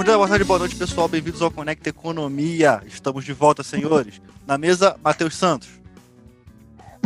Bom 0.00 0.04
dia, 0.04 0.16
boa 0.16 0.26
tarde, 0.26 0.44
boa 0.44 0.58
noite, 0.58 0.76
pessoal. 0.76 1.06
Bem-vindos 1.08 1.42
ao 1.42 1.50
Conecta 1.50 1.90
Economia. 1.90 2.80
Estamos 2.86 3.22
de 3.22 3.34
volta, 3.34 3.62
senhores. 3.62 4.18
Na 4.46 4.56
mesa, 4.56 4.96
Matheus 5.04 5.36
Santos. 5.36 5.68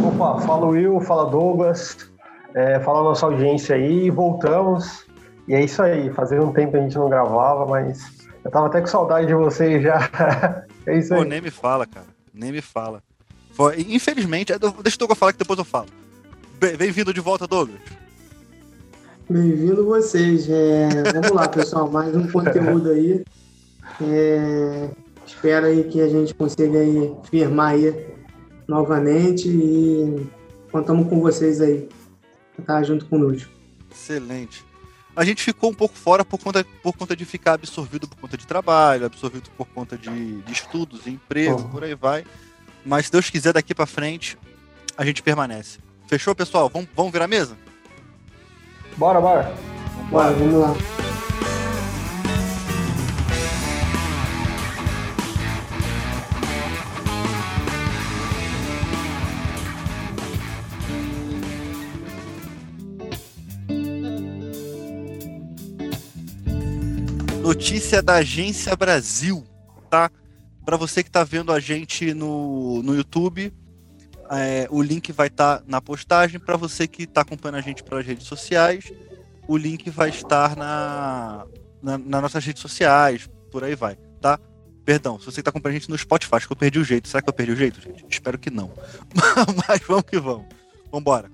Opa, 0.00 0.40
fala 0.42 0.66
Will, 0.66 1.00
fala 1.00 1.28
Douglas, 1.28 2.08
é, 2.54 2.78
fala 2.78 3.02
nossa 3.02 3.26
audiência 3.26 3.74
aí, 3.74 4.10
voltamos. 4.10 5.04
E 5.48 5.54
é 5.54 5.64
isso 5.64 5.82
aí, 5.82 6.08
fazia 6.12 6.40
um 6.40 6.52
tempo 6.52 6.76
a 6.76 6.80
gente 6.80 6.94
não 6.94 7.08
gravava, 7.08 7.66
mas 7.66 8.28
eu 8.44 8.50
tava 8.52 8.68
até 8.68 8.80
com 8.80 8.86
saudade 8.86 9.26
de 9.26 9.34
vocês 9.34 9.82
já. 9.82 10.08
é 10.86 10.96
isso 10.96 11.14
aí. 11.14 11.18
Pô, 11.18 11.28
nem 11.28 11.40
me 11.40 11.50
fala, 11.50 11.88
cara. 11.88 12.06
Nem 12.32 12.52
me 12.52 12.60
fala. 12.62 13.02
Foi, 13.50 13.84
infelizmente, 13.88 14.52
é, 14.52 14.56
deixa 14.56 14.94
o 14.94 14.98
Douglas 15.00 15.18
falar 15.18 15.32
que 15.32 15.38
depois 15.40 15.58
eu 15.58 15.64
falo. 15.64 15.88
Bem-vindo 16.78 17.12
de 17.12 17.20
volta, 17.20 17.44
Douglas. 17.44 17.80
Bem-vindo 19.28 19.86
vocês. 19.86 20.50
É, 20.50 20.88
vamos 21.14 21.30
lá, 21.30 21.48
pessoal, 21.48 21.90
mais 21.90 22.14
um 22.14 22.30
conteúdo 22.30 22.90
aí. 22.90 23.24
É, 24.02 24.90
espero 25.26 25.64
aí 25.64 25.84
que 25.84 26.02
a 26.02 26.08
gente 26.08 26.34
consiga 26.34 26.78
aí 26.78 27.10
firmar 27.30 27.72
aí 27.72 28.06
novamente 28.68 29.48
e 29.48 30.26
contamos 30.70 31.08
com 31.08 31.20
vocês 31.20 31.62
aí. 31.62 31.88
Tá 32.66 32.82
junto 32.82 33.06
conosco. 33.06 33.50
Excelente. 33.90 34.62
A 35.16 35.24
gente 35.24 35.42
ficou 35.42 35.70
um 35.70 35.74
pouco 35.74 35.96
fora 35.96 36.22
por 36.22 36.38
conta, 36.38 36.62
por 36.82 36.92
conta 36.92 37.16
de 37.16 37.24
ficar 37.24 37.54
absorvido 37.54 38.06
por 38.06 38.18
conta 38.18 38.36
de 38.36 38.46
trabalho, 38.46 39.06
absorvido 39.06 39.48
por 39.56 39.66
conta 39.68 39.96
de, 39.96 40.42
de 40.42 40.52
estudos, 40.52 41.06
emprego, 41.06 41.62
oh. 41.64 41.68
por 41.70 41.82
aí 41.82 41.94
vai. 41.94 42.26
Mas 42.84 43.06
se 43.06 43.12
Deus 43.12 43.30
quiser, 43.30 43.54
daqui 43.54 43.74
para 43.74 43.86
frente, 43.86 44.36
a 44.98 45.04
gente 45.04 45.22
permanece. 45.22 45.78
Fechou, 46.06 46.34
pessoal? 46.34 46.68
Vamos, 46.68 46.88
vamos 46.94 47.10
virar 47.10 47.24
a 47.24 47.28
mesa? 47.28 47.63
Bora, 48.96 49.20
bora. 49.20 49.54
Bora, 50.10 50.32
vamos 50.32 50.60
lá. 50.60 50.74
Notícia 67.42 68.00
da 68.00 68.14
Agência 68.14 68.74
Brasil, 68.74 69.44
tá? 69.90 70.10
Para 70.64 70.76
você 70.76 71.02
que 71.02 71.08
está 71.08 71.22
vendo 71.24 71.52
a 71.52 71.60
gente 71.60 72.14
no, 72.14 72.82
no 72.82 72.94
YouTube, 72.94 73.52
é, 74.30 74.66
o 74.70 74.82
link 74.82 75.12
vai 75.12 75.28
estar 75.28 75.58
tá 75.58 75.64
na 75.66 75.80
postagem. 75.80 76.40
Para 76.40 76.56
você 76.56 76.86
que 76.86 77.04
está 77.04 77.22
acompanhando 77.22 77.58
a 77.58 77.60
gente 77.60 77.82
pelas 77.82 78.06
redes 78.06 78.26
sociais, 78.26 78.92
o 79.46 79.56
link 79.56 79.90
vai 79.90 80.08
estar 80.08 80.56
na, 80.56 81.46
na, 81.82 81.98
nas 81.98 82.22
nossas 82.22 82.44
redes 82.44 82.62
sociais, 82.62 83.28
por 83.50 83.64
aí 83.64 83.74
vai, 83.74 83.96
tá? 84.20 84.38
Perdão, 84.84 85.18
se 85.18 85.24
você 85.24 85.40
está 85.40 85.50
acompanhando 85.50 85.76
a 85.76 85.80
gente 85.80 85.90
no 85.90 85.96
Spotify, 85.96 86.36
acho 86.36 86.46
que 86.46 86.52
eu 86.52 86.56
perdi 86.56 86.78
o 86.78 86.84
jeito. 86.84 87.08
Será 87.08 87.22
que 87.22 87.28
eu 87.28 87.32
perdi 87.32 87.52
o 87.52 87.56
jeito, 87.56 87.80
gente? 87.80 88.04
Espero 88.08 88.38
que 88.38 88.50
não. 88.50 88.70
Mas 89.68 89.80
vamos 89.86 90.04
que 90.04 90.18
vamos. 90.18 90.46
Vambora. 90.92 91.30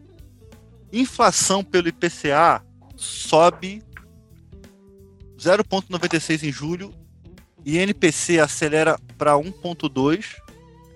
Inflação 0.92 1.64
pelo 1.64 1.88
IPCA 1.88 2.62
sobe 2.96 3.82
0,96 5.36 6.48
em 6.48 6.52
julho 6.52 6.94
e 7.64 7.78
NPC 7.78 8.38
acelera 8.38 8.98
para 9.16 9.32
1,2 9.34 10.36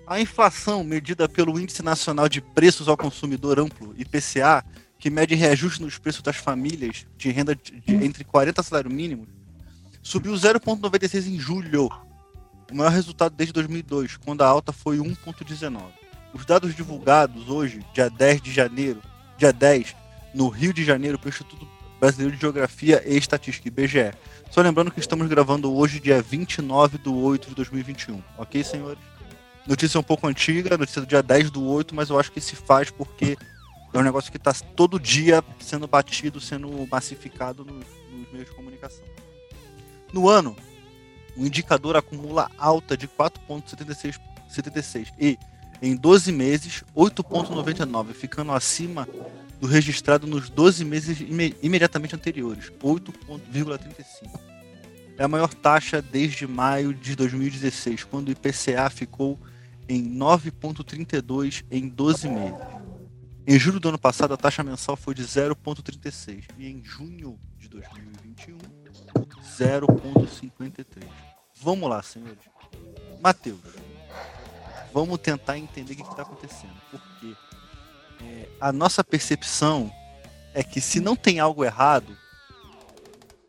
a 0.07 0.19
inflação, 0.19 0.83
medida 0.83 1.27
pelo 1.27 1.59
Índice 1.59 1.81
Nacional 1.81 2.29
de 2.29 2.41
Preços 2.41 2.87
ao 2.87 2.97
Consumidor 2.97 3.59
Amplo, 3.59 3.93
IPCA, 3.97 4.63
que 4.99 5.09
mede 5.09 5.35
reajuste 5.35 5.81
nos 5.81 5.97
preços 5.97 6.21
das 6.21 6.35
famílias 6.35 7.05
de 7.17 7.31
renda 7.31 7.55
de, 7.55 7.83
entre 7.87 8.23
40 8.23 8.61
salários 8.63 8.93
mínimos, 8.93 9.27
subiu 10.01 10.33
0,96 10.33 11.27
em 11.27 11.39
julho, 11.39 11.89
o 12.71 12.75
maior 12.75 12.91
resultado 12.91 13.35
desde 13.35 13.53
2002, 13.53 14.17
quando 14.17 14.41
a 14.41 14.47
alta 14.47 14.71
foi 14.71 14.97
1,19. 14.97 15.81
Os 16.33 16.45
dados 16.45 16.75
divulgados 16.75 17.49
hoje, 17.49 17.79
dia 17.93 18.09
10 18.09 18.41
de 18.41 18.51
janeiro, 18.51 19.01
dia 19.37 19.51
10, 19.51 19.95
no 20.33 20.49
Rio 20.49 20.73
de 20.73 20.83
Janeiro, 20.83 21.17
pelo 21.17 21.29
Instituto 21.29 21.67
Brasileiro 21.99 22.35
de 22.35 22.41
Geografia 22.41 23.01
e 23.05 23.17
Estatística, 23.17 23.67
IBGE. 23.67 24.13
Só 24.51 24.61
lembrando 24.61 24.91
que 24.91 24.99
estamos 24.99 25.27
gravando 25.27 25.73
hoje, 25.73 25.99
dia 25.99 26.21
29 26.21 26.97
de 26.97 27.09
8 27.09 27.49
de 27.49 27.55
2021. 27.55 28.21
Ok, 28.37 28.63
senhores? 28.63 29.14
Notícia 29.67 29.99
um 29.99 30.03
pouco 30.03 30.27
antiga, 30.27 30.77
notícia 30.77 31.01
do 31.01 31.07
dia 31.07 31.23
10 31.23 31.49
do 31.49 31.65
8, 31.65 31.95
mas 31.95 32.09
eu 32.09 32.19
acho 32.19 32.31
que 32.31 32.39
se 32.39 32.55
faz 32.55 32.91
porque 32.91 33.35
é 33.91 33.97
um 33.97 34.03
negócio 34.03 34.31
que 34.31 34.37
está 34.37 34.53
todo 34.53 34.99
dia 34.99 35.43
sendo 35.59 35.87
batido, 35.87 36.39
sendo 36.39 36.87
massificado 36.91 37.65
nos, 37.65 37.85
nos 38.11 38.31
meios 38.31 38.49
de 38.49 38.55
comunicação. 38.55 39.03
No 40.13 40.29
ano, 40.29 40.55
o 41.35 41.45
indicador 41.45 41.95
acumula 41.95 42.49
alta 42.57 42.95
de 42.95 43.07
4,76 43.07 45.11
e, 45.19 45.37
em 45.81 45.95
12 45.95 46.31
meses, 46.31 46.83
8,99, 46.95 48.13
ficando 48.13 48.51
acima 48.51 49.07
do 49.59 49.67
registrado 49.67 50.27
nos 50.27 50.49
12 50.49 50.85
meses 50.85 51.17
imediatamente 51.61 52.15
anteriores, 52.15 52.71
8,35. 52.81 54.39
É 55.17 55.23
a 55.23 55.27
maior 55.27 55.53
taxa 55.53 56.01
desde 56.01 56.45
maio 56.45 56.93
de 56.93 57.15
2016, 57.15 58.03
quando 58.03 58.27
o 58.27 58.31
IPCA 58.31 58.89
ficou 58.89 59.39
em 59.87 60.03
9,32 60.17 61.63
em 61.69 61.87
12 61.87 62.27
meses. 62.27 62.75
Em 63.47 63.59
julho 63.59 63.79
do 63.79 63.89
ano 63.89 63.99
passado, 63.99 64.33
a 64.33 64.37
taxa 64.37 64.63
mensal 64.63 64.95
foi 64.95 65.13
de 65.13 65.23
0,36 65.23 66.45
e 66.57 66.67
em 66.67 66.83
junho 66.83 67.39
de 67.59 67.69
2021, 67.69 68.57
0,53. 68.57 71.03
Vamos 71.61 71.89
lá, 71.89 72.01
senhores. 72.01 72.39
Matheus, 73.21 73.59
vamos 74.91 75.19
tentar 75.19 75.57
entender 75.57 75.93
o 75.93 75.95
que 75.95 76.01
está 76.01 76.23
acontecendo. 76.23 76.73
Porque 76.89 77.35
é, 78.23 78.49
a 78.59 78.71
nossa 78.71 79.03
percepção 79.03 79.91
é 80.53 80.63
que 80.63 80.81
se 80.81 80.99
não 80.99 81.15
tem 81.15 81.39
algo 81.39 81.63
errado, 81.63 82.17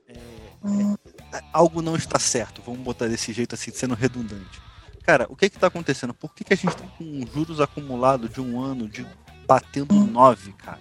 é, 0.07 0.13
é, 0.13 1.43
algo 1.53 1.81
não 1.81 1.97
está 1.97 2.19
certo. 2.19 2.61
Vamos 2.61 2.81
botar 2.81 3.09
desse 3.09 3.33
jeito 3.33 3.55
assim, 3.55 3.71
sendo 3.71 3.95
redundante. 3.95 4.66
Cara, 5.06 5.27
o 5.28 5.37
que 5.37 5.49
que 5.49 5.59
tá 5.59 5.69
acontecendo? 5.69 6.12
Por 6.12 6.34
que, 6.34 6.43
que 6.43 6.53
a 6.53 6.56
gente 6.56 6.77
tá 6.77 6.83
com 6.99 7.25
juros 7.33 7.61
acumulados 7.61 8.28
de 8.28 8.41
um 8.41 8.61
ano 8.61 8.89
de 8.89 9.06
batendo 9.47 9.94
9, 9.94 10.53
cara? 10.55 10.81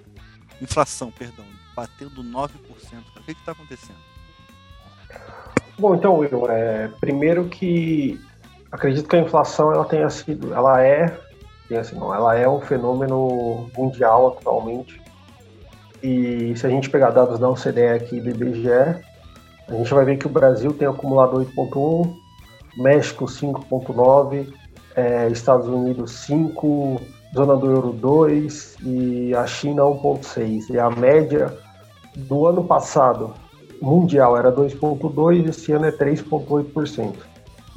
Inflação, 0.59 1.12
perdão, 1.12 1.46
batendo 1.75 2.24
9%. 2.24 2.50
Cara. 2.50 3.03
O 3.18 3.24
que 3.24 3.36
que 3.36 3.46
tá 3.46 3.52
acontecendo? 3.52 4.00
Bom, 5.78 5.94
então, 5.94 6.18
Will, 6.18 6.50
é, 6.50 6.88
primeiro 7.00 7.46
que 7.46 8.19
acredito 8.72 9.08
que 9.08 9.16
a 9.16 9.19
inflação 9.19 9.72
ela 9.72 9.86
tenha 9.86 10.09
sido, 10.09 10.56
ela 10.56 10.81
é, 10.81 11.16
assim, 11.80 11.96
não, 11.96 12.12
ela 12.12 12.36
é 12.36 12.50
um 12.50 12.62
fenômeno 12.62 13.69
mundial 13.78 14.40
atualmente. 14.40 15.00
E 16.02 16.56
se 16.56 16.66
a 16.66 16.69
gente 16.69 16.90
pegar 16.90 17.12
dados 17.12 17.38
da 17.38 17.47
OCDE 17.47 17.90
aqui 17.90 18.19
do 18.19 18.31
IBGE, 18.31 18.72
a 19.68 19.74
gente 19.74 19.94
vai 19.94 20.03
ver 20.03 20.18
que 20.18 20.25
o 20.25 20.31
Brasil 20.31 20.74
tem 20.74 20.88
acumulado 20.88 21.38
8,1, 21.38 22.25
México 22.78 23.25
5,9, 23.25 24.53
é, 24.96 25.28
Estados 25.30 25.68
Unidos 25.68 26.12
5, 26.25 27.02
zona 27.34 27.56
do 27.56 27.69
euro 27.69 27.91
2 27.91 28.78
e 28.84 29.36
a 29.36 29.46
China 29.46 29.84
1,6. 29.84 30.69
E 30.69 30.80
a 30.80 30.90
média 30.90 31.53
do 32.16 32.46
ano 32.46 32.63
passado 32.63 33.34
mundial 33.81 34.38
era 34.38 34.52
2,2, 34.52 35.50
esse 35.50 35.72
ano 35.72 35.86
é 35.86 35.91
3,8%. 35.91 37.13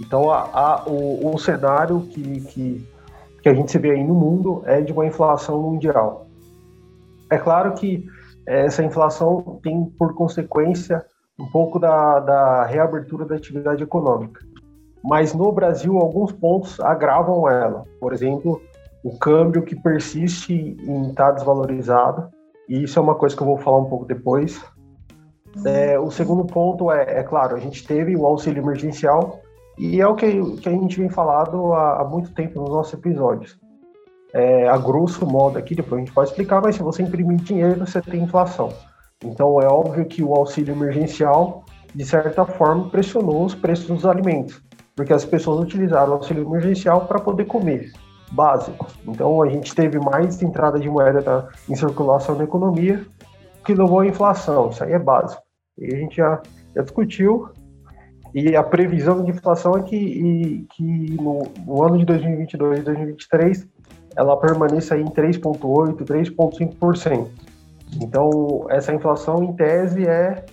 Então 0.01 0.31
a, 0.31 0.49
a, 0.53 0.85
o, 0.87 1.35
o 1.35 1.39
cenário 1.39 2.01
que, 2.03 2.41
que, 2.41 2.89
que 3.43 3.49
a 3.49 3.55
gente 3.55 3.71
se 3.71 3.79
vê 3.79 3.91
aí 3.91 4.05
no 4.05 4.15
mundo 4.15 4.63
é 4.65 4.81
de 4.81 4.93
uma 4.93 5.07
inflação 5.07 5.61
mundial. 5.61 6.29
É 7.31 7.37
claro 7.37 7.75
que 7.75 8.07
essa 8.47 8.83
inflação 8.83 9.61
tem 9.63 9.85
por 9.99 10.15
consequência 10.15 11.05
um 11.39 11.47
pouco 11.47 11.79
da, 11.79 12.21
da 12.21 12.65
reabertura 12.65 13.25
da 13.25 13.35
atividade 13.35 13.83
econômica 13.83 14.41
mas 15.03 15.35
no 15.35 15.53
Brasil 15.53 15.97
alguns 15.97 16.33
pontos 16.33 16.79
agravam 16.81 17.49
ela. 17.49 17.85
Por 18.01 18.13
exemplo, 18.13 18.61
o 19.03 19.17
câmbio 19.19 19.63
que 19.63 19.77
persiste 19.77 20.53
em 20.53 21.09
estar 21.09 21.29
tá 21.29 21.33
desvalorizado, 21.33 22.29
e 22.69 22.83
isso 22.83 22.99
é 22.99 23.03
uma 23.03 23.15
coisa 23.15 23.37
que 23.37 23.43
eu 23.43 23.47
vou 23.47 23.59
falar 23.59 23.79
um 23.79 23.89
pouco 23.89 24.05
depois. 24.05 24.63
É, 25.65 25.99
o 25.99 26.11
segundo 26.11 26.45
ponto 26.45 26.91
é, 26.91 27.21
é 27.21 27.23
claro, 27.23 27.57
a 27.57 27.59
gente 27.59 27.87
teve 27.87 28.15
o 28.17 28.27
auxílio 28.27 28.63
emergencial, 28.63 29.41
e 29.79 30.01
é 30.01 30.07
o 30.07 30.15
que, 30.15 30.57
que 30.57 30.69
a 30.69 30.73
gente 30.73 30.99
vem 30.99 31.09
falado 31.09 31.73
há, 31.73 32.01
há 32.01 32.05
muito 32.05 32.33
tempo 32.35 32.61
nos 32.61 32.71
nossos 32.71 32.95
episódios. 32.95 33.59
É, 34.35 34.69
a 34.69 34.77
grosso 34.77 35.25
modo 35.25 35.59
aqui, 35.59 35.75
depois 35.75 36.03
a 36.03 36.05
gente 36.05 36.13
pode 36.13 36.31
explicar, 36.31 36.61
mas 36.61 36.77
se 36.77 36.83
você 36.83 37.03
imprimir 37.03 37.39
dinheiro, 37.39 37.87
você 37.87 38.03
tem 38.03 38.23
inflação. 38.23 38.71
Então 39.25 39.61
é 39.61 39.67
óbvio 39.67 40.05
que 40.05 40.23
o 40.23 40.35
auxílio 40.35 40.75
emergencial, 40.75 41.65
de 41.95 42.05
certa 42.05 42.45
forma, 42.45 42.91
pressionou 42.91 43.45
os 43.45 43.55
preços 43.55 43.87
dos 43.87 44.05
alimentos 44.05 44.63
porque 44.99 45.13
as 45.13 45.25
pessoas 45.25 45.61
utilizaram 45.61 46.11
o 46.11 46.15
auxílio 46.15 46.43
emergencial 46.43 47.07
para 47.07 47.21
poder 47.21 47.45
comer, 47.45 47.93
básico. 48.33 48.89
Então 49.07 49.41
a 49.41 49.49
gente 49.49 49.73
teve 49.73 49.97
mais 50.01 50.43
entrada 50.43 50.81
de 50.81 50.91
moeda 50.91 51.21
na, 51.21 51.49
em 51.69 51.77
circulação 51.77 52.35
na 52.35 52.43
economia, 52.43 53.07
que 53.65 53.75
levou 53.75 54.01
à 54.01 54.07
inflação, 54.09 54.71
isso 54.71 54.83
aí 54.83 54.93
é 54.93 54.99
básico. 54.99 55.41
E 55.79 55.95
a 55.95 55.97
gente 55.97 56.17
já, 56.17 56.43
já 56.75 56.83
discutiu 56.83 57.49
E 58.35 58.57
a 58.57 58.63
previsão 58.65 59.23
de 59.23 59.31
inflação 59.31 59.77
é 59.77 59.83
que, 59.83 59.95
e, 59.95 60.67
que 60.75 61.15
no, 61.15 61.45
no, 61.65 61.85
ano 61.85 61.97
de 61.97 62.05
2022 62.05 62.81
e 62.81 62.83
2023 62.83 63.69
ela 64.17 64.37
permaneça 64.37 64.99
em 64.99 65.05
3,8%, 65.05 66.05
3,5%. 66.05 67.29
Então, 68.03 68.67
essa 68.69 68.93
inflação, 68.93 69.45
em 69.45 69.53
tese, 69.53 70.09
é 70.09 70.45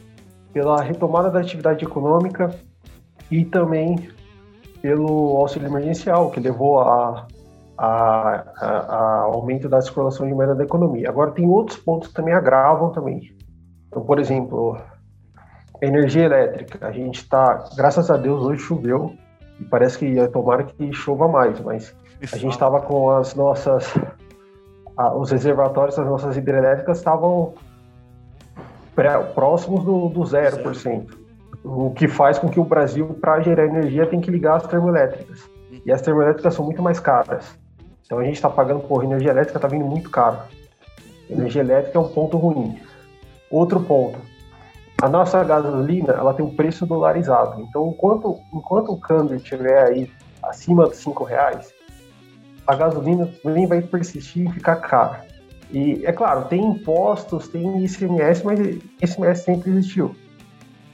pela 0.54 0.84
retomada 0.84 1.32
da 1.32 1.40
atividade 1.40 1.84
econômica 1.84 2.56
e 3.32 3.44
também 3.44 4.14
pelo 4.86 5.38
auxílio 5.38 5.68
emergencial, 5.68 6.30
que 6.30 6.40
levou 6.40 6.80
a, 6.80 7.26
a, 7.76 7.88
a, 8.56 8.68
a 8.68 9.22
aumento 9.22 9.68
da 9.68 9.82
circulação 9.82 10.28
de 10.28 10.34
moeda 10.36 10.54
da 10.54 10.64
economia. 10.64 11.10
Agora, 11.10 11.32
tem 11.32 11.50
outros 11.50 11.80
pontos 11.80 12.10
que 12.10 12.14
também 12.14 12.36
agravam 12.36 12.92
também. 12.92 13.36
Então, 13.88 14.06
por 14.06 14.20
exemplo, 14.20 14.78
energia 15.82 16.26
elétrica. 16.26 16.88
A 16.88 16.92
gente 16.92 17.16
está, 17.16 17.68
graças 17.76 18.12
a 18.12 18.16
Deus, 18.16 18.44
hoje 18.44 18.62
choveu 18.62 19.16
e 19.60 19.64
parece 19.64 19.98
que 19.98 20.28
tomara 20.28 20.64
que 20.64 20.94
chova 20.94 21.28
mais, 21.28 21.60
mas 21.62 21.96
a 22.32 22.38
gente 22.38 22.54
estava 22.54 22.80
com 22.80 23.10
as 23.10 23.34
nossas 23.34 23.92
os 25.18 25.32
reservatórios 25.32 25.96
das 25.96 26.06
nossas 26.06 26.38
hidrelétricas 26.38 27.00
estavam 27.00 27.56
próximos 29.34 29.84
do, 29.84 30.10
do 30.10 30.22
0%. 30.22 30.76
Zero. 30.76 31.25
O 31.68 31.90
que 31.90 32.08
faz 32.08 32.38
com 32.38 32.48
que 32.48 32.60
o 32.60 32.64
Brasil, 32.64 33.18
para 33.20 33.42
gerar 33.42 33.66
energia, 33.66 34.06
tem 34.06 34.22
que 34.22 34.30
ligar 34.30 34.58
as 34.58 34.68
termoelétricas. 34.68 35.50
E 35.84 35.92
as 35.92 36.00
termoelétricas 36.00 36.54
são 36.54 36.64
muito 36.64 36.82
mais 36.84 37.00
caras. 37.00 37.58
Então 38.06 38.20
a 38.20 38.24
gente 38.24 38.36
está 38.36 38.50
pagando, 38.50 38.82
por 38.82 39.04
energia 39.04 39.32
elétrica 39.32 39.58
está 39.58 39.68
vindo 39.68 39.84
muito 39.84 40.12
caro. 40.12 40.38
Energia 41.28 41.64
elétrica 41.64 41.98
é 41.98 42.02
um 42.02 42.08
ponto 42.08 42.38
ruim. 42.38 42.80
Outro 43.50 43.80
ponto, 43.80 44.20
a 45.02 45.10
nossa 45.10 45.44
gasolina 45.44 46.14
ela 46.14 46.36
tem 46.36 46.46
um 46.46 46.56
preço 46.56 46.86
dolarizado. 46.86 47.60
Então, 47.62 47.88
enquanto, 47.88 48.40
enquanto 48.54 48.92
o 48.92 49.00
câmbio 49.00 49.36
estiver 49.36 49.88
aí 49.88 50.12
acima 50.44 50.88
de 50.88 50.98
cinco 50.98 51.24
reais, 51.24 51.74
a 52.68 52.76
gasolina 52.76 53.28
também 53.42 53.66
vai 53.66 53.82
persistir 53.82 54.48
e 54.48 54.54
ficar 54.54 54.76
cara. 54.78 55.26
E 55.72 56.06
é 56.06 56.12
claro, 56.12 56.46
tem 56.46 56.64
impostos, 56.64 57.48
tem 57.48 57.84
ICMS, 57.84 58.46
mas 58.46 58.60
ICMS 59.02 59.44
sempre 59.44 59.72
existiu. 59.72 60.16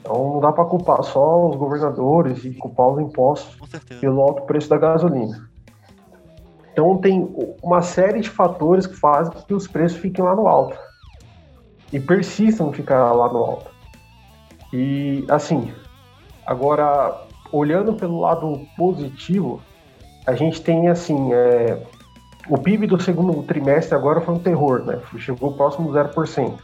Então 0.02 0.34
não 0.34 0.40
dá 0.40 0.52
para 0.52 0.64
culpar 0.64 1.02
só 1.04 1.48
os 1.48 1.56
governadores 1.56 2.44
e 2.44 2.52
culpar 2.54 2.88
os 2.88 3.00
impostos 3.00 3.56
pelo 4.00 4.20
alto 4.20 4.42
preço 4.42 4.68
da 4.68 4.76
gasolina. 4.76 5.48
Então 6.72 6.98
tem 6.98 7.32
uma 7.62 7.82
série 7.82 8.20
de 8.20 8.28
fatores 8.28 8.86
que 8.86 8.96
fazem 8.96 9.32
que 9.46 9.54
os 9.54 9.68
preços 9.68 9.98
fiquem 9.98 10.24
lá 10.24 10.34
no 10.34 10.48
alto 10.48 10.76
e 11.92 12.00
persistam 12.00 12.72
ficar 12.72 13.12
lá 13.12 13.32
no 13.32 13.38
alto. 13.38 13.70
E 14.72 15.24
assim, 15.28 15.72
agora 16.46 17.26
olhando 17.52 17.94
pelo 17.94 18.20
lado 18.20 18.60
positivo, 18.76 19.60
a 20.26 20.34
gente 20.34 20.62
tem 20.62 20.88
assim, 20.88 21.32
é, 21.32 21.86
o 22.48 22.58
PIB 22.58 22.86
do 22.86 23.00
segundo 23.00 23.42
trimestre 23.42 23.94
agora 23.94 24.20
foi 24.20 24.34
um 24.34 24.38
terror, 24.38 24.82
né? 24.84 25.00
Chegou 25.18 25.52
próximo 25.52 25.92
do 25.92 25.98
0%. 25.98 26.58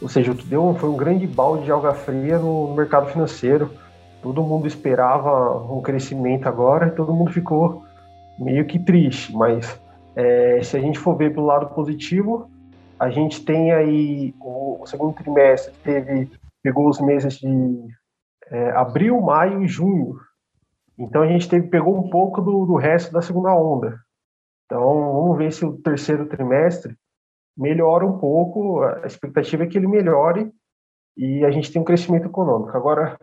Ou 0.00 0.08
seja, 0.08 0.32
o 0.32 0.36
que 0.36 0.46
deu 0.46 0.74
foi 0.74 0.88
um 0.88 0.96
grande 0.96 1.26
balde 1.26 1.64
de 1.64 1.70
alga 1.70 1.94
fria 1.94 2.38
no, 2.38 2.74
mercado 2.74 3.10
financeiro. 3.10 3.70
Todo 4.22 4.42
mundo 4.42 4.66
esperava 4.66 5.56
um 5.72 5.80
crescimento 5.80 6.48
agora 6.48 6.88
e 6.88 6.90
todo 6.90 7.14
mundo 7.14 7.32
ficou 7.32 7.84
meio 8.38 8.66
que 8.66 8.78
triste. 8.78 9.34
Mas 9.34 9.80
é, 10.14 10.60
se 10.62 10.76
a 10.76 10.80
gente 10.80 10.98
for 10.98 11.16
ver 11.16 11.32
pelo 11.32 11.46
lado 11.46 11.74
positivo, 11.74 12.50
a 12.98 13.08
gente 13.10 13.44
tem 13.44 13.72
aí 13.72 14.34
o, 14.40 14.84
segundo 14.86 15.14
trimestre 15.14 15.72
teve 15.82 16.30
pegou 16.62 16.88
os 16.88 17.00
meses 17.00 17.38
de 17.38 17.88
é, 18.50 18.70
abril, 18.70 19.20
maio 19.20 19.62
e 19.62 19.68
junho 19.68 20.16
então 20.98 21.22
a 21.22 21.26
gente 21.26 21.48
teve, 21.48 21.68
pegou 21.68 21.96
um 21.96 22.08
pouco 22.08 22.40
do, 22.40 22.64
do 22.64 22.76
resto 22.76 23.12
da 23.12 23.20
segunda 23.20 23.54
onda. 23.54 23.98
Então 24.64 24.82
vamos 25.12 25.36
ver 25.36 25.52
se 25.52 25.64
o 25.64 25.76
terceiro 25.76 26.26
trimestre 26.26 26.96
melhora 27.56 28.06
um 28.06 28.18
pouco. 28.18 28.82
A 28.82 29.06
expectativa 29.06 29.64
é 29.64 29.66
que 29.66 29.78
ele 29.78 29.86
melhore 29.86 30.50
e 31.16 31.44
a 31.44 31.50
gente 31.50 31.72
tem 31.72 31.80
um 31.80 31.84
crescimento 31.84 32.26
econômico. 32.26 32.76
Agora, 32.76 33.18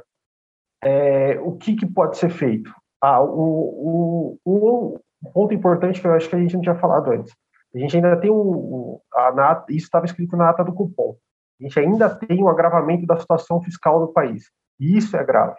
é, 0.83 1.39
o 1.39 1.53
que, 1.53 1.75
que, 1.75 1.85
pode 1.85 2.17
ser 2.17 2.29
feito? 2.29 2.73
Ah, 3.01 3.21
o, 3.21 4.39
o, 4.43 4.99
um 5.23 5.31
ponto 5.31 5.53
importante 5.53 6.01
que 6.01 6.07
eu 6.07 6.13
acho 6.13 6.29
que 6.29 6.35
a 6.35 6.39
gente 6.39 6.55
não 6.55 6.61
tinha 6.61 6.75
falado 6.75 7.11
antes. 7.11 7.33
A 7.75 7.79
gente 7.79 7.95
ainda 7.95 8.19
tem 8.19 8.29
um, 8.29 8.99
a 9.13 9.65
isso 9.69 9.85
estava 9.85 10.05
escrito 10.05 10.35
na 10.37 10.49
ata 10.49 10.63
do 10.63 10.73
cupom. 10.73 11.15
A 11.59 11.63
gente 11.63 11.79
ainda 11.79 12.09
tem 12.09 12.43
um 12.43 12.49
agravamento 12.49 13.05
da 13.05 13.17
situação 13.17 13.61
fiscal 13.61 13.99
do 13.99 14.13
país. 14.13 14.45
E 14.79 14.97
isso 14.97 15.15
é 15.17 15.23
grave 15.23 15.57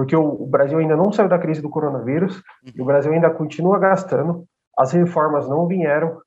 porque 0.00 0.16
o, 0.16 0.46
Brasil 0.46 0.78
ainda 0.78 0.96
não 0.96 1.12
saiu 1.12 1.28
da 1.28 1.38
crise 1.38 1.60
do 1.60 1.68
coronavírus, 1.68 2.36
uhum. 2.36 2.72
e 2.74 2.80
o 2.80 2.84
Brasil 2.84 3.12
ainda 3.12 3.30
continua 3.30 3.78
gastando, 3.78 4.46
as 4.78 4.92
reformas 4.92 5.46
não 5.46 5.66
vieram, 5.66 6.20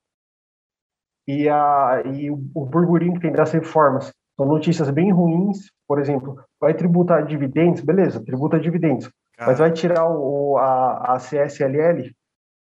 e, 1.28 1.50
a, 1.50 2.04
e 2.06 2.30
o, 2.30 2.36
o 2.54 2.66
burburinho 2.66 3.14
que 3.14 3.22
tem 3.22 3.32
das 3.32 3.52
reformas 3.52 4.14
são 4.36 4.46
notícias 4.46 4.90
bem 4.90 5.12
ruins, 5.12 5.72
por 5.88 6.00
exemplo, 6.00 6.44
vai 6.60 6.74
tributar 6.74 7.26
dividendos, 7.26 7.82
beleza, 7.82 8.24
tributa 8.24 8.60
dividendos, 8.60 9.10
mas 9.40 9.60
vai 9.60 9.72
tirar 9.72 10.10
o, 10.10 10.58
a, 10.58 11.16
a 11.16 11.20
CSLL? 11.20 12.12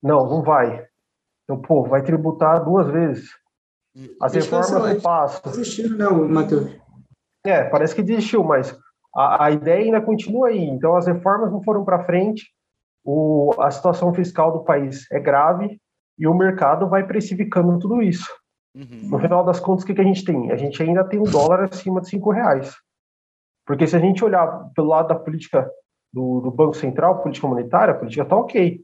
Não, 0.02 0.26
não 0.30 0.44
vai. 0.44 0.86
Então, 1.44 1.62
pô, 1.62 1.84
vai 1.84 2.04
tributar 2.04 2.64
duas 2.64 2.88
vezes. 2.88 3.30
As 4.22 4.34
reformas 4.34 4.72
não 4.72 5.02
passam. 5.02 5.52
Desistiu, 5.52 5.90
não, 5.98 6.28
Matheus. 6.28 6.76
É, 7.46 7.64
parece 7.64 7.96
que 7.96 8.04
desistiu, 8.04 8.44
mas 8.44 8.78
a, 9.16 9.46
a 9.46 9.52
ideia 9.52 9.86
ainda 9.86 10.02
continua 10.02 10.50
aí. 10.50 10.60
Então, 10.60 10.96
as 10.96 11.08
reformas 11.08 11.52
não 11.52 11.64
foram 11.64 11.84
para 11.84 12.04
frente, 12.04 12.46
o, 13.04 13.54
a 13.60 13.72
situação 13.72 14.14
fiscal 14.14 14.52
do 14.52 14.64
país 14.64 15.10
é 15.12 15.20
grave 15.20 15.80
e 16.20 16.28
o 16.28 16.34
mercado 16.34 16.90
vai 16.90 17.08
precificando 17.08 17.80
tudo 17.80 18.02
isso. 18.02 18.28
Uhum. 18.78 19.10
No 19.10 19.20
final 19.20 19.44
das 19.44 19.60
contas, 19.60 19.84
o 19.84 19.88
que, 19.88 19.96
que 19.96 20.02
a 20.02 20.04
gente 20.04 20.24
tem? 20.24 20.52
A 20.52 20.56
gente 20.56 20.82
ainda 20.84 21.04
tem 21.04 21.20
o 21.20 21.24
dólar 21.24 21.64
acima 21.64 22.00
de 22.00 22.10
cinco 22.10 22.32
reais. 22.32 22.76
Porque 23.66 23.88
se 23.88 23.96
a 23.96 24.00
gente 24.00 24.24
olhar 24.24 24.70
pelo 24.76 24.90
lado 24.90 25.08
da 25.08 25.16
política 25.16 25.68
do, 26.14 26.42
do 26.42 26.52
Banco 26.52 26.76
Central, 26.76 27.22
política 27.22 27.48
monetária, 27.48 27.94
a 27.94 27.98
política 27.98 28.24
está 28.24 28.36
ok 28.36 28.82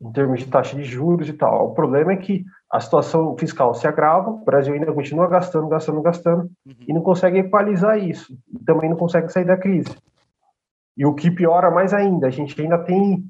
em 0.00 0.12
termos 0.12 0.40
de 0.40 0.46
taxa 0.46 0.76
de 0.76 0.84
juros 0.84 1.28
e 1.28 1.32
tal. 1.32 1.70
O 1.70 1.74
problema 1.74 2.12
é 2.12 2.16
que 2.16 2.44
a 2.70 2.78
situação 2.78 3.36
fiscal 3.38 3.72
se 3.74 3.86
agrava, 3.86 4.30
o 4.30 4.44
Brasil 4.44 4.74
ainda 4.74 4.92
continua 4.92 5.26
gastando, 5.28 5.68
gastando, 5.68 6.02
gastando, 6.02 6.42
uhum. 6.66 6.74
e 6.86 6.92
não 6.92 7.00
consegue 7.00 7.38
equalizar 7.38 7.98
isso, 7.98 8.36
e 8.52 8.62
também 8.64 8.90
não 8.90 8.96
consegue 8.96 9.32
sair 9.32 9.46
da 9.46 9.56
crise. 9.56 9.96
E 10.96 11.06
o 11.06 11.14
que 11.14 11.30
piora 11.30 11.70
mais 11.70 11.94
ainda, 11.94 12.26
a 12.26 12.30
gente 12.30 12.60
ainda 12.60 12.78
tem, 12.78 13.24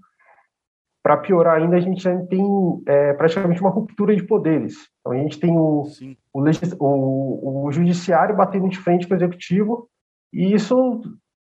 para 1.07 1.19
piorar 1.19 1.59
ainda, 1.59 1.77
a 1.77 1.81
gente 1.81 2.09
ainda 2.09 2.27
tem 2.27 2.45
é, 2.85 3.13
praticamente 3.13 3.61
uma 3.61 3.71
ruptura 3.71 4.17
de 4.17 4.25
poderes. 4.25 4.89
Então 4.99 5.13
a 5.13 5.17
gente 5.17 5.39
tem 5.39 5.57
o, 5.57 5.85
o, 6.33 6.41
o, 6.81 7.65
o 7.65 7.71
judiciário 7.71 8.35
batendo 8.35 8.69
de 8.69 8.77
frente 8.77 9.07
com 9.07 9.15
o 9.15 9.17
executivo, 9.17 9.89
e 10.33 10.53
isso 10.53 11.01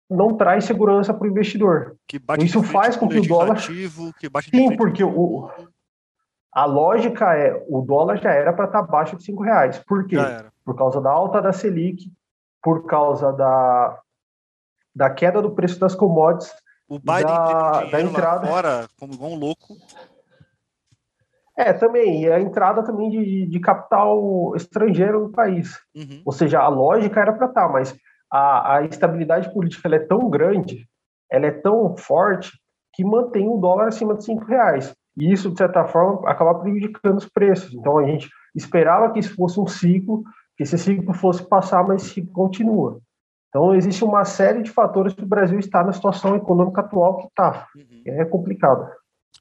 não 0.09 0.35
traz 0.35 0.65
segurança 0.65 1.13
para 1.13 1.25
o 1.25 1.31
investidor. 1.31 1.95
Isso 2.43 2.62
faz 2.63 2.97
com 2.97 3.07
que 3.07 3.17
o 3.17 3.25
dólar. 3.25 3.57
Sim, 4.51 4.75
porque 4.75 5.05
o, 5.05 5.50
a 6.51 6.65
lógica 6.65 7.33
é 7.33 7.65
o 7.69 7.79
dólar 7.79 8.17
já 8.17 8.31
era 8.33 8.51
para 8.51 8.65
estar 8.65 8.79
tá 8.79 8.85
abaixo 8.85 9.15
de 9.15 9.24
cinco 9.24 9.41
reais. 9.41 9.79
Por 9.88 10.05
quê? 10.05 10.17
Por 10.65 10.75
causa 10.75 11.00
da 11.00 11.12
alta 11.12 11.41
da 11.41 11.53
Selic, 11.53 12.12
por 12.62 12.85
causa 12.88 13.31
da, 13.31 14.01
da 14.93 15.09
queda 15.09 15.41
do 15.41 15.51
preço 15.51 15.79
das 15.79 15.95
commodities. 15.95 16.51
O 16.87 16.99
Biden 16.99 17.25
da, 17.25 17.85
da 17.85 18.01
entrada 18.01 18.47
fora 18.47 18.87
como 18.99 19.13
igual 19.13 19.31
um 19.31 19.39
louco. 19.39 19.75
É, 21.57 21.73
também. 21.73 22.23
E 22.23 22.31
a 22.31 22.39
entrada 22.39 22.83
também 22.83 23.09
de, 23.09 23.47
de 23.47 23.59
capital 23.59 24.55
estrangeiro 24.55 25.21
no 25.21 25.31
país. 25.31 25.79
Uhum. 25.95 26.21
Ou 26.25 26.31
seja, 26.31 26.59
a 26.59 26.67
lógica 26.67 27.19
era 27.19 27.33
para 27.33 27.47
estar, 27.47 27.67
tá, 27.67 27.69
mas 27.71 27.95
a, 28.31 28.75
a 28.75 28.85
estabilidade 28.85 29.51
política 29.53 29.93
é 29.95 29.99
tão 29.99 30.29
grande, 30.29 30.85
ela 31.31 31.47
é 31.47 31.51
tão 31.51 31.95
forte, 31.97 32.51
que 32.93 33.03
mantém 33.03 33.47
o 33.47 33.57
dólar 33.57 33.87
acima 33.87 34.15
de 34.15 34.23
cinco 34.23 34.45
reais. 34.45 34.95
E 35.17 35.31
isso, 35.31 35.49
de 35.49 35.57
certa 35.57 35.85
forma, 35.85 36.29
acaba 36.29 36.59
prejudicando 36.59 37.17
os 37.17 37.27
preços. 37.27 37.73
Então, 37.73 37.97
a 37.97 38.05
gente 38.05 38.29
esperava 38.53 39.11
que 39.11 39.19
isso 39.19 39.35
fosse 39.35 39.59
um 39.59 39.67
ciclo, 39.67 40.23
que 40.57 40.63
esse 40.63 40.77
ciclo 40.77 41.13
fosse 41.13 41.47
passar, 41.47 41.85
mas 41.85 42.03
ciclo 42.03 42.31
continua. 42.33 42.99
Então, 43.55 43.74
existe 43.74 44.03
uma 44.03 44.25
série 44.25 44.62
de 44.62 44.69
fatores 44.69 45.13
que 45.13 45.24
o 45.24 45.25
Brasil 45.25 45.57
está 45.57 45.81
na 45.81 45.93
situação 45.93 46.35
econômica 46.35 46.81
atual 46.81 47.19
que 47.19 47.27
está. 47.27 47.69
Uhum. 47.74 48.03
É 48.05 48.25
complicado. 48.25 48.85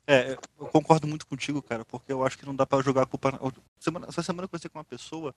É, 0.07 0.39
eu 0.57 0.67
concordo 0.69 1.09
muito 1.09 1.27
contigo, 1.27 1.61
cara, 1.61 1.85
porque 1.85 2.13
eu 2.13 2.25
acho 2.25 2.39
que 2.39 2.47
não 2.47 2.55
dá 2.55 2.65
para 2.65 2.81
jogar 2.81 3.03
a 3.03 3.07
culpa. 3.07 3.37
Semana, 3.81 4.07
essa 4.09 4.23
semana 4.23 4.45
eu 4.45 4.49
conversei 4.49 4.71
com 4.71 4.79
uma 4.79 4.85
pessoa 4.85 5.35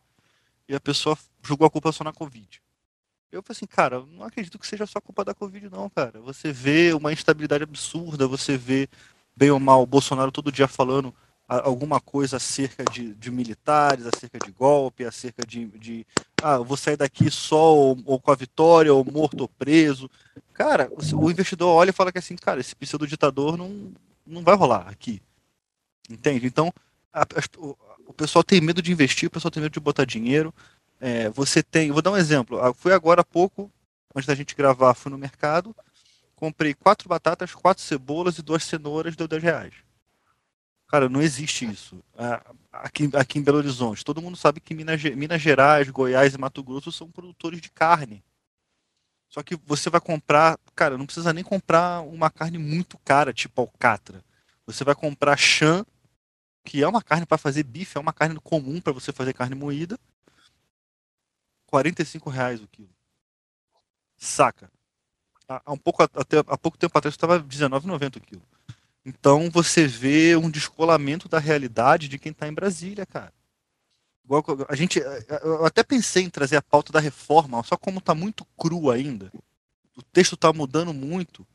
e 0.69 0.75
a 0.75 0.79
pessoa 0.79 1.17
jogou 1.41 1.65
a 1.65 1.71
culpa 1.71 1.91
só 1.91 2.03
na 2.03 2.13
Covid. 2.13 2.61
Eu 3.31 3.41
falei 3.41 3.57
assim, 3.57 3.65
cara, 3.65 3.99
não 4.11 4.23
acredito 4.23 4.59
que 4.59 4.67
seja 4.67 4.85
só 4.85 5.01
culpa 5.01 5.25
da 5.25 5.33
Covid, 5.33 5.71
não, 5.71 5.89
cara. 5.89 6.21
Você 6.21 6.51
vê 6.51 6.93
uma 6.93 7.11
instabilidade 7.11 7.63
absurda, 7.63 8.27
você 8.27 8.57
vê, 8.57 8.87
bem 9.35 9.49
ou 9.49 9.59
mal, 9.59 9.81
o 9.81 9.87
Bolsonaro 9.87 10.31
todo 10.31 10.51
dia 10.51 10.67
falando 10.67 11.11
alguma 11.47 12.01
coisa 12.01 12.37
acerca 12.37 12.83
de, 12.83 13.13
de, 13.13 13.31
militares, 13.31 14.05
acerca 14.05 14.37
de 14.37 14.51
golpe, 14.51 15.05
acerca 15.05 15.45
de, 15.47 15.65
de 15.67 16.05
ah, 16.43 16.57
vou 16.57 16.75
sair 16.75 16.97
daqui 16.97 17.31
só 17.31 17.73
ou, 17.73 17.97
ou, 18.05 18.19
com 18.19 18.31
a 18.31 18.35
vitória, 18.35 18.93
ou 18.93 19.05
morto 19.05 19.41
ou 19.41 19.47
preso. 19.47 20.09
Cara, 20.53 20.91
o, 20.91 21.25
o 21.25 21.31
investidor 21.31 21.69
olha 21.69 21.91
e 21.91 21.93
fala 21.93 22.11
que 22.11 22.17
assim, 22.17 22.35
cara, 22.35 22.59
esse 22.59 22.75
pseudo-ditador 22.75 23.57
não, 23.57 23.93
não 24.25 24.43
vai 24.43 24.55
rolar 24.55 24.89
aqui. 24.89 25.21
Entende? 26.09 26.45
Então, 26.45 26.73
a, 27.13 27.21
a, 27.21 27.25
o, 27.57 27.77
o, 28.07 28.13
pessoal 28.13 28.43
tem 28.43 28.59
medo 28.59 28.81
de 28.81 28.91
investir, 28.91 29.27
o 29.27 29.31
pessoal 29.31 29.51
tem 29.51 29.63
medo 29.63 29.71
de 29.71 29.79
botar 29.79 30.03
dinheiro. 30.03 30.53
É, 30.99 31.29
você 31.29 31.63
tem, 31.63 31.91
vou 31.91 32.01
dar 32.01 32.11
um 32.11 32.17
exemplo. 32.17 32.59
Ah, 32.59 32.73
fui 32.73 32.91
agora 32.91 33.21
há 33.21 33.25
pouco, 33.25 33.71
antes 34.13 34.27
da 34.27 34.35
gente 34.35 34.53
gravar, 34.53 34.93
fui 34.95 35.11
no 35.11 35.17
mercado, 35.17 35.73
comprei 36.35 36.73
quatro 36.73 37.07
batatas, 37.07 37.55
quatro 37.55 37.81
cebolas 37.81 38.37
e 38.37 38.41
duas 38.41 38.65
cenouras, 38.65 39.15
deu 39.15 39.29
10 39.29 39.43
reais. 39.43 39.86
Cara, 40.87 41.09
não 41.09 41.21
existe 41.21 41.65
isso. 41.65 42.01
Aqui, 42.71 43.09
aqui 43.13 43.39
em 43.39 43.43
Belo 43.43 43.57
Horizonte, 43.57 44.05
todo 44.05 44.21
mundo 44.21 44.37
sabe 44.37 44.61
que 44.61 44.73
Minas, 44.73 45.03
Minas 45.03 45.41
Gerais, 45.41 45.89
Goiás 45.89 46.33
e 46.33 46.37
Mato 46.37 46.63
Grosso 46.63 46.91
são 46.91 47.11
produtores 47.11 47.59
de 47.59 47.69
carne. 47.69 48.23
Só 49.27 49.43
que 49.43 49.57
você 49.65 49.89
vai 49.89 49.99
comprar, 49.99 50.57
cara, 50.73 50.97
não 50.97 51.05
precisa 51.05 51.33
nem 51.33 51.43
comprar 51.43 52.01
uma 52.01 52.29
carne 52.29 52.57
muito 52.57 52.97
cara, 52.99 53.33
tipo 53.33 53.59
alcatra. 53.59 54.23
Você 54.65 54.85
vai 54.85 54.95
comprar 54.95 55.35
chã, 55.37 55.85
que 56.63 56.81
é 56.81 56.87
uma 56.87 57.01
carne 57.01 57.25
para 57.25 57.37
fazer 57.37 57.63
bife, 57.63 57.97
é 57.97 58.01
uma 58.01 58.13
carne 58.13 58.39
comum 58.39 58.79
para 58.79 58.93
você 58.93 59.11
fazer 59.11 59.33
carne 59.33 59.55
moída. 59.55 59.99
45 61.67 62.29
reais 62.29 62.61
o 62.61 62.67
quilo. 62.67 62.89
Saca? 64.15 64.71
Há, 65.47 65.71
um 65.71 65.77
pouco, 65.77 66.01
até, 66.03 66.39
há 66.39 66.57
pouco 66.57 66.77
tempo 66.77 66.97
atrás 66.97 67.13
estava 67.13 67.41
19,90 67.41 68.17
o 68.17 68.21
quilo. 68.21 68.41
Então 69.07 69.49
você 69.49 69.87
vê 69.87 70.35
um 70.35 70.49
descolamento 70.49 71.29
da 71.29 71.39
realidade 71.39 72.09
de 72.09 72.19
quem 72.19 72.33
está 72.33 72.45
em 72.45 72.53
Brasília, 72.53 73.05
cara. 73.05 73.31
Igual 74.25 74.43
a 74.67 74.75
gente, 74.75 74.99
eu 74.99 75.65
até 75.65 75.81
pensei 75.81 76.23
em 76.23 76.29
trazer 76.29 76.57
a 76.57 76.61
pauta 76.61 76.91
da 76.91 76.99
reforma, 76.99 77.63
só 77.63 77.77
como 77.77 77.99
está 77.99 78.13
muito 78.13 78.43
cru 78.57 78.91
ainda, 78.91 79.31
o 79.95 80.03
texto 80.03 80.35
está 80.35 80.51
mudando 80.51 80.93
muito. 80.93 81.47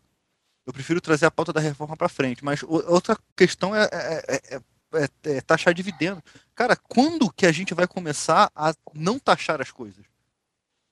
Eu 0.65 0.73
prefiro 0.73 0.99
trazer 0.99 1.27
a 1.27 1.31
pauta 1.31 1.53
da 1.53 1.61
reforma 1.61 1.95
para 1.95 2.09
frente. 2.09 2.43
Mas 2.43 2.63
outra 2.63 3.19
questão 3.37 3.77
é, 3.77 3.87
é, 3.93 4.41
é, 4.55 5.09
é, 5.25 5.41
taxar 5.43 5.75
dividendo. 5.75 6.23
Cara, 6.55 6.75
quando 6.75 7.31
que 7.31 7.45
a 7.45 7.53
gente 7.53 7.75
vai 7.75 7.87
começar 7.87 8.51
a 8.57 8.73
não 8.95 9.19
taxar 9.19 9.61
as 9.61 9.71
coisas? 9.71 10.07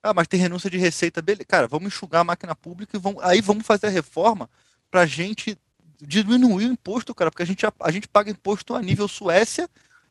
Ah, 0.02 0.12
mas 0.12 0.28
tem 0.28 0.38
renúncia 0.38 0.68
de 0.68 0.76
receita, 0.76 1.22
beleza. 1.22 1.46
Cara, 1.46 1.66
vamos 1.66 1.86
enxugar 1.86 2.20
a 2.20 2.24
máquina 2.24 2.54
pública 2.54 2.98
e 2.98 3.00
vamos, 3.00 3.22
aí 3.24 3.40
vamos 3.40 3.64
fazer 3.64 3.86
a 3.86 3.90
reforma 3.90 4.50
para 4.90 5.06
gente 5.06 5.56
diminuir 6.00 6.66
o 6.66 6.72
imposto, 6.72 7.14
cara, 7.14 7.30
porque 7.30 7.42
a 7.42 7.46
gente, 7.46 7.64
a, 7.66 7.90
gente 7.90 8.08
paga 8.08 8.30
imposto 8.30 8.74
a 8.74 8.82
nível 8.82 9.06
Suécia 9.06 9.68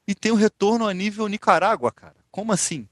e 0.07 0.13
tem 0.13 0.31
o 0.31 0.35
um 0.35 0.37
retorno 0.37 0.87
a 0.87 0.93
nível 0.93 1.27
Nicarágua, 1.27 1.91
cara. 1.91 2.15
Como 2.31 2.51
assim? 2.51 2.87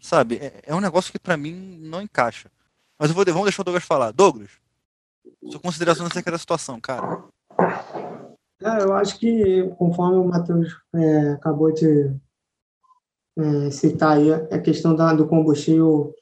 Sabe? 0.00 0.36
É, 0.36 0.62
é 0.66 0.74
um 0.74 0.80
negócio 0.80 1.12
que 1.12 1.18
para 1.18 1.36
mim 1.36 1.78
não 1.80 2.02
encaixa. 2.02 2.50
Mas 2.98 3.10
eu 3.10 3.14
vou, 3.14 3.24
vamos 3.24 3.44
deixar 3.44 3.62
o 3.62 3.64
Douglas 3.64 3.84
falar. 3.84 4.12
Douglas, 4.12 4.50
sua 5.50 5.60
consideração 5.60 6.06
acerca 6.06 6.30
da 6.30 6.38
situação, 6.38 6.80
cara. 6.80 7.24
É, 8.60 8.82
eu 8.82 8.94
acho 8.94 9.18
que, 9.18 9.68
conforme 9.76 10.18
o 10.18 10.24
Matheus 10.24 10.76
é, 10.94 11.30
acabou 11.30 11.72
de 11.72 12.14
é, 13.38 13.70
citar 13.70 14.16
aí, 14.16 14.32
a 14.32 14.58
questão 14.60 14.94
da, 14.94 15.12
do 15.12 15.26
combustível 15.26 16.14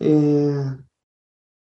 é, 0.00 0.78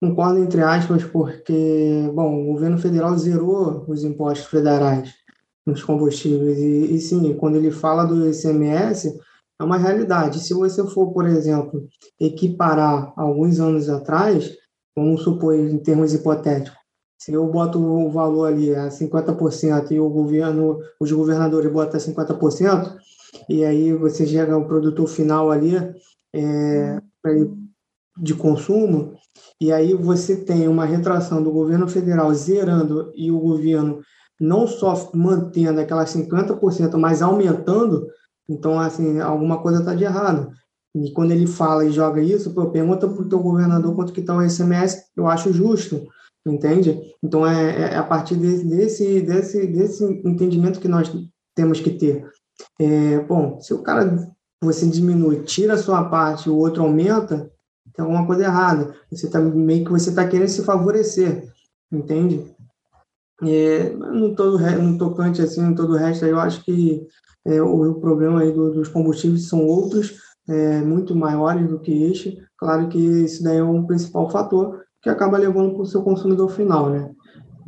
Concordo 0.01 0.39
entre 0.39 0.63
aspas, 0.63 1.05
porque, 1.05 2.11
bom, 2.15 2.43
o 2.43 2.53
governo 2.53 2.79
federal 2.79 3.17
zerou 3.17 3.85
os 3.89 4.05
impostos 4.05 4.47
federais 4.47 5.15
nos 5.67 5.83
combustíveis. 5.83 6.59
E, 6.59 6.95
e 6.95 7.01
sim, 7.01 7.35
quando 7.35 7.57
ele 7.57 7.71
fala 7.71 8.05
do 8.05 8.29
ICMS, 8.29 9.19
é 9.59 9.65
uma 9.65 9.79
realidade. 9.79 10.41
Se 10.41 10.53
você 10.53 10.87
for, 10.89 11.13
por 11.13 11.27
exemplo, 11.27 11.89
equiparar 12.21 13.13
alguns 13.17 13.59
anos 13.59 13.89
atrás, 13.89 14.55
vamos 14.95 15.23
supor, 15.23 15.55
em 15.55 15.79
termos 15.79 16.13
hipotéticos, 16.13 16.79
se 17.19 17.33
eu 17.33 17.47
boto 17.47 17.83
o 17.83 18.11
valor 18.11 18.47
ali 18.47 18.75
a 18.75 18.89
50% 18.89 19.91
e 19.91 19.99
o 19.99 20.09
governo, 20.11 20.79
os 21.01 21.11
governadores 21.11 21.73
botam 21.73 21.99
50%, 21.99 22.95
e 23.49 23.65
aí 23.65 23.93
você 23.95 24.27
chega 24.27 24.55
ao 24.55 24.67
produtor 24.67 25.09
final 25.09 25.51
ali 25.51 25.75
é, 26.35 27.01
de 28.19 28.35
consumo, 28.35 29.15
e 29.61 29.73
aí 29.73 29.95
você 29.95 30.37
tem 30.37 30.69
uma 30.69 30.85
retração 30.85 31.43
do 31.43 31.51
governo 31.51 31.89
federal 31.89 32.33
zerando 32.35 33.11
e 33.15 33.31
o 33.31 33.39
governo 33.39 34.01
não 34.41 34.67
só 34.67 35.11
mantendo 35.15 35.81
aquelas 35.81 36.15
50%, 36.15 36.97
mas 36.97 37.23
aumentando, 37.23 38.07
então, 38.49 38.79
assim, 38.79 39.19
alguma 39.19 39.61
coisa 39.61 39.81
está 39.81 39.95
de 39.95 40.05
errado. 40.05 40.51
E 40.95 41.11
quando 41.13 41.33
ele 41.33 41.47
fala 41.47 41.85
e 41.85 41.93
joga 41.93 42.23
isso, 42.23 42.55
pô, 42.55 42.71
pergunta 42.71 43.09
para 43.09 43.23
o 43.23 43.29
teu 43.29 43.41
governador 43.41 43.95
quanto 43.95 44.13
que 44.13 44.21
está 44.21 44.37
o 44.37 44.49
SMS, 44.49 45.05
eu 45.17 45.27
acho 45.27 45.53
justo, 45.53 46.07
entende? 46.47 46.99
Então, 47.23 47.47
é, 47.47 47.93
é 47.93 47.97
a 47.97 48.03
partir 48.03 48.37
desse, 48.37 49.21
desse, 49.21 49.67
desse 49.67 50.05
entendimento 50.25 50.81
que 50.81 50.89
nós 50.89 51.13
temos 51.55 51.81
que 51.81 51.91
ter. 51.91 52.27
É, 52.81 53.21
bom, 53.21 53.61
se 53.61 53.75
o 53.75 53.83
cara, 53.83 54.31
você 54.63 54.87
diminui, 54.87 55.43
tira 55.43 55.75
a 55.75 55.79
sua 55.79 56.05
parte, 56.09 56.49
o 56.49 56.57
outro 56.57 56.83
aumenta, 56.83 57.51
tem 57.97 58.05
alguma 58.05 58.27
coisa 58.27 58.45
errada. 58.45 58.95
Você 59.11 59.29
tá 59.29 59.41
meio 59.41 59.85
que 59.85 59.91
você 59.91 60.11
está 60.11 60.29
querendo 60.29 60.49
se 60.49 60.63
favorecer, 60.63 61.49
entende? 61.91 62.45
É, 63.43 63.91
no 63.91 64.35
todo 64.35 64.59
no 64.59 64.99
tocante 64.99 65.43
assim, 65.43 65.63
no 65.63 65.75
todo 65.75 65.95
o 65.95 65.97
resto, 65.97 66.25
eu 66.25 66.39
acho 66.39 66.63
que 66.65 67.07
é, 67.45 67.61
o, 67.63 67.91
o, 67.91 68.01
problema 68.01 68.41
aí 68.41 68.53
do, 68.53 68.73
dos 68.73 68.89
combustíveis 68.89 69.49
são 69.49 69.67
outros, 69.67 70.19
é, 70.49 70.81
muito 70.81 71.15
maiores 71.15 71.69
do 71.69 71.81
que 71.81 72.05
este. 72.05 72.39
Claro 72.59 72.89
que 72.89 72.99
isso 72.99 73.43
daí 73.43 73.59
é 73.59 73.65
um 73.65 73.87
principal 73.87 74.29
fator 74.31 74.83
que 75.03 75.09
acaba 75.09 75.39
levando 75.39 75.73
para 75.73 75.83
o 75.83 75.87
seu 75.87 76.03
consumidor 76.03 76.51
final, 76.51 76.91
né? 76.91 77.11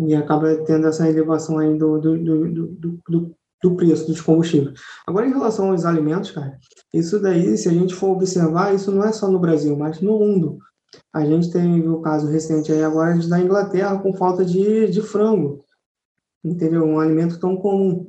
E 0.01 0.15
acaba 0.15 0.55
tendo 0.65 0.87
essa 0.87 1.09
elevação 1.09 1.59
aí 1.59 1.77
do, 1.77 1.99
do, 1.99 2.19
do, 2.19 2.49
do, 2.49 3.01
do 3.09 3.35
preço 3.77 4.07
dos 4.07 4.21
combustíveis. 4.21 4.81
Agora, 5.07 5.27
em 5.27 5.33
relação 5.33 5.71
aos 5.71 5.85
alimentos, 5.85 6.31
cara, 6.31 6.59
isso 6.93 7.21
daí, 7.21 7.57
se 7.57 7.69
a 7.69 7.73
gente 7.73 7.95
for 7.95 8.11
observar, 8.11 8.75
isso 8.75 8.93
não 8.93 9.05
é 9.05 9.13
só 9.13 9.29
no 9.31 9.39
Brasil, 9.39 9.77
mas 9.77 10.01
no 10.01 10.19
mundo. 10.19 10.59
A 11.13 11.25
gente 11.25 11.51
tem 11.51 11.87
o 11.89 12.01
caso 12.01 12.29
recente 12.29 12.73
aí 12.73 12.83
agora 12.83 13.17
da 13.29 13.41
Inglaterra 13.41 13.99
com 13.99 14.15
falta 14.15 14.45
de, 14.45 14.89
de 14.89 15.03
frango, 15.03 15.65
entendeu? 16.45 16.85
Um 16.85 17.01
alimento 17.01 17.39
tão 17.39 17.57
comum. 17.57 18.07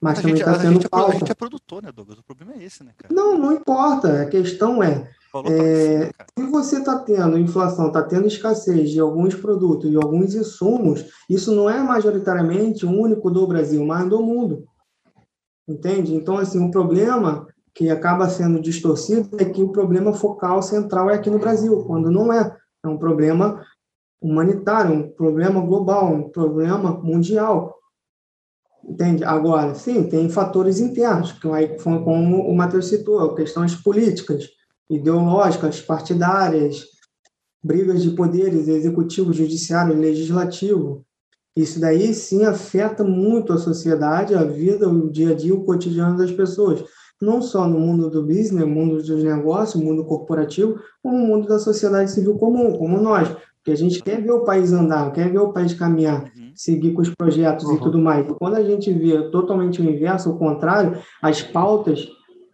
Mas 0.00 0.18
a 0.18 0.22
também 0.22 0.36
está 0.36 0.52
a 0.52 0.58
gente, 0.58 0.86
é 0.86 0.88
falta. 0.88 1.16
A 1.16 1.18
gente 1.18 1.32
é 1.32 1.34
produtor, 1.34 1.82
né, 1.82 1.90
Douglas? 1.90 2.18
O 2.18 2.22
problema 2.22 2.52
é 2.54 2.64
esse, 2.64 2.84
né, 2.84 2.92
cara? 2.96 3.12
Não, 3.12 3.36
não 3.36 3.52
importa. 3.52 4.22
A 4.22 4.26
questão 4.26 4.82
é, 4.82 5.10
é, 5.46 6.10
se 6.38 6.46
você 6.46 6.78
está 6.78 6.98
tendo 6.98 7.38
inflação, 7.38 7.88
está 7.88 8.02
tendo 8.02 8.26
escassez 8.26 8.90
de 8.90 9.00
alguns 9.00 9.34
produtos, 9.34 9.90
de 9.90 9.96
alguns 9.96 10.34
insumos, 10.34 11.04
isso 11.28 11.54
não 11.54 11.68
é 11.68 11.82
majoritariamente 11.82 12.86
único 12.86 13.30
do 13.30 13.46
Brasil, 13.46 13.84
mas 13.84 14.08
do 14.08 14.22
mundo. 14.22 14.64
Entende? 15.68 16.14
Então, 16.14 16.38
assim, 16.38 16.64
o 16.64 16.70
problema 16.70 17.46
que 17.74 17.90
acaba 17.90 18.28
sendo 18.28 18.60
distorcido 18.60 19.36
é 19.38 19.44
que 19.44 19.62
o 19.62 19.70
problema 19.70 20.12
focal 20.12 20.62
central 20.62 21.10
é 21.10 21.14
aqui 21.14 21.30
no 21.30 21.38
Brasil, 21.38 21.84
quando 21.84 22.10
não 22.10 22.32
é. 22.32 22.56
É 22.82 22.88
um 22.88 22.96
problema 22.96 23.62
humanitário, 24.20 24.94
um 24.94 25.10
problema 25.10 25.60
global, 25.60 26.12
um 26.12 26.28
problema 26.30 26.92
mundial. 26.92 27.76
Entende? 28.82 29.22
Agora, 29.22 29.74
sim, 29.74 30.08
tem 30.08 30.30
fatores 30.30 30.80
internos, 30.80 31.32
como 31.32 32.40
o 32.48 32.56
Matheus 32.56 32.88
citou, 32.88 33.34
questões 33.34 33.74
políticas 33.74 34.57
ideológicas, 34.88 35.80
partidárias, 35.80 36.84
brigas 37.62 38.02
de 38.02 38.10
poderes 38.10 38.68
executivo, 38.68 39.32
judiciário, 39.32 39.98
legislativo. 39.98 41.04
Isso 41.56 41.80
daí 41.80 42.14
sim 42.14 42.44
afeta 42.44 43.02
muito 43.02 43.52
a 43.52 43.58
sociedade, 43.58 44.34
a 44.34 44.44
vida, 44.44 44.88
o 44.88 45.10
dia 45.10 45.30
a 45.30 45.34
dia, 45.34 45.54
o 45.54 45.64
cotidiano 45.64 46.16
das 46.16 46.30
pessoas. 46.30 46.84
Não 47.20 47.42
só 47.42 47.66
no 47.66 47.80
mundo 47.80 48.08
do 48.08 48.22
business, 48.22 48.64
mundo 48.64 48.98
dos 48.98 49.24
negócios, 49.24 49.82
mundo 49.82 50.04
corporativo, 50.04 50.78
como 51.02 51.18
no 51.18 51.26
mundo 51.26 51.48
da 51.48 51.58
sociedade 51.58 52.12
civil 52.12 52.38
comum, 52.38 52.78
como 52.78 53.00
nós. 53.00 53.28
Porque 53.56 53.72
a 53.72 53.76
gente 53.76 54.00
quer 54.00 54.22
ver 54.22 54.30
o 54.30 54.44
país 54.44 54.72
andar, 54.72 55.12
quer 55.12 55.32
ver 55.32 55.40
o 55.40 55.52
país 55.52 55.74
caminhar, 55.74 56.22
uhum. 56.22 56.52
seguir 56.54 56.92
com 56.92 57.02
os 57.02 57.12
projetos 57.12 57.64
uhum. 57.64 57.74
e 57.74 57.80
tudo 57.80 57.98
mais. 57.98 58.24
E 58.24 58.34
quando 58.34 58.54
a 58.54 58.62
gente 58.62 58.92
vê 58.92 59.28
totalmente 59.30 59.82
o 59.82 59.84
inverso, 59.84 60.30
o 60.30 60.38
contrário, 60.38 60.96
as 61.20 61.42
pautas 61.42 62.08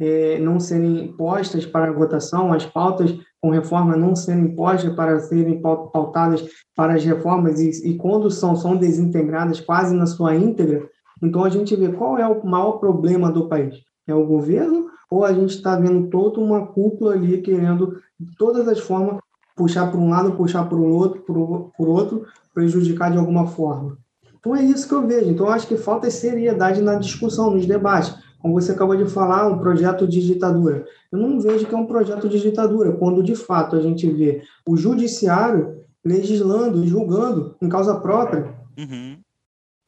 é, 0.07 0.39
não 0.39 0.61
serem 0.61 1.13
postas 1.17 1.65
para 1.65 1.93
votação, 1.93 2.53
as 2.53 2.67
pautas 2.67 3.17
com 3.41 3.51
reforma 3.51 3.97
não 3.97 4.15
serem 4.17 4.55
postas 4.55 4.95
para 4.95 5.19
serem 5.21 5.61
pautadas 5.61 6.45
para 6.75 6.95
as 6.95 7.05
reformas 7.05 7.61
e, 7.61 7.91
e 7.91 7.97
quando 7.97 8.31
são, 8.31 8.57
são 8.57 8.77
desintegradas 8.77 9.61
quase 9.61 9.95
na 9.95 10.07
sua 10.07 10.35
íntegra, 10.35 10.89
então 11.23 11.45
a 11.45 11.49
gente 11.49 11.75
vê 11.77 11.89
qual 11.89 12.19
é 12.19 12.27
o 12.27 12.45
maior 12.45 12.73
problema 12.73 13.31
do 13.31 13.49
país. 13.49 13.77
É 14.07 14.15
o 14.15 14.27
governo 14.27 14.89
ou 15.11 15.25
a 15.25 15.33
gente 15.33 15.55
está 15.55 15.77
vendo 15.77 16.09
toda 16.09 16.41
uma 16.41 16.67
cúpula 16.67 17.15
ali 17.15 17.41
querendo, 17.41 17.99
de 18.19 18.37
todas 18.37 18.67
as 18.69 18.81
formas, 18.81 19.21
puxar 19.57 19.91
para 19.91 20.01
um 20.01 20.11
lado, 20.11 20.33
puxar 20.33 20.65
para 20.69 20.77
o 20.77 20.93
outro, 20.93 21.21
por, 21.23 21.89
outro, 21.89 22.27
prejudicar 22.53 23.11
de 23.11 23.19
alguma 23.19 23.47
forma. 23.47 23.97
Então 24.39 24.55
é 24.55 24.63
isso 24.63 24.89
que 24.89 24.95
eu 24.95 25.07
vejo. 25.07 25.31
Então 25.31 25.47
eu 25.47 25.53
acho 25.53 25.67
que 25.67 25.77
falta 25.77 26.11
seriedade 26.11 26.83
na 26.83 26.97
discussão, 26.97 27.51
nos 27.51 27.65
debates. 27.65 28.15
Como 28.45 28.61
você 28.61 28.73
acabou 28.73 28.95
de 28.95 29.07
falar, 29.07 29.49
um 29.49 29.57
projeto 29.57 30.07
de 30.07 30.21
ditadura. 30.21 30.85
Eu 31.11 31.19
não 31.19 31.41
vejo 31.41 31.65
que 31.65 31.75
é 31.75 31.79
um 31.79 31.87
projeto 31.87 32.29
de 32.29 32.39
ditadura, 32.39 32.93
quando 32.93 33.23
de 33.23 33.35
fato 33.35 33.75
a 33.75 33.81
gente 33.81 34.07
vê 34.07 34.43
o 34.69 34.77
judiciário 34.77 35.79
legislando, 36.05 36.87
julgando 36.87 37.57
em 37.63 37.71
causa 37.71 37.95
própria. 37.95 38.55
Uhum. 38.77 39.17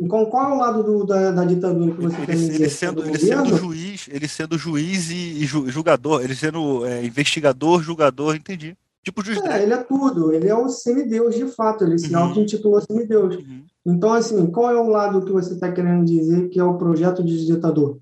Então, 0.00 0.25
qual 0.25 0.50
é 0.50 0.54
o 0.54 0.58
lado 0.58 0.82
do, 0.82 1.04
da, 1.04 1.32
da, 1.32 1.44
ditadura 1.44 1.94
que 1.94 2.00
você 2.00 2.22
ele, 2.22 2.32
dizer? 2.32 2.54
Ele 2.54 2.70
sendo, 2.70 3.04
ele 3.04 3.18
sendo 3.18 3.56
juiz, 3.58 4.08
ele 4.10 4.26
sendo 4.26 4.56
juiz 4.56 5.10
e, 5.10 5.42
e 5.42 5.44
julgador, 5.44 6.25
ele 6.25 6.34
sendo 6.34 6.86
é, 6.86 7.04
investigador, 7.04 7.82
julgador, 7.82 8.36
entendi. 8.36 8.75
Tipo 9.04 9.22
juiz 9.22 9.38
é, 9.42 9.64
ele 9.64 9.75
é 9.75 9.84
tudo, 9.84 10.32
ele 10.32 10.48
é 10.48 10.54
o 10.54 10.70
semideus 10.70 11.34
de 11.34 11.44
fato, 11.48 11.84
ele 11.84 11.98
se 11.98 12.10
uhum. 12.10 12.22
auto-intitulou 12.22 12.80
semideus. 12.80 13.36
Uhum. 13.36 13.64
Então, 13.84 14.14
assim, 14.14 14.46
qual 14.46 14.70
é 14.70 14.80
o 14.80 14.88
lado 14.88 15.26
que 15.26 15.30
você 15.30 15.52
está 15.52 15.70
querendo 15.70 16.06
dizer 16.06 16.48
que 16.48 16.58
é 16.58 16.64
o 16.64 16.78
projeto 16.78 17.22
de 17.22 17.44
ditador? 17.44 17.98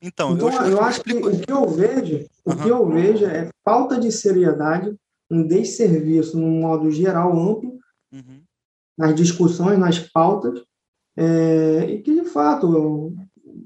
Então, 0.00 0.34
então 0.34 0.50
eu, 0.50 0.72
eu 0.72 0.80
acho 0.82 0.98
explico... 0.98 1.30
que 1.30 1.36
o 1.36 1.40
que 1.40 1.52
eu 1.52 1.68
vejo, 1.68 2.26
o 2.44 2.56
que 2.56 2.68
eu 2.68 2.86
vejo 2.88 3.24
é 3.24 3.48
falta 3.64 3.98
de 3.98 4.12
seriedade, 4.12 4.94
um 5.30 5.46
desserviço, 5.46 6.38
num 6.38 6.60
modo 6.60 6.90
geral, 6.90 7.32
amplo, 7.32 7.78
uhum. 8.12 8.42
nas 8.96 9.14
discussões, 9.14 9.78
nas 9.78 9.98
pautas, 9.98 10.62
é, 11.16 11.86
e 11.90 12.02
que, 12.02 12.14
de 12.14 12.28
fato, 12.28 13.14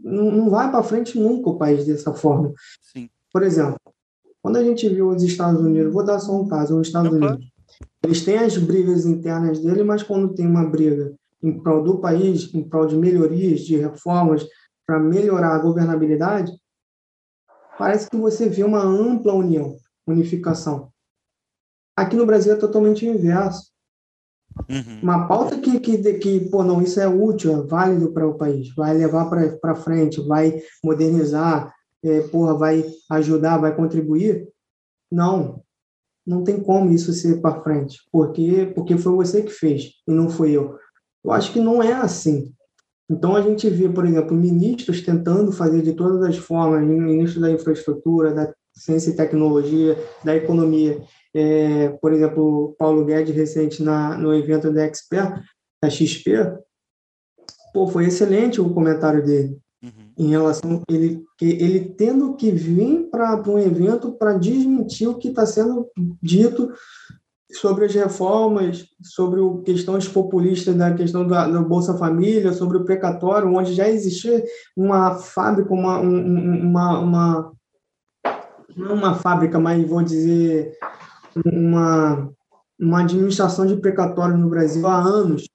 não, 0.02 0.30
não 0.30 0.50
vai 0.50 0.70
para 0.70 0.82
frente 0.82 1.18
nunca 1.18 1.50
o 1.50 1.58
país 1.58 1.86
dessa 1.86 2.14
forma. 2.14 2.52
Sim. 2.80 3.08
Por 3.32 3.42
exemplo, 3.42 3.78
quando 4.42 4.56
a 4.56 4.64
gente 4.64 4.88
viu 4.88 5.08
os 5.08 5.22
Estados 5.22 5.60
Unidos, 5.60 5.92
vou 5.92 6.04
dar 6.04 6.20
só 6.20 6.40
um 6.40 6.46
caso, 6.46 6.78
os 6.78 6.86
Estados 6.86 7.12
Unidos, 7.12 7.46
eles 8.04 8.24
têm 8.24 8.38
as 8.38 8.56
brigas 8.56 9.04
internas 9.04 9.60
dele, 9.60 9.82
mas 9.82 10.02
quando 10.02 10.34
tem 10.34 10.46
uma 10.46 10.64
briga 10.64 11.14
em 11.42 11.58
prol 11.60 11.82
do 11.82 11.98
país, 11.98 12.52
em 12.54 12.62
prol 12.62 12.86
de 12.86 12.96
melhorias, 12.96 13.60
de 13.60 13.76
reformas, 13.76 14.46
para 14.88 14.98
melhorar 14.98 15.54
a 15.54 15.58
governabilidade, 15.58 16.50
parece 17.78 18.08
que 18.08 18.16
você 18.16 18.48
vê 18.48 18.64
uma 18.64 18.82
ampla 18.82 19.34
união, 19.34 19.76
unificação. 20.06 20.90
Aqui 21.94 22.16
no 22.16 22.24
Brasil 22.24 22.54
é 22.54 22.56
totalmente 22.56 23.04
inverso. 23.04 23.70
Uhum. 24.66 25.00
Uma 25.02 25.28
pauta 25.28 25.58
que, 25.58 25.78
que, 25.78 26.14
que, 26.14 26.48
pô, 26.48 26.64
não, 26.64 26.80
isso 26.80 26.98
é 26.98 27.06
útil, 27.06 27.52
é 27.52 27.66
válido 27.66 28.12
para 28.12 28.26
o 28.26 28.38
país, 28.38 28.74
vai 28.74 28.96
levar 28.96 29.28
para 29.60 29.74
frente, 29.74 30.22
vai 30.22 30.62
modernizar, 30.82 31.72
é, 32.02 32.22
porra, 32.22 32.54
vai 32.54 32.90
ajudar, 33.10 33.58
vai 33.58 33.76
contribuir. 33.76 34.48
Não, 35.12 35.62
não 36.26 36.42
tem 36.42 36.62
como 36.62 36.90
isso 36.90 37.12
ser 37.12 37.42
para 37.42 37.62
frente, 37.62 37.98
porque, 38.10 38.72
porque 38.74 38.96
foi 38.96 39.12
você 39.12 39.42
que 39.42 39.50
fez 39.50 39.92
e 40.08 40.12
não 40.12 40.30
fui 40.30 40.56
eu. 40.56 40.78
Eu 41.22 41.30
acho 41.30 41.52
que 41.52 41.60
não 41.60 41.82
é 41.82 41.92
assim. 41.92 42.54
Então, 43.10 43.34
a 43.34 43.40
gente 43.40 43.68
vê, 43.70 43.88
por 43.88 44.04
exemplo, 44.04 44.36
ministros 44.36 45.00
tentando 45.00 45.50
fazer 45.50 45.82
de 45.82 45.94
todas 45.94 46.22
as 46.22 46.36
formas, 46.36 46.86
ministro 46.86 47.40
da 47.40 47.50
infraestrutura, 47.50 48.34
da 48.34 48.52
ciência 48.74 49.10
e 49.10 49.16
tecnologia, 49.16 49.96
da 50.22 50.36
economia, 50.36 51.00
é, 51.34 51.88
por 52.00 52.12
exemplo, 52.12 52.76
Paulo 52.78 53.04
Guedes, 53.04 53.34
recente 53.34 53.82
na, 53.82 54.16
no 54.16 54.34
evento 54.34 54.72
da 54.72 54.84
Expert, 54.84 55.42
da 55.82 55.88
XP, 55.88 56.32
pô, 57.72 57.86
foi 57.86 58.06
excelente 58.06 58.60
o 58.60 58.70
comentário 58.70 59.24
dele 59.24 59.56
uhum. 59.82 60.12
em 60.16 60.28
relação 60.30 60.82
ele 60.88 61.24
que 61.36 61.46
ele 61.46 61.94
tendo 61.96 62.34
que 62.34 62.50
vir 62.50 63.08
para 63.10 63.40
um 63.48 63.58
evento 63.58 64.12
para 64.12 64.36
desmentir 64.36 65.08
o 65.08 65.16
que 65.16 65.28
está 65.28 65.46
sendo 65.46 65.88
dito 66.22 66.72
sobre 67.50 67.86
as 67.86 67.94
reformas, 67.94 68.84
sobre 69.02 69.40
questões 69.64 70.06
populistas 70.06 70.74
da 70.74 70.92
questão 70.92 71.26
da, 71.26 71.48
da, 71.48 71.62
Bolsa 71.62 71.96
Família, 71.96 72.52
sobre 72.52 72.76
o 72.76 72.84
precatório, 72.84 73.54
onde 73.54 73.72
já 73.72 73.88
existia 73.88 74.44
uma 74.76 75.14
fábrica, 75.14 75.72
uma, 75.72 75.98
uma, 75.98 76.98
uma 76.98 77.52
não 78.76 78.94
uma 78.94 79.14
fábrica, 79.14 79.58
mas 79.58 79.86
vou 79.88 80.02
dizer 80.02 80.72
uma, 81.44 82.30
uma 82.78 83.00
administração 83.00 83.66
de 83.66 83.76
precatório 83.76 84.36
no 84.36 84.48
Brasil 84.48 84.86
há 84.86 84.98
anos. 84.98 85.48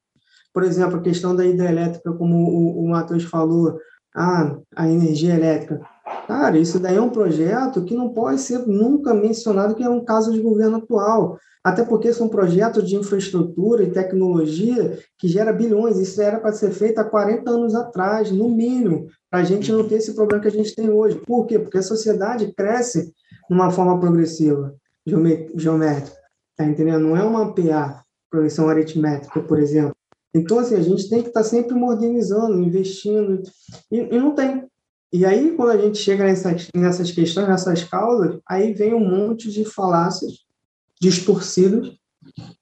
Por 0.53 0.63
exemplo, 0.63 0.97
a 0.97 1.01
questão 1.01 1.35
da 1.35 1.45
hidrelétrica, 1.45 2.11
como 2.13 2.35
o, 2.35 2.83
o 2.83 2.89
Matheus 2.89 3.23
falou, 3.23 3.77
ah, 4.15 4.55
a 4.75 4.87
energia 4.89 5.33
elétrica. 5.33 5.81
Cara, 6.27 6.57
isso 6.57 6.79
daí 6.79 6.95
é 6.95 7.01
um 7.01 7.09
projeto 7.09 7.83
que 7.83 7.95
não 7.95 8.09
pode 8.09 8.39
ser 8.39 8.59
nunca 8.67 9.13
mencionado 9.13 9.75
que 9.75 9.83
é 9.83 9.89
um 9.89 10.03
caso 10.03 10.31
de 10.31 10.41
governo 10.41 10.77
atual. 10.77 11.37
Até 11.63 11.83
porque 11.83 12.11
são 12.11 12.27
projetos 12.27 12.87
de 12.87 12.95
infraestrutura 12.95 13.83
e 13.83 13.91
tecnologia 13.91 14.99
que 15.17 15.29
gera 15.29 15.53
bilhões. 15.53 15.97
Isso 15.97 16.21
era 16.21 16.39
para 16.39 16.51
ser 16.51 16.71
feito 16.71 16.99
há 16.99 17.05
40 17.05 17.49
anos 17.49 17.73
atrás, 17.73 18.31
no 18.31 18.49
mínimo, 18.49 19.07
para 19.31 19.39
a 19.39 19.43
gente 19.43 19.71
não 19.71 19.87
ter 19.87 19.95
esse 19.95 20.13
problema 20.13 20.41
que 20.41 20.49
a 20.49 20.51
gente 20.51 20.75
tem 20.75 20.89
hoje. 20.89 21.15
Por 21.25 21.45
quê? 21.45 21.57
Porque 21.57 21.77
a 21.77 21.83
sociedade 21.83 22.53
cresce 22.53 23.13
de 23.49 23.53
uma 23.53 23.71
forma 23.71 23.97
progressiva 23.99 24.75
geométrica, 25.05 26.17
tá 26.57 26.65
entendendo? 26.65 26.99
Não 26.99 27.17
é 27.17 27.23
uma 27.23 27.53
PA, 27.53 28.03
progressão 28.29 28.67
aritmétrica, 28.67 29.41
por 29.41 29.59
exemplo. 29.59 29.95
Então, 30.33 30.59
assim, 30.59 30.75
a 30.75 30.81
gente 30.81 31.09
tem 31.09 31.21
que 31.21 31.27
estar 31.27 31.43
tá 31.43 31.47
sempre 31.47 31.75
modernizando, 31.75 32.59
investindo, 32.59 33.43
e, 33.91 33.99
e, 33.99 34.19
não 34.19 34.33
tem. 34.33 34.65
E 35.13 35.27
aí, 35.27 35.55
quando 35.55 35.69
a 35.69 35.77
gente 35.77 35.99
chega 35.99 36.23
nessas, 36.23 36.69
nessas 36.75 37.11
questões, 37.11 37.47
nessas 37.47 37.83
causas, 37.83 38.39
aí 38.49 38.73
vem 38.73 38.95
um 38.95 39.07
monte 39.07 39.51
de 39.51 39.63
falácias 39.63 40.43
distorcidas 40.99 41.95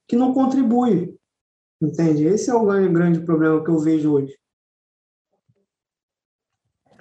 que 0.06 0.18
não 0.18 0.34
contribuem, 0.34 1.18
entende? 1.82 2.26
Esse 2.26 2.50
é 2.50 2.54
o 2.54 2.66
grande, 2.66 2.94
grande 2.94 3.20
problema 3.22 3.64
que 3.64 3.70
eu 3.70 3.80
vejo 3.80 4.12
hoje. 4.12 4.38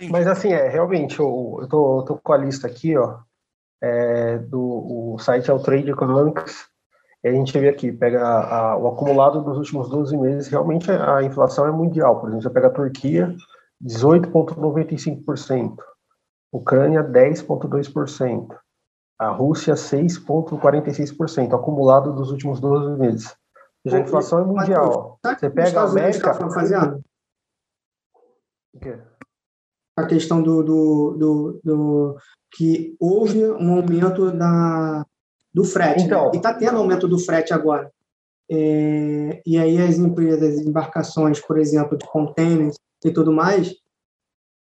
Mas, 0.09 0.29
assim, 0.29 0.53
é, 0.53 0.69
realmente, 0.69 1.19
eu, 1.19 1.59
eu 1.63 1.69
tô, 1.69 2.05
tô 2.05 2.17
com 2.19 2.33
a 2.33 2.37
lista 2.37 2.69
aqui, 2.69 2.97
ó, 2.97 3.19
é, 3.83 4.39
do 4.39 5.15
o 5.15 5.19
site 5.19 5.51
é 5.51 5.53
o 5.53 5.59
Trade 5.59 5.91
Economics, 5.91 6.69
e 7.25 7.29
a 7.29 7.33
gente 7.33 7.59
vê 7.59 7.69
aqui, 7.69 7.91
pega 7.91 8.25
a, 8.25 8.77
o 8.77 8.87
acumulado 8.87 9.43
dos 9.43 9.59
últimos 9.59 9.91
12 9.91 10.17
meses, 10.17 10.47
realmente 10.47 10.93
a 10.93 11.25
inflação 11.25 11.67
é 11.67 11.73
mundial. 11.73 12.21
Por 12.21 12.29
exemplo, 12.29 12.45
você 12.45 12.51
pega 12.51 12.69
a 12.69 12.73
Turquia, 12.73 13.35
18,95%, 13.83 15.77
Ucrânia, 16.53 17.03
10,2%, 17.03 18.57
a 19.19 19.29
Rússia, 19.31 19.75
6,46%, 19.75 21.55
acumulado 21.55 22.13
dos 22.15 22.31
últimos 22.31 22.61
12 22.61 22.99
meses. 22.99 23.35
Já 23.85 23.99
a 23.99 24.01
inflação 24.01 24.41
é 24.41 24.45
mundial. 24.45 25.19
Você 25.25 25.49
pega 25.51 25.81
a 25.81 25.85
América. 25.85 26.33
O 28.73 28.79
quê? 28.79 28.99
A 29.97 30.07
questão 30.07 30.43
do, 30.43 30.63
do, 30.63 31.17
do, 31.19 31.61
do 31.65 32.17
que 32.53 32.97
houve 33.01 33.45
um 33.45 33.77
aumento 33.77 34.31
da, 34.33 35.05
do 35.53 35.65
frete. 35.65 36.01
Né? 36.01 36.07
Então, 36.07 36.25
né? 36.27 36.31
E 36.35 36.37
está 36.37 36.55
tendo 36.55 36.79
aumento 36.79 37.09
do 37.09 37.19
frete 37.19 37.53
agora. 37.53 37.91
É, 38.51 39.43
e 39.47 39.59
aí 39.59 39.81
as 39.81 39.97
empresas, 39.97 40.59
embarcações, 40.59 41.41
por 41.41 41.59
exemplo, 41.59 41.97
de 41.97 42.07
contêineres 42.07 42.77
e 43.05 43.11
tudo 43.11 43.33
mais, 43.33 43.75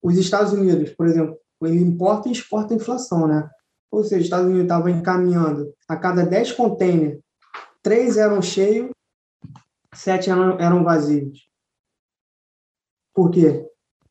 os 0.01 0.17
Estados 0.17 0.53
Unidos, 0.53 0.91
por 0.91 1.07
exemplo, 1.07 1.37
ele 1.61 1.79
importa 1.79 2.27
e 2.27 2.31
exporta 2.31 2.73
a 2.73 2.77
inflação, 2.77 3.27
né? 3.27 3.49
Ou 3.91 4.03
seja, 4.03 4.17
os 4.17 4.23
Estados 4.23 4.45
Unidos 4.45 4.63
estavam 4.63 4.89
encaminhando 4.89 5.73
a 5.87 5.95
cada 5.95 6.25
10 6.25 6.51
contêineres, 6.53 7.21
três 7.81 8.17
eram 8.17 8.41
cheios, 8.41 8.89
sete 9.93 10.29
eram, 10.29 10.59
eram 10.59 10.83
vazios. 10.83 11.47
Por 13.13 13.29
quê? 13.29 13.65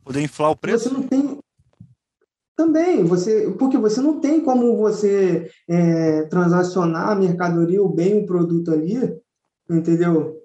Poder 0.04 0.22
inflar 0.22 0.50
o 0.50 0.56
preço? 0.56 0.88
Você 0.88 0.94
não 0.94 1.02
tem, 1.02 1.42
também, 2.56 3.04
você, 3.04 3.50
porque 3.58 3.76
você 3.76 4.00
não 4.00 4.20
tem 4.20 4.40
como 4.40 4.76
você 4.76 5.50
é, 5.68 6.22
transacionar 6.26 7.10
a 7.10 7.14
mercadoria, 7.14 7.82
o 7.82 7.88
bem, 7.88 8.22
o 8.22 8.26
produto 8.26 8.70
ali, 8.70 8.96
entendeu? 9.68 10.41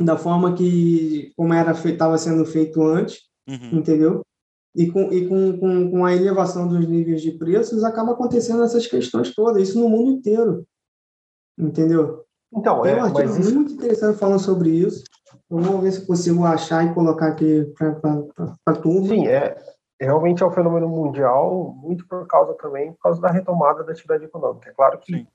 Da 0.00 0.16
forma 0.16 0.54
que, 0.54 1.32
como 1.36 1.54
era 1.54 1.70
estava 1.70 2.18
sendo 2.18 2.44
feito 2.44 2.82
antes, 2.82 3.22
uhum. 3.48 3.78
entendeu? 3.78 4.22
E, 4.74 4.90
com, 4.90 5.12
e 5.12 5.28
com, 5.28 5.58
com, 5.58 5.90
com, 5.90 6.04
a 6.04 6.14
elevação 6.14 6.66
dos 6.66 6.86
níveis 6.88 7.22
de 7.22 7.30
preços, 7.30 7.84
acaba 7.84 8.12
acontecendo 8.12 8.64
essas 8.64 8.86
questões 8.88 9.32
todas, 9.32 9.68
isso 9.68 9.78
no 9.78 9.88
mundo 9.88 10.10
inteiro, 10.10 10.66
entendeu? 11.56 12.24
Então, 12.52 12.82
Tem 12.82 12.92
é, 12.92 12.96
um 12.96 13.04
artigo 13.04 13.38
isso... 13.38 13.54
muito 13.54 13.72
interessante 13.74 14.18
falando 14.18 14.40
sobre 14.40 14.70
isso. 14.70 15.04
Eu 15.50 15.58
vou 15.58 15.80
ver 15.80 15.92
se 15.92 16.06
consigo 16.06 16.44
achar 16.44 16.84
e 16.84 16.94
colocar 16.94 17.28
aqui 17.28 17.72
para 17.76 18.00
a 18.66 18.72
turma. 18.74 19.08
Sim, 19.08 19.26
é, 19.28 19.56
realmente 20.00 20.42
é 20.42 20.46
um 20.46 20.50
fenômeno 20.50 20.88
mundial, 20.88 21.74
muito 21.76 22.06
por 22.08 22.26
causa 22.26 22.54
também, 22.54 22.92
por 22.92 23.00
causa 23.00 23.20
da 23.20 23.30
retomada 23.30 23.84
da 23.84 23.92
atividade 23.92 24.24
econômica. 24.24 24.70
É 24.70 24.72
claro 24.72 24.98
que 24.98 25.26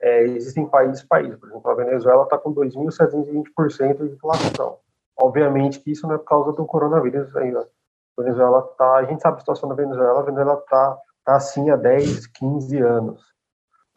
é, 0.00 0.24
existem 0.24 0.66
países 0.66 1.02
países, 1.02 1.38
por 1.38 1.48
exemplo, 1.48 1.70
a 1.70 1.74
Venezuela 1.74 2.24
está 2.24 2.36
com 2.38 2.54
2.720% 2.54 4.06
de 4.06 4.14
inflação. 4.14 4.78
Obviamente 5.16 5.80
que 5.80 5.92
isso 5.92 6.06
não 6.06 6.16
é 6.16 6.18
por 6.18 6.24
causa 6.24 6.52
do 6.52 6.66
coronavírus 6.66 7.34
ainda. 7.36 7.60
A 8.16 8.22
Venezuela 8.22 8.62
tá, 8.76 8.96
a 8.96 9.04
gente 9.04 9.22
sabe 9.22 9.36
a 9.36 9.40
situação 9.40 9.68
da 9.68 9.74
Venezuela, 9.74 10.20
a 10.20 10.22
Venezuela 10.24 10.58
está 10.58 10.98
tá 11.24 11.36
assim 11.36 11.70
há 11.70 11.76
10, 11.76 12.26
15 12.28 12.78
anos. 12.78 13.22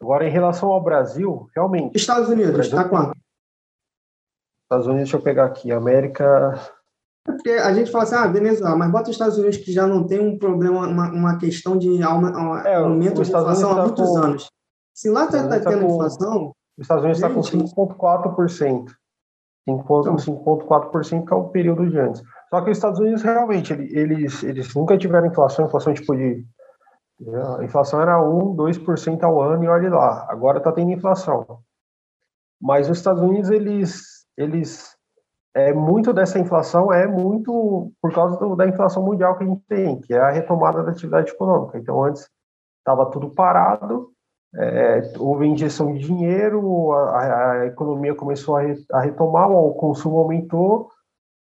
Agora, 0.00 0.24
em 0.24 0.30
relação 0.30 0.70
ao 0.70 0.82
Brasil, 0.82 1.48
realmente. 1.54 1.96
Estados 1.96 2.28
Unidos, 2.28 2.66
está 2.66 2.88
quanto? 2.88 3.16
Estados 4.62 4.86
Unidos, 4.86 5.10
deixa 5.10 5.16
eu 5.16 5.22
pegar 5.22 5.46
aqui, 5.46 5.72
América 5.72 6.54
É 7.26 7.32
porque 7.32 7.50
a 7.50 7.72
gente 7.72 7.90
fala 7.90 8.04
assim, 8.04 8.14
ah, 8.14 8.26
Venezuela, 8.26 8.76
mas 8.76 8.90
bota 8.90 9.10
os 9.10 9.16
Estados 9.16 9.38
Unidos 9.38 9.56
que 9.56 9.72
já 9.72 9.86
não 9.86 10.06
tem 10.06 10.20
um 10.20 10.38
problema, 10.38 10.86
uma, 10.86 11.10
uma 11.10 11.38
questão 11.38 11.76
de 11.76 12.00
é, 12.00 12.04
aumento 12.04 13.22
de 13.22 13.28
inflação 13.28 13.72
há 13.72 13.74
tá 13.74 13.82
muitos 13.82 14.08
com, 14.08 14.18
anos. 14.18 14.48
Se 14.98 15.08
lá 15.08 15.26
está 15.26 15.46
tá 15.46 15.60
tendo 15.60 15.62
tá 15.62 15.76
inflação. 15.76 16.52
Os 16.76 16.82
Estados 16.82 17.04
Unidos 17.04 17.22
está 17.22 17.32
com 17.32 17.40
5,4%. 17.40 18.86
5,4% 19.68 21.24
que 21.24 21.32
é 21.32 21.36
o 21.36 21.50
período 21.50 21.88
de 21.88 21.96
antes. 21.96 22.20
Só 22.50 22.60
que 22.62 22.70
os 22.72 22.78
Estados 22.78 22.98
Unidos 22.98 23.22
realmente, 23.22 23.72
eles, 23.72 24.42
eles 24.42 24.74
nunca 24.74 24.98
tiveram 24.98 25.28
inflação, 25.28 25.66
inflação 25.66 25.94
tipo 25.94 26.16
de. 26.16 26.44
A 27.60 27.64
inflação 27.64 28.00
era 28.02 28.20
1, 28.20 28.56
2% 28.56 29.22
ao 29.22 29.40
ano 29.40 29.62
e 29.62 29.68
olha 29.68 29.88
lá, 29.88 30.26
agora 30.28 30.58
está 30.58 30.72
tendo 30.72 30.90
inflação. 30.90 31.60
Mas 32.60 32.90
os 32.90 32.98
Estados 32.98 33.22
Unidos, 33.22 33.50
eles, 33.50 34.26
eles 34.36 34.96
é, 35.54 35.72
muito 35.72 36.12
dessa 36.12 36.40
inflação 36.40 36.92
é 36.92 37.06
muito 37.06 37.92
por 38.02 38.12
causa 38.12 38.36
do, 38.36 38.56
da 38.56 38.66
inflação 38.66 39.04
mundial 39.04 39.38
que 39.38 39.44
a 39.44 39.46
gente 39.46 39.62
tem, 39.68 40.00
que 40.00 40.12
é 40.12 40.18
a 40.18 40.30
retomada 40.30 40.82
da 40.82 40.90
atividade 40.90 41.30
econômica. 41.30 41.78
Então, 41.78 42.02
antes 42.02 42.28
estava 42.80 43.08
tudo 43.10 43.30
parado, 43.30 44.12
é, 44.54 45.12
houve 45.18 45.46
injeção 45.46 45.92
de 45.92 46.00
dinheiro, 46.00 46.92
a, 46.92 47.52
a 47.52 47.66
economia 47.66 48.14
começou 48.14 48.56
a, 48.56 48.62
re, 48.62 48.84
a, 48.92 49.00
retomar, 49.00 49.50
o 49.50 49.74
consumo 49.74 50.18
aumentou 50.18 50.90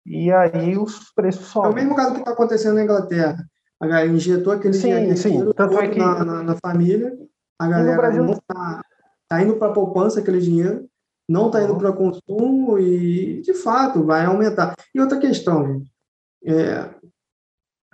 e 0.06 0.32
aí 0.32 0.78
os 0.78 1.12
preços 1.14 1.48
sobem. 1.48 1.70
É 1.70 1.74
o 1.74 1.76
mesmo 1.76 1.96
caso 1.96 2.14
que 2.14 2.20
está 2.20 2.32
acontecendo 2.32 2.76
na 2.76 2.84
Inglaterra. 2.84 3.38
A 3.80 3.88
galera 3.88 4.10
injetou 4.10 4.54
aquele 4.54 4.74
sim, 4.74 4.90
dinheiro 4.90 5.18
sim. 5.18 5.52
Tanto 5.54 5.78
é 5.80 5.88
que... 5.88 6.00
na, 6.00 6.26
na, 6.26 6.44
na, 6.44 6.56
família, 6.56 7.18
a 7.60 7.68
galera 7.68 8.32
está 8.32 8.82
tá 9.28 9.42
indo 9.42 9.56
para 9.56 9.70
a 9.70 9.74
poupança 9.74 10.20
aquele 10.20 10.40
dinheiro, 10.40 10.88
não 11.30 11.48
está 11.48 11.62
indo 11.62 11.74
uhum. 11.74 11.80
para 11.80 11.94
consumo 11.94 12.80
e, 12.80 13.42
de 13.42 13.54
fato, 13.54 14.04
vai 14.04 14.26
aumentar. 14.26 14.74
E 14.94 15.00
outra 15.00 15.20
questão, 15.20 15.66
gente, 15.66 15.92
é, 16.46 16.90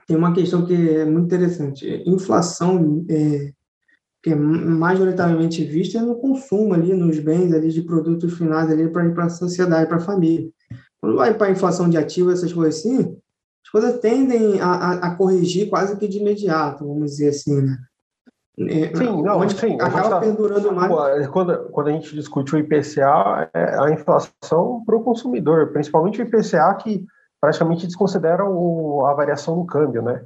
tem 0.08 0.16
uma 0.16 0.34
questão 0.34 0.66
que 0.66 0.98
é 0.98 1.06
muito 1.06 1.26
interessante. 1.26 2.04
Inflação 2.06 3.06
é, 3.10 3.52
que 4.24 4.32
é 4.32 4.36
majoritariamente 4.36 5.66
vista 5.66 5.98
é 5.98 6.02
no 6.02 6.16
consumo 6.16 6.74
ali, 6.74 6.94
nos 6.94 7.20
bens 7.20 7.54
ali 7.54 7.70
de 7.70 7.82
produtos 7.82 8.38
finais 8.38 8.72
ali 8.72 8.90
para 8.90 9.26
a 9.26 9.30
sociedade, 9.30 9.88
para 9.88 9.98
a 9.98 10.00
família. 10.00 10.50
Quando 11.02 11.18
vai 11.18 11.34
para 11.34 11.48
a 11.48 11.52
inflação 11.52 11.90
de 11.90 11.98
ativos, 11.98 12.36
essas 12.36 12.54
coisas 12.54 12.80
assim, 12.80 13.18
as 13.66 13.70
coisas 13.70 14.00
tendem 14.00 14.62
a, 14.62 14.68
a, 14.68 14.94
a, 15.08 15.16
corrigir 15.16 15.70
quase 15.70 15.98
que 15.98 16.08
de 16.08 16.20
imediato, 16.20 16.88
vamos 16.88 17.12
dizer 17.12 17.30
assim, 17.30 17.62
né? 17.62 17.78
É, 18.60 18.96
sim, 18.96 19.22
não, 19.24 19.40
onde 19.40 19.60
sim, 19.60 19.74
acaba 19.82 20.10
tá, 20.10 20.20
perdurando 20.22 20.72
mais. 20.72 21.28
Quando, 21.28 21.70
quando 21.70 21.88
a 21.88 21.92
gente 21.92 22.16
discute 22.16 22.56
o 22.56 22.60
IPCA, 22.60 23.50
é 23.54 23.78
a 23.80 23.92
inflação 23.92 24.84
para 24.86 24.96
o 24.96 25.04
consumidor, 25.04 25.74
principalmente 25.74 26.22
o 26.22 26.26
IPCA 26.26 26.74
que 26.76 27.04
praticamente 27.42 27.88
desconsidera 27.88 28.46
o, 28.46 29.06
a 29.06 29.14
variação 29.16 29.58
do 29.60 29.66
câmbio, 29.66 30.02
né? 30.02 30.24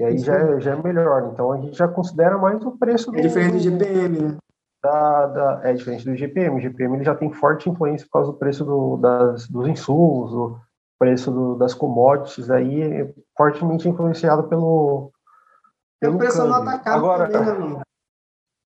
E 0.00 0.02
aí 0.02 0.16
já 0.16 0.34
é, 0.34 0.60
já 0.60 0.72
é 0.72 0.82
melhor. 0.82 1.30
Então 1.30 1.52
a 1.52 1.58
gente 1.58 1.76
já 1.76 1.86
considera 1.86 2.38
mais 2.38 2.64
o 2.64 2.72
preço 2.72 3.12
do. 3.12 3.18
É 3.18 3.20
diferente 3.20 3.52
do 3.52 3.58
GPM, 3.58 4.18
né? 4.18 4.36
Da, 4.82 5.26
da, 5.26 5.60
é 5.62 5.74
diferente 5.74 6.06
do 6.06 6.16
GPM. 6.16 6.56
O 6.56 6.60
GPM 6.60 6.96
ele 6.96 7.04
já 7.04 7.14
tem 7.14 7.30
forte 7.30 7.68
influência 7.68 8.06
por 8.06 8.12
causa 8.12 8.32
do 8.32 8.38
preço 8.38 8.64
do, 8.64 8.96
das, 8.96 9.46
dos 9.46 9.68
insumos, 9.68 10.30
do 10.30 10.58
preço 10.98 11.30
do, 11.30 11.54
das 11.54 11.74
commodities, 11.74 12.50
aí 12.50 12.80
é 12.80 13.14
fortemente 13.36 13.86
influenciado 13.90 14.44
pelo. 14.44 15.12
pelo 16.00 16.14
é 16.14 16.16
o 16.16 16.18
preço 16.18 16.46
no 16.46 16.54
atacado 16.54 16.96
Agora, 16.96 17.30
também, 17.30 17.74
né, 17.74 17.82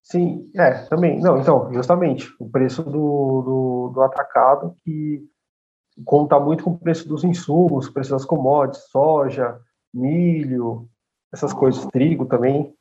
Sim, 0.01 0.49
é, 0.55 0.85
também. 0.85 1.19
Não, 1.19 1.37
então, 1.37 1.73
justamente, 1.73 2.33
o 2.39 2.49
preço 2.49 2.81
do, 2.81 2.91
do, 2.91 3.91
do 3.93 4.01
atacado 4.03 4.73
que 4.85 5.21
conta 6.05 6.39
muito 6.39 6.63
com 6.63 6.71
o 6.71 6.79
preço 6.79 7.09
dos 7.09 7.25
insumos, 7.25 7.87
o 7.87 7.93
preço 7.93 8.11
das 8.11 8.23
commodities, 8.23 8.85
soja, 8.89 9.59
milho, 9.93 10.87
essas 11.35 11.53
coisas, 11.53 11.85
trigo 11.87 12.25
também. 12.25 12.73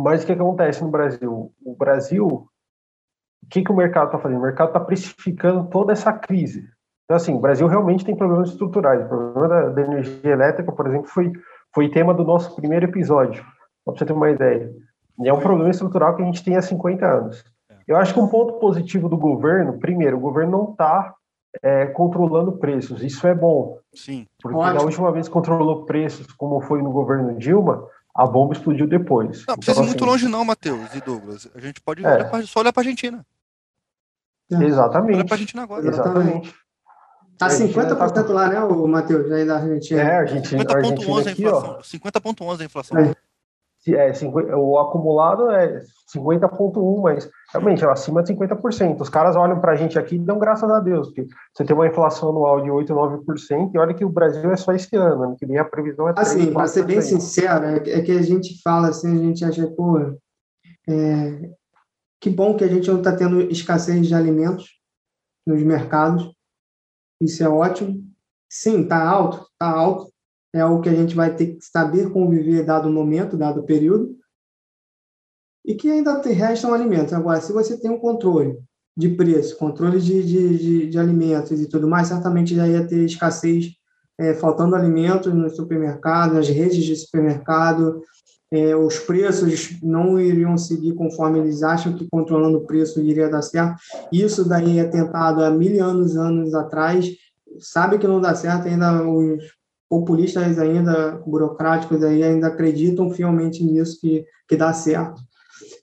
Mas 0.00 0.22
o 0.22 0.26
que 0.26 0.32
acontece 0.32 0.82
no 0.82 0.90
Brasil? 0.90 1.52
O 1.64 1.76
Brasil, 1.76 2.26
o 2.26 3.48
que, 3.48 3.62
que 3.62 3.72
o 3.72 3.76
mercado 3.76 4.06
está 4.06 4.18
fazendo? 4.18 4.38
O 4.38 4.42
mercado 4.42 4.68
está 4.68 4.80
precificando 4.80 5.68
toda 5.70 5.92
essa 5.92 6.12
crise. 6.12 6.68
Então, 7.04 7.16
assim, 7.16 7.34
o 7.34 7.40
Brasil 7.40 7.66
realmente 7.66 8.04
tem 8.04 8.14
problemas 8.14 8.50
estruturais. 8.50 9.04
O 9.04 9.08
problema 9.08 9.48
da, 9.48 9.68
da 9.70 9.82
energia 9.82 10.30
elétrica, 10.30 10.70
por 10.70 10.86
exemplo, 10.86 11.08
foi, 11.08 11.32
foi 11.74 11.90
tema 11.90 12.12
do 12.12 12.24
nosso 12.24 12.54
primeiro 12.54 12.86
episódio, 12.86 13.44
para 13.84 13.94
você 13.94 14.04
ter 14.04 14.12
uma 14.12 14.30
ideia. 14.30 14.70
E 15.20 15.28
é 15.28 15.32
um 15.32 15.40
problema 15.40 15.70
estrutural 15.70 16.14
que 16.14 16.22
a 16.22 16.24
gente 16.24 16.44
tem 16.44 16.56
há 16.56 16.62
50 16.62 17.06
anos. 17.06 17.44
Eu 17.86 17.96
acho 17.96 18.12
que 18.12 18.20
um 18.20 18.28
ponto 18.28 18.58
positivo 18.58 19.08
do 19.08 19.16
governo, 19.16 19.78
primeiro, 19.78 20.18
o 20.18 20.20
governo 20.20 20.52
não 20.52 20.72
está 20.72 21.14
é, 21.62 21.86
controlando 21.86 22.52
preços. 22.52 23.02
Isso 23.02 23.26
é 23.26 23.34
bom. 23.34 23.78
Sim. 23.94 24.26
Porque 24.40 24.56
Ótimo. 24.56 24.84
última 24.84 25.12
vez 25.12 25.26
que 25.26 25.32
controlou 25.32 25.84
preços, 25.84 26.26
como 26.32 26.60
foi 26.60 26.82
no 26.82 26.90
governo 26.90 27.36
Dilma, 27.38 27.86
a 28.14 28.26
bomba 28.26 28.52
explodiu 28.52 28.86
depois. 28.86 29.44
Não, 29.46 29.56
precisa 29.56 29.72
então, 29.72 29.84
ir 29.84 29.86
muito 29.86 30.04
assim, 30.04 30.12
longe 30.12 30.28
não, 30.28 30.44
Matheus 30.44 30.94
e 30.94 31.00
Douglas. 31.00 31.48
A 31.54 31.60
gente 31.60 31.80
pode 31.80 32.04
é. 32.04 32.08
olhar 32.08 32.30
pra, 32.30 32.42
só 32.42 32.60
olhar 32.60 32.72
para 32.72 32.82
a 32.82 32.84
Argentina. 32.84 33.24
Exatamente. 34.50 35.16
Olha 35.16 35.24
para 35.24 35.34
a 35.34 35.36
Argentina 35.36 35.62
agora. 35.62 35.86
Exatamente. 35.86 36.54
Tá 37.36 37.46
50% 37.46 37.96
tá... 37.96 38.32
lá, 38.32 38.48
né, 38.48 38.60
o 38.64 38.86
Matheus, 38.88 39.30
aí 39.30 39.46
da 39.46 39.56
Argentina. 39.56 40.02
É, 40.02 40.16
a 40.16 40.18
Argentina. 40.20 40.64
50,11 40.64 41.26
a 41.26 41.30
inflação. 41.30 41.78
50,11 41.78 42.60
a 42.60 42.64
inflação. 42.64 42.98
É 42.98 43.14
é, 43.94 44.12
50, 44.12 44.56
o 44.56 44.78
acumulado 44.78 45.50
é 45.50 45.80
50,1, 46.14 47.02
mas 47.02 47.30
realmente 47.52 47.84
é 47.84 47.90
acima 47.90 48.22
de 48.22 48.34
50%. 48.34 49.00
Os 49.00 49.08
caras 49.08 49.36
olham 49.36 49.60
para 49.60 49.72
a 49.72 49.76
gente 49.76 49.98
aqui 49.98 50.16
e 50.16 50.18
dão 50.18 50.38
graças 50.38 50.70
a 50.70 50.80
Deus, 50.80 51.08
porque 51.08 51.26
você 51.52 51.64
tem 51.64 51.74
uma 51.74 51.86
inflação 51.86 52.30
anual 52.30 52.60
de 52.60 52.70
8, 52.70 52.92
9%, 52.92 53.70
e 53.74 53.78
olha 53.78 53.94
que 53.94 54.04
o 54.04 54.10
Brasil 54.10 54.50
é 54.50 54.56
só 54.56 54.72
esse 54.72 54.94
ano, 54.96 55.22
ano 55.22 55.36
que 55.36 55.46
vem 55.46 55.58
a 55.58 55.64
previsão 55.64 56.08
é 56.08 56.12
3, 56.12 56.28
Assim, 56.28 56.52
para 56.52 56.66
ser 56.66 56.84
bem 56.84 57.00
sincero, 57.00 57.64
é, 57.64 57.76
é 57.76 58.02
que 58.02 58.12
a 58.12 58.22
gente 58.22 58.60
fala 58.62 58.88
assim, 58.88 59.14
a 59.14 59.22
gente 59.22 59.44
acha, 59.44 59.66
pô, 59.68 59.98
é, 60.88 61.50
que 62.20 62.30
bom 62.30 62.56
que 62.56 62.64
a 62.64 62.68
gente 62.68 62.90
não 62.90 62.98
está 62.98 63.14
tendo 63.14 63.40
escassez 63.42 64.06
de 64.06 64.14
alimentos 64.14 64.78
nos 65.46 65.62
mercados, 65.62 66.32
isso 67.20 67.42
é 67.42 67.48
ótimo. 67.48 68.04
Sim, 68.50 68.82
está 68.82 69.02
alto, 69.02 69.46
está 69.52 69.70
alto, 69.70 70.10
é 70.52 70.64
o 70.64 70.80
que 70.80 70.88
a 70.88 70.94
gente 70.94 71.14
vai 71.14 71.34
ter 71.34 71.56
que 71.56 71.64
saber 71.64 72.10
conviver 72.10 72.64
dado 72.64 72.88
o 72.88 72.92
momento, 72.92 73.36
dado 73.36 73.60
o 73.60 73.64
período, 73.64 74.16
e 75.64 75.74
que 75.74 75.90
ainda 75.90 76.20
te 76.20 76.30
restam 76.30 76.72
alimentos. 76.72 77.12
Agora, 77.12 77.40
se 77.40 77.52
você 77.52 77.78
tem 77.78 77.90
um 77.90 77.98
controle 77.98 78.58
de 78.96 79.10
preço, 79.10 79.56
controle 79.58 80.00
de, 80.00 80.22
de, 80.24 80.58
de, 80.58 80.86
de 80.88 80.98
alimentos 80.98 81.60
e 81.60 81.68
tudo 81.68 81.86
mais, 81.86 82.08
certamente 82.08 82.54
já 82.54 82.66
ia 82.66 82.86
ter 82.86 83.04
escassez, 83.04 83.72
é, 84.18 84.34
faltando 84.34 84.74
alimentos 84.74 85.32
no 85.32 85.48
supermercado, 85.50 86.34
nas 86.34 86.48
redes 86.48 86.82
de 86.82 86.96
supermercado, 86.96 88.02
é, 88.50 88.74
os 88.74 88.98
preços 88.98 89.78
não 89.82 90.18
iriam 90.18 90.56
seguir 90.56 90.94
conforme 90.94 91.38
eles 91.38 91.62
acham 91.62 91.92
que 91.92 92.08
controlando 92.10 92.58
o 92.58 92.66
preço 92.66 93.00
iria 93.00 93.28
dar 93.28 93.42
certo. 93.42 93.76
Isso 94.10 94.48
daí 94.48 94.78
é 94.78 94.84
tentado 94.84 95.44
há 95.44 95.50
mil 95.50 95.84
anos, 95.84 96.16
anos 96.16 96.54
atrás, 96.54 97.08
sabe 97.58 97.98
que 97.98 98.06
não 98.06 98.20
dá 98.20 98.34
certo, 98.34 98.66
ainda 98.66 99.06
os 99.06 99.44
populistas 99.88 100.58
ainda, 100.58 101.22
burocráticos 101.26 102.02
aí, 102.02 102.22
ainda 102.22 102.48
acreditam 102.48 103.10
fielmente 103.10 103.64
nisso, 103.64 103.98
que, 104.00 104.24
que 104.46 104.56
dá 104.56 104.72
certo. 104.72 105.20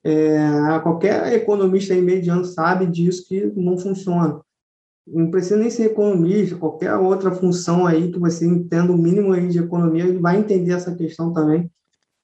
É, 0.03 0.79
qualquer 0.83 1.33
economista 1.33 1.93
aí 1.93 2.01
mediano 2.01 2.45
sabe 2.45 2.85
disso 2.85 3.27
que 3.27 3.45
não 3.55 3.77
funciona. 3.77 4.39
Não 5.07 5.29
precisa 5.29 5.57
nem 5.57 5.69
ser 5.69 5.85
economista, 5.85 6.55
qualquer 6.55 6.95
outra 6.95 7.31
função 7.31 7.85
aí 7.85 8.11
que 8.11 8.19
você 8.19 8.45
entenda 8.45 8.91
o 8.91 8.97
mínimo 8.97 9.33
aí 9.33 9.47
de 9.47 9.59
economia, 9.59 10.03
ele 10.03 10.19
vai 10.19 10.37
entender 10.37 10.73
essa 10.73 10.95
questão 10.95 11.33
também. 11.33 11.69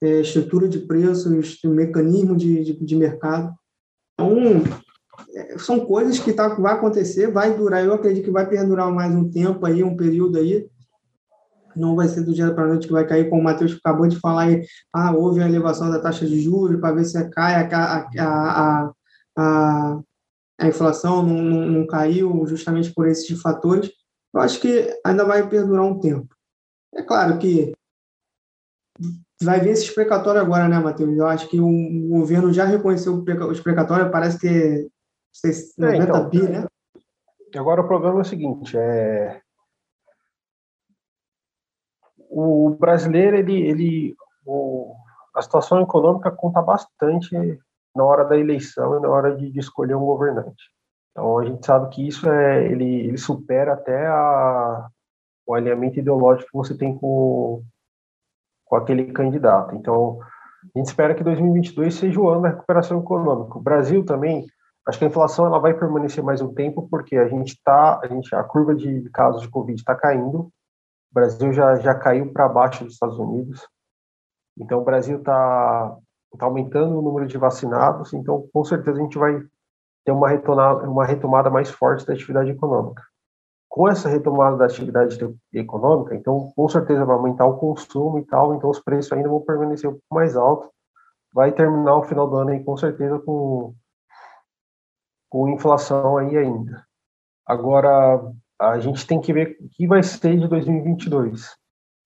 É, 0.00 0.20
estrutura 0.20 0.68
de 0.68 0.80
preços, 0.80 1.60
mecanismo 1.64 2.36
de, 2.36 2.64
de, 2.64 2.84
de 2.84 2.96
mercado. 2.96 3.52
Então, 4.14 4.36
é, 5.34 5.58
são 5.58 5.80
coisas 5.80 6.18
que 6.18 6.32
tá, 6.32 6.48
vai 6.54 6.74
acontecer, 6.74 7.30
vai 7.30 7.56
durar, 7.56 7.84
eu 7.84 7.94
acredito 7.94 8.24
que 8.24 8.30
vai 8.30 8.48
perdurar 8.48 8.92
mais 8.92 9.14
um 9.14 9.30
tempo 9.30 9.64
aí, 9.64 9.84
um 9.84 9.96
período 9.96 10.38
aí, 10.38 10.68
não 11.76 11.96
vai 11.96 12.08
ser 12.08 12.22
do 12.22 12.32
dia 12.32 12.52
para 12.52 12.64
a 12.64 12.68
noite 12.68 12.86
que 12.86 12.92
vai 12.92 13.06
cair, 13.06 13.28
como 13.28 13.40
o 13.40 13.44
Matheus 13.44 13.72
acabou 13.72 14.06
de 14.06 14.18
falar, 14.18 14.42
aí, 14.42 14.64
ah, 14.92 15.12
houve 15.14 15.42
a 15.42 15.48
elevação 15.48 15.90
da 15.90 16.00
taxa 16.00 16.26
de 16.26 16.40
juros 16.40 16.80
para 16.80 16.94
ver 16.94 17.04
se 17.04 17.30
cai 17.30 17.54
a, 17.54 17.76
a, 17.76 18.08
a, 18.18 18.92
a, 19.36 20.00
a 20.60 20.66
inflação, 20.66 21.22
não, 21.22 21.42
não, 21.42 21.66
não, 21.66 21.86
caiu 21.86 22.46
justamente 22.46 22.92
por 22.92 23.06
esses 23.06 23.40
fatores. 23.40 23.90
Eu 24.34 24.40
acho 24.40 24.60
que 24.60 24.90
ainda 25.04 25.24
vai 25.24 25.48
perdurar 25.48 25.84
um 25.84 26.00
tempo. 26.00 26.34
É 26.94 27.02
claro 27.02 27.38
que 27.38 27.72
vai 29.42 29.60
vir 29.60 29.70
esse 29.70 29.94
precatório 29.94 30.40
agora, 30.40 30.68
né, 30.68 30.78
Matheus? 30.78 31.16
Eu 31.16 31.26
acho 31.26 31.48
que 31.48 31.60
o, 31.60 32.08
governo 32.08 32.52
já 32.52 32.64
reconheceu 32.64 33.14
os 33.14 33.60
precatórios, 33.60 34.10
parece 34.10 34.38
que 34.38 34.88
90 35.78 36.02
é, 36.02 36.04
então, 36.04 36.28
bi, 36.28 36.42
né? 36.42 36.66
Agora 37.54 37.82
o 37.82 37.86
problema 37.86 38.18
é 38.18 38.22
o 38.22 38.24
seguinte, 38.24 38.76
é 38.76 39.41
o 42.32 42.76
brasileiro, 42.78 43.36
ele, 43.36 43.60
ele 43.60 44.16
o, 44.46 44.94
a 45.34 45.42
situação 45.42 45.80
econômica 45.80 46.30
conta 46.30 46.62
bastante 46.62 47.36
na 47.94 48.04
hora 48.04 48.24
da 48.24 48.38
eleição 48.38 48.96
e 48.96 49.00
na 49.00 49.08
hora 49.08 49.36
de, 49.36 49.50
de, 49.50 49.58
escolher 49.58 49.94
um 49.94 50.04
governante. 50.04 50.64
Então 51.10 51.38
a 51.38 51.44
gente 51.44 51.64
sabe 51.64 51.90
que 51.90 52.08
isso 52.08 52.28
é 52.28 52.64
ele, 52.64 53.06
ele 53.06 53.18
supera 53.18 53.74
até 53.74 54.06
a, 54.06 54.88
o 55.46 55.54
alinhamento 55.54 55.98
ideológico 55.98 56.50
que 56.50 56.56
você 56.56 56.76
tem 56.76 56.96
com, 56.96 57.62
com 58.64 58.76
aquele 58.76 59.12
candidato. 59.12 59.74
Então, 59.74 60.18
a 60.74 60.78
gente 60.78 60.86
espera 60.86 61.14
que 61.14 61.24
2022 61.24 61.94
seja 61.94 62.20
o 62.20 62.28
ano 62.28 62.42
da 62.42 62.48
recuperação 62.50 63.00
econômica. 63.00 63.58
O 63.58 63.62
Brasil 63.62 64.04
também, 64.04 64.46
acho 64.86 64.98
que 64.98 65.04
a 65.04 65.08
inflação 65.08 65.46
ela 65.46 65.58
vai 65.58 65.74
permanecer 65.74 66.22
mais 66.24 66.40
um 66.40 66.54
tempo, 66.54 66.88
porque 66.88 67.16
a 67.16 67.28
gente 67.28 67.54
está, 67.54 68.00
a 68.02 68.06
gente, 68.06 68.34
a 68.34 68.42
curva 68.42 68.74
de 68.74 69.10
casos 69.10 69.42
de 69.42 69.48
Covid 69.48 69.78
está 69.78 69.94
caindo. 69.94 70.50
O 71.12 71.14
Brasil 71.14 71.52
já, 71.52 71.76
já 71.76 71.94
caiu 71.94 72.32
para 72.32 72.48
baixo 72.48 72.84
dos 72.84 72.94
Estados 72.94 73.18
Unidos. 73.18 73.68
Então, 74.58 74.80
o 74.80 74.84
Brasil 74.84 75.18
está 75.18 75.94
tá 76.38 76.46
aumentando 76.46 76.98
o 76.98 77.02
número 77.02 77.26
de 77.26 77.36
vacinados. 77.36 78.14
Então, 78.14 78.48
com 78.50 78.64
certeza, 78.64 78.98
a 78.98 79.02
gente 79.02 79.18
vai 79.18 79.38
ter 80.06 80.12
uma 80.12 80.28
retomada, 80.28 80.88
uma 80.88 81.04
retomada 81.04 81.50
mais 81.50 81.70
forte 81.70 82.06
da 82.06 82.14
atividade 82.14 82.50
econômica. 82.50 83.02
Com 83.68 83.88
essa 83.88 84.08
retomada 84.08 84.56
da 84.56 84.64
atividade 84.64 85.18
econômica, 85.52 86.14
então, 86.14 86.50
com 86.56 86.68
certeza 86.68 87.04
vai 87.04 87.14
aumentar 87.14 87.44
o 87.44 87.58
consumo 87.58 88.18
e 88.18 88.24
tal, 88.24 88.54
então 88.54 88.70
os 88.70 88.80
preços 88.80 89.12
ainda 89.12 89.28
vão 89.28 89.40
permanecer 89.40 89.88
um 89.88 89.94
pouco 89.94 90.14
mais 90.14 90.34
altos. 90.34 90.70
Vai 91.32 91.52
terminar 91.52 91.96
o 91.96 92.04
final 92.04 92.28
do 92.28 92.36
ano 92.36 92.50
aí, 92.50 92.64
com 92.64 92.76
certeza, 92.76 93.18
com, 93.18 93.74
com 95.30 95.48
inflação 95.48 96.16
aí 96.16 96.36
ainda. 96.36 96.86
Agora, 97.46 98.32
a 98.70 98.78
gente 98.78 99.06
tem 99.06 99.20
que 99.20 99.32
ver 99.32 99.56
o 99.60 99.68
que 99.68 99.86
vai 99.86 100.02
ser 100.02 100.38
de 100.38 100.48
2022. 100.48 101.56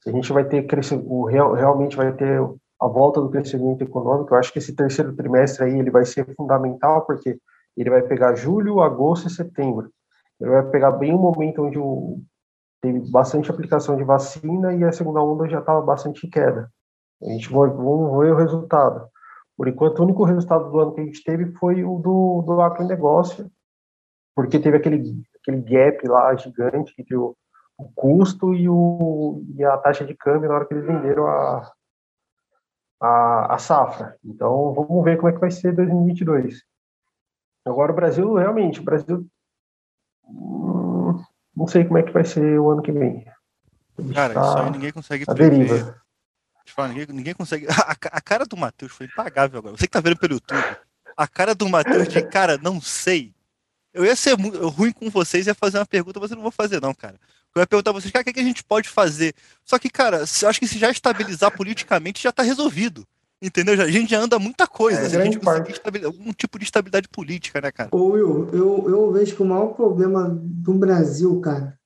Se 0.02 0.08
a 0.08 0.12
gente 0.12 0.32
vai 0.32 0.44
ter 0.44 0.66
o 1.04 1.24
real, 1.24 1.52
realmente 1.52 1.96
vai 1.96 2.12
ter 2.12 2.40
a 2.80 2.86
volta 2.86 3.20
do 3.20 3.30
crescimento 3.30 3.82
econômico, 3.82 4.34
eu 4.34 4.38
acho 4.38 4.52
que 4.52 4.58
esse 4.58 4.74
terceiro 4.74 5.14
trimestre 5.14 5.64
aí 5.64 5.78
ele 5.78 5.90
vai 5.90 6.04
ser 6.04 6.26
fundamental 6.34 7.04
porque 7.06 7.38
ele 7.76 7.90
vai 7.90 8.02
pegar 8.02 8.34
julho, 8.34 8.80
agosto 8.80 9.28
e 9.28 9.30
setembro. 9.30 9.90
Ele 10.40 10.50
vai 10.50 10.62
pegar 10.70 10.92
bem 10.92 11.14
o 11.14 11.18
momento 11.18 11.62
onde 11.62 11.78
o, 11.78 12.20
teve 12.80 13.00
bastante 13.10 13.50
aplicação 13.50 13.96
de 13.96 14.04
vacina 14.04 14.74
e 14.74 14.84
a 14.84 14.92
segunda 14.92 15.22
onda 15.22 15.48
já 15.48 15.60
estava 15.60 15.80
bastante 15.80 16.26
em 16.26 16.30
queda. 16.30 16.70
A 17.22 17.30
gente 17.30 17.50
vai, 17.50 17.68
ver 17.68 17.76
o 17.76 18.36
resultado. 18.36 19.08
Por 19.56 19.68
enquanto, 19.68 19.98
o 19.98 20.04
único 20.04 20.24
resultado 20.24 20.70
do 20.70 20.78
ano 20.78 20.94
que 20.94 21.00
a 21.00 21.04
gente 21.04 21.24
teve 21.24 21.52
foi 21.52 21.82
o 21.82 21.98
do, 21.98 22.42
do 22.42 22.60
agronegócio, 22.60 23.50
porque 24.34 24.58
teve 24.58 24.76
aquele, 24.76 25.22
aquele 25.46 25.62
gap 25.62 26.08
lá 26.08 26.34
gigante 26.34 26.94
entre 26.98 27.16
o, 27.16 27.36
o 27.78 27.84
custo 27.92 28.54
e, 28.54 28.68
o, 28.68 29.44
e 29.56 29.64
a 29.64 29.76
taxa 29.76 30.04
de 30.04 30.14
câmbio 30.14 30.48
na 30.48 30.56
hora 30.56 30.66
que 30.66 30.74
eles 30.74 30.86
venderam 30.86 31.26
a, 31.26 31.72
a, 33.00 33.54
a 33.54 33.58
safra. 33.58 34.16
Então, 34.24 34.74
vamos 34.74 35.04
ver 35.04 35.16
como 35.16 35.28
é 35.28 35.32
que 35.32 35.40
vai 35.40 35.50
ser 35.50 35.74
2022. 35.74 36.62
Agora, 37.64 37.92
o 37.92 37.94
Brasil, 37.94 38.34
realmente, 38.34 38.80
o 38.80 38.84
Brasil. 38.84 39.26
Hum, 40.28 41.22
não 41.54 41.66
sei 41.66 41.84
como 41.84 41.98
é 41.98 42.02
que 42.02 42.12
vai 42.12 42.24
ser 42.24 42.58
o 42.58 42.70
ano 42.70 42.82
que 42.82 42.92
vem. 42.92 43.24
Cara, 44.14 44.34
tá 44.34 44.40
isso 44.40 44.58
aí 44.58 44.70
ninguém 44.70 44.92
consegue 44.92 45.24
prever. 45.24 45.68
Deriva. 45.68 46.06
Falar, 46.68 46.88
ninguém, 46.88 47.06
ninguém 47.08 47.34
consegue. 47.34 47.66
A, 47.70 47.92
a 47.92 48.20
cara 48.20 48.44
do 48.44 48.56
Matheus 48.56 48.92
foi 48.92 49.06
impagável 49.06 49.58
agora. 49.58 49.76
Você 49.76 49.86
que 49.86 49.92
tá 49.92 50.00
vendo 50.00 50.18
pelo 50.18 50.34
YouTube. 50.34 50.58
A 51.16 51.26
cara 51.26 51.54
do 51.54 51.68
Matheus 51.68 52.08
de 52.08 52.22
cara, 52.22 52.58
não 52.58 52.80
sei. 52.80 53.35
Eu 53.96 54.04
ia 54.04 54.14
ser 54.14 54.34
ruim 54.34 54.92
com 54.92 55.08
vocês 55.08 55.46
e 55.46 55.50
ia 55.50 55.54
fazer 55.54 55.78
uma 55.78 55.86
pergunta, 55.86 56.20
mas 56.20 56.30
eu 56.30 56.36
não 56.36 56.42
vou 56.42 56.52
fazer, 56.52 56.80
não, 56.80 56.92
cara. 56.92 57.16
Eu 57.54 57.60
ia 57.60 57.66
perguntar 57.66 57.90
a 57.90 57.94
vocês, 57.94 58.12
cara, 58.12 58.20
o 58.20 58.24
que, 58.24 58.30
é 58.30 58.32
que 58.34 58.40
a 58.40 58.44
gente 58.44 58.62
pode 58.62 58.88
fazer? 58.88 59.34
Só 59.64 59.78
que, 59.78 59.88
cara, 59.88 60.18
eu 60.42 60.48
acho 60.48 60.60
que 60.60 60.68
se 60.68 60.78
já 60.78 60.90
estabilizar 60.90 61.50
politicamente, 61.56 62.22
já 62.22 62.30
tá 62.30 62.42
resolvido. 62.42 63.06
Entendeu? 63.40 63.82
A 63.82 63.88
gente 63.88 64.10
já 64.10 64.20
anda 64.20 64.38
muita 64.38 64.66
coisa. 64.66 65.00
É, 65.00 65.20
a 65.20 65.24
gente 65.24 65.38
conseguir 65.38 66.04
algum 66.04 66.32
tipo 66.32 66.58
de 66.58 66.64
estabilidade 66.64 67.08
política, 67.08 67.60
né, 67.60 67.70
cara? 67.70 67.88
Ô, 67.92 68.12
Will, 68.12 68.50
eu, 68.52 68.84
eu 68.88 69.12
vejo 69.12 69.34
que 69.34 69.42
o 69.42 69.46
maior 69.46 69.68
problema 69.68 70.28
do 70.30 70.74
Brasil, 70.74 71.40
cara, 71.40 71.78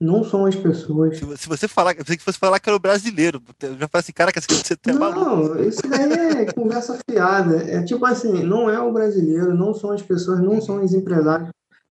não 0.00 0.24
são 0.24 0.44
as 0.44 0.56
pessoas. 0.56 1.18
Se, 1.18 1.48
você 1.48 1.68
falar, 1.68 1.94
se 1.94 2.16
você 2.16 2.38
falar 2.38 2.58
que 2.58 2.68
era 2.68 2.76
o 2.76 2.80
brasileiro, 2.80 3.42
eu 3.62 3.78
já 3.78 3.88
falei 3.88 4.00
assim, 4.00 4.12
cara, 4.12 4.32
que 4.32 4.40
você 4.40 4.76
tem 4.76 4.94
Não, 4.94 5.00
maluco. 5.00 5.62
isso 5.62 5.82
daí 5.88 6.12
é 6.12 6.44
conversa 6.52 6.98
fiada. 7.08 7.56
É 7.56 7.82
tipo 7.82 8.04
assim, 8.04 8.42
não 8.42 8.68
é 8.68 8.80
o 8.80 8.92
brasileiro, 8.92 9.54
não 9.54 9.72
são 9.72 9.90
as 9.90 10.02
pessoas, 10.02 10.40
não 10.40 10.60
são 10.60 10.82
os 10.82 10.92
empresários. 10.92 11.48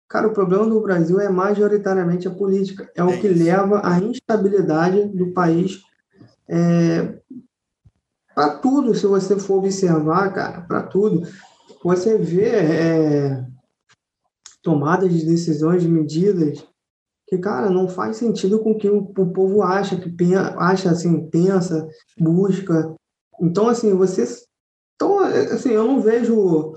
Cara, 0.07 0.27
o 0.27 0.33
problema 0.33 0.67
do 0.67 0.79
Brasil 0.81 1.19
é 1.19 1.29
majoritariamente 1.29 2.27
a 2.27 2.31
política. 2.31 2.89
É, 2.95 3.01
é 3.01 3.03
o 3.03 3.19
que 3.19 3.27
isso. 3.27 3.43
leva 3.43 3.81
à 3.83 3.99
instabilidade 3.99 5.07
do 5.07 5.31
país 5.31 5.81
é, 6.47 7.19
para 8.35 8.57
tudo, 8.57 8.93
se 8.93 9.05
você 9.05 9.39
for 9.39 9.59
observar, 9.59 10.33
cara, 10.33 10.61
para 10.61 10.83
tudo, 10.83 11.27
você 11.83 12.17
vê 12.17 12.47
é, 12.47 13.45
tomadas 14.61 15.11
de 15.13 15.25
decisões, 15.25 15.83
de 15.83 15.87
medidas 15.87 16.65
que, 17.35 17.41
cara, 17.41 17.69
não 17.69 17.87
faz 17.87 18.17
sentido 18.17 18.59
com 18.59 18.71
o 18.71 18.77
que 18.77 18.89
o, 18.89 18.99
o 18.99 19.33
povo 19.33 19.61
acha, 19.61 19.99
que 19.99 20.09
pensa, 20.09 20.55
acha, 20.57 20.91
assim, 20.91 21.29
pensa, 21.29 21.87
busca. 22.17 22.95
Então, 23.41 23.67
assim, 23.67 23.93
você... 23.93 24.23
Então, 24.95 25.19
assim, 25.19 25.69
eu 25.71 25.85
não 25.85 26.01
vejo... 26.01 26.73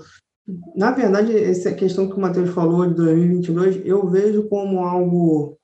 Na 0.75 0.91
verdade, 0.91 1.37
essa 1.37 1.73
questão 1.73 2.07
que 2.07 2.15
o 2.15 2.19
Matheus 2.19 2.49
falou 2.51 2.87
de 2.87 2.95
2022, 2.95 3.85
eu 3.85 4.07
vejo 4.07 4.47
como 4.47 4.79
algo... 4.79 5.57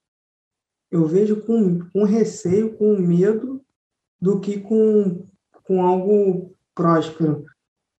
Eu 0.91 1.07
vejo 1.07 1.41
com, 1.41 1.79
com 1.89 2.03
receio, 2.03 2.77
com 2.77 2.95
medo, 2.97 3.61
do 4.21 4.39
que 4.39 4.59
com 4.59 5.25
com 5.63 5.81
algo 5.81 6.55
próspero. 6.75 7.45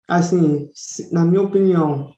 Assim, 0.08 0.70
na 1.12 1.26
minha 1.26 1.42
opinião. 1.42 2.14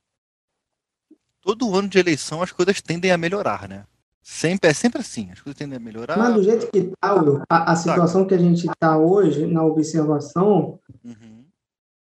Todo 1.42 1.76
ano 1.76 1.88
de 1.88 2.00
eleição 2.00 2.42
as 2.42 2.52
coisas 2.52 2.82
tendem 2.82 3.12
a 3.12 3.18
melhorar, 3.18 3.70
né? 3.70 3.86
Sempre, 4.28 4.72
é 4.72 4.74
sempre 4.74 5.02
assim, 5.02 5.30
as 5.32 5.40
coisas 5.40 5.56
tendem 5.56 5.78
a 5.78 5.80
melhorar. 5.80 6.18
Mas 6.18 6.34
do 6.34 6.42
jeito 6.42 6.72
que 6.72 6.80
está, 6.80 7.14
a, 7.48 7.72
a 7.72 7.76
situação 7.76 8.24
tá. 8.24 8.30
que 8.30 8.34
a 8.34 8.40
gente 8.40 8.66
está 8.68 8.98
hoje, 8.98 9.46
na 9.46 9.64
observação, 9.64 10.80
uhum. 11.04 11.46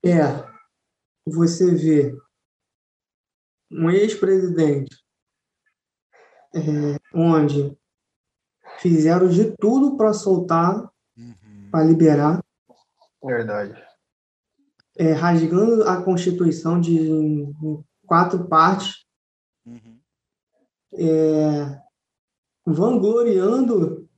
é 0.05 0.23
você 1.27 1.75
ver 1.75 2.17
um 3.69 3.91
ex-presidente 3.91 4.97
é, 6.55 7.01
onde 7.13 7.77
fizeram 8.79 9.29
de 9.29 9.57
tudo 9.57 9.97
para 9.97 10.13
soltar, 10.13 10.89
uhum. 11.17 11.69
para 11.73 11.85
liberar, 11.85 12.41
Verdade. 13.25 13.83
É, 14.97 15.13
rasgando 15.13 15.89
a 15.89 16.01
Constituição 16.01 16.81
de 16.81 16.97
em 16.97 17.53
quatro 18.07 18.47
partes, 18.47 19.05
uhum. 19.67 19.99
é, 20.93 21.83
vangloriando 22.67 24.09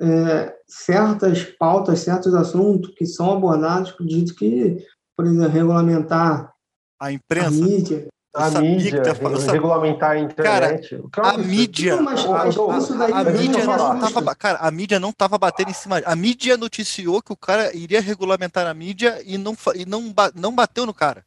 é, 0.00 0.54
certas 0.66 1.42
pautas, 1.44 2.00
certos 2.00 2.34
assuntos 2.34 2.94
que 2.94 3.06
são 3.06 3.32
abordados, 3.32 3.94
dito 4.00 4.34
que, 4.34 4.84
por 5.16 5.26
exemplo, 5.26 5.48
regulamentar 5.48 6.52
a 7.00 7.12
imprensa, 7.12 7.48
a 7.48 7.50
mídia, 7.50 8.08
a 8.34 8.60
mídia, 8.60 9.02
regulamentar 9.50 10.10
a 10.10 10.18
internet. 10.18 11.02
Cara, 11.10 11.30
a 11.30 11.38
mídia, 11.38 11.96
não, 11.96 12.02
mas, 12.04 12.26
a, 12.26 12.48
isso 12.48 12.98
daí 12.98 13.12
a, 13.12 13.18
a 13.18 13.24
mídia 13.24 13.64
não 13.64 14.00
tava, 14.00 14.34
cara, 14.34 14.58
a 14.58 14.70
mídia 14.70 15.00
não 15.00 15.12
tava 15.12 15.38
batendo 15.38 15.70
em 15.70 15.74
cima. 15.74 16.00
A 16.04 16.14
mídia 16.14 16.56
noticiou 16.56 17.22
que 17.22 17.32
o 17.32 17.36
cara 17.36 17.74
iria 17.74 18.00
regulamentar 18.00 18.66
a 18.66 18.74
mídia 18.74 19.20
e 19.24 19.38
não 19.38 19.56
e 19.74 19.84
não, 19.86 20.14
não 20.34 20.54
bateu 20.54 20.86
no 20.86 20.94
cara. 20.94 21.24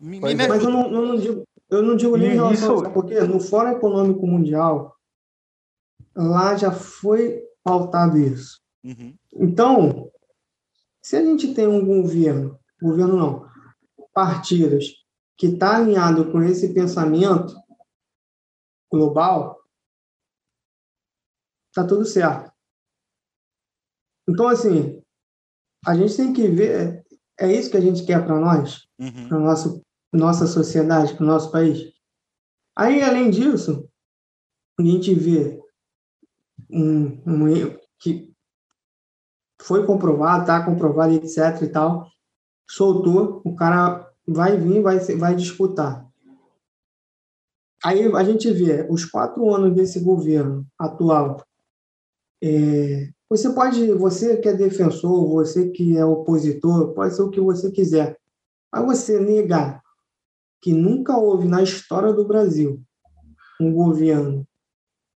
Me, 0.00 0.18
me 0.18 0.32
é. 0.32 0.48
mas 0.48 0.62
eu 0.62 0.70
não, 0.70 0.92
eu 0.92 1.06
não, 1.06 1.16
digo, 1.16 1.42
eu 1.70 1.82
não 1.82 1.96
digo 1.96 2.16
nem 2.16 2.30
relação 2.30 2.82
isso... 2.82 2.90
porque 2.90 3.20
no 3.20 3.38
Fórum 3.38 3.70
Econômico 3.70 4.26
Mundial 4.26 4.96
lá 6.14 6.56
já 6.56 6.70
foi 6.70 7.42
pautado 7.62 8.18
isso. 8.18 8.60
Uhum. 8.84 9.16
Então, 9.34 10.10
se 11.02 11.16
a 11.16 11.24
gente 11.24 11.54
tem 11.54 11.66
um 11.66 11.84
governo, 11.84 12.58
governo 12.80 13.16
não, 13.16 13.50
partidos 14.12 15.04
que 15.36 15.46
está 15.46 15.76
alinhado 15.76 16.30
com 16.30 16.42
esse 16.42 16.72
pensamento 16.74 17.54
global, 18.90 19.60
está 21.68 21.86
tudo 21.86 22.04
certo. 22.04 22.52
Então, 24.28 24.46
assim, 24.48 25.02
a 25.84 25.96
gente 25.96 26.16
tem 26.16 26.32
que 26.32 26.46
ver, 26.48 27.04
é 27.38 27.52
isso 27.52 27.70
que 27.70 27.76
a 27.76 27.80
gente 27.80 28.04
quer 28.04 28.24
para 28.24 28.38
nós, 28.38 28.86
uhum. 28.98 29.28
para 29.28 29.38
nossa 29.38 29.82
nossa 30.12 30.46
sociedade, 30.46 31.14
para 31.14 31.24
o 31.24 31.26
nosso 31.26 31.50
país. 31.50 31.92
Aí, 32.76 33.02
além 33.02 33.30
disso, 33.30 33.88
a 34.78 34.82
gente 34.82 35.14
vê 35.14 35.61
um, 36.72 37.20
um 37.26 37.78
que 37.98 38.32
foi 39.60 39.86
comprovado, 39.86 40.42
está 40.42 40.64
comprovado, 40.64 41.14
etc. 41.14 41.62
e 41.62 41.68
tal, 41.68 42.08
soltou, 42.68 43.40
o 43.44 43.54
cara 43.54 44.10
vai 44.26 44.56
vir, 44.56 44.82
vai, 44.82 44.98
vai 44.98 45.34
disputar. 45.34 46.08
Aí 47.84 48.04
a 48.14 48.24
gente 48.24 48.50
vê 48.52 48.86
os 48.88 49.04
quatro 49.04 49.52
anos 49.52 49.74
desse 49.74 50.00
governo 50.00 50.66
atual. 50.78 51.44
É, 52.42 53.10
você 53.28 53.52
pode, 53.52 53.92
você 53.94 54.36
que 54.36 54.48
é 54.48 54.54
defensor, 54.54 55.28
você 55.28 55.70
que 55.70 55.96
é 55.96 56.04
opositor, 56.04 56.92
pode 56.94 57.14
ser 57.14 57.22
o 57.22 57.30
que 57.30 57.40
você 57.40 57.70
quiser. 57.70 58.16
Mas 58.72 58.84
você 58.84 59.18
negar 59.18 59.82
que 60.60 60.72
nunca 60.72 61.16
houve 61.16 61.48
na 61.48 61.62
história 61.62 62.12
do 62.12 62.24
Brasil 62.24 62.80
um 63.60 63.72
governo 63.72 64.46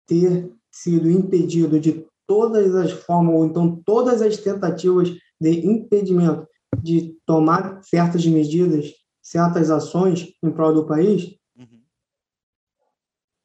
ter 0.06 0.50
sido 0.74 1.08
impedido 1.08 1.78
de 1.78 2.04
todas 2.26 2.74
as 2.74 2.90
formas, 2.90 3.34
ou 3.34 3.46
então 3.46 3.80
todas 3.86 4.20
as 4.20 4.36
tentativas 4.36 5.10
de 5.40 5.66
impedimento 5.66 6.48
de 6.82 7.16
tomar 7.24 7.80
certas 7.84 8.26
medidas, 8.26 8.92
certas 9.22 9.70
ações 9.70 10.34
em 10.42 10.50
prol 10.50 10.74
do 10.74 10.86
país, 10.86 11.36
uhum. 11.56 11.80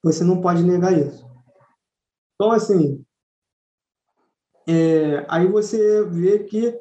você 0.04 0.24
não 0.24 0.42
pode 0.42 0.64
negar 0.64 0.98
isso. 0.98 1.24
Então, 2.34 2.52
assim, 2.52 3.06
é, 4.68 5.26
aí 5.30 5.48
você 5.48 6.04
vê 6.06 6.40
que 6.40 6.80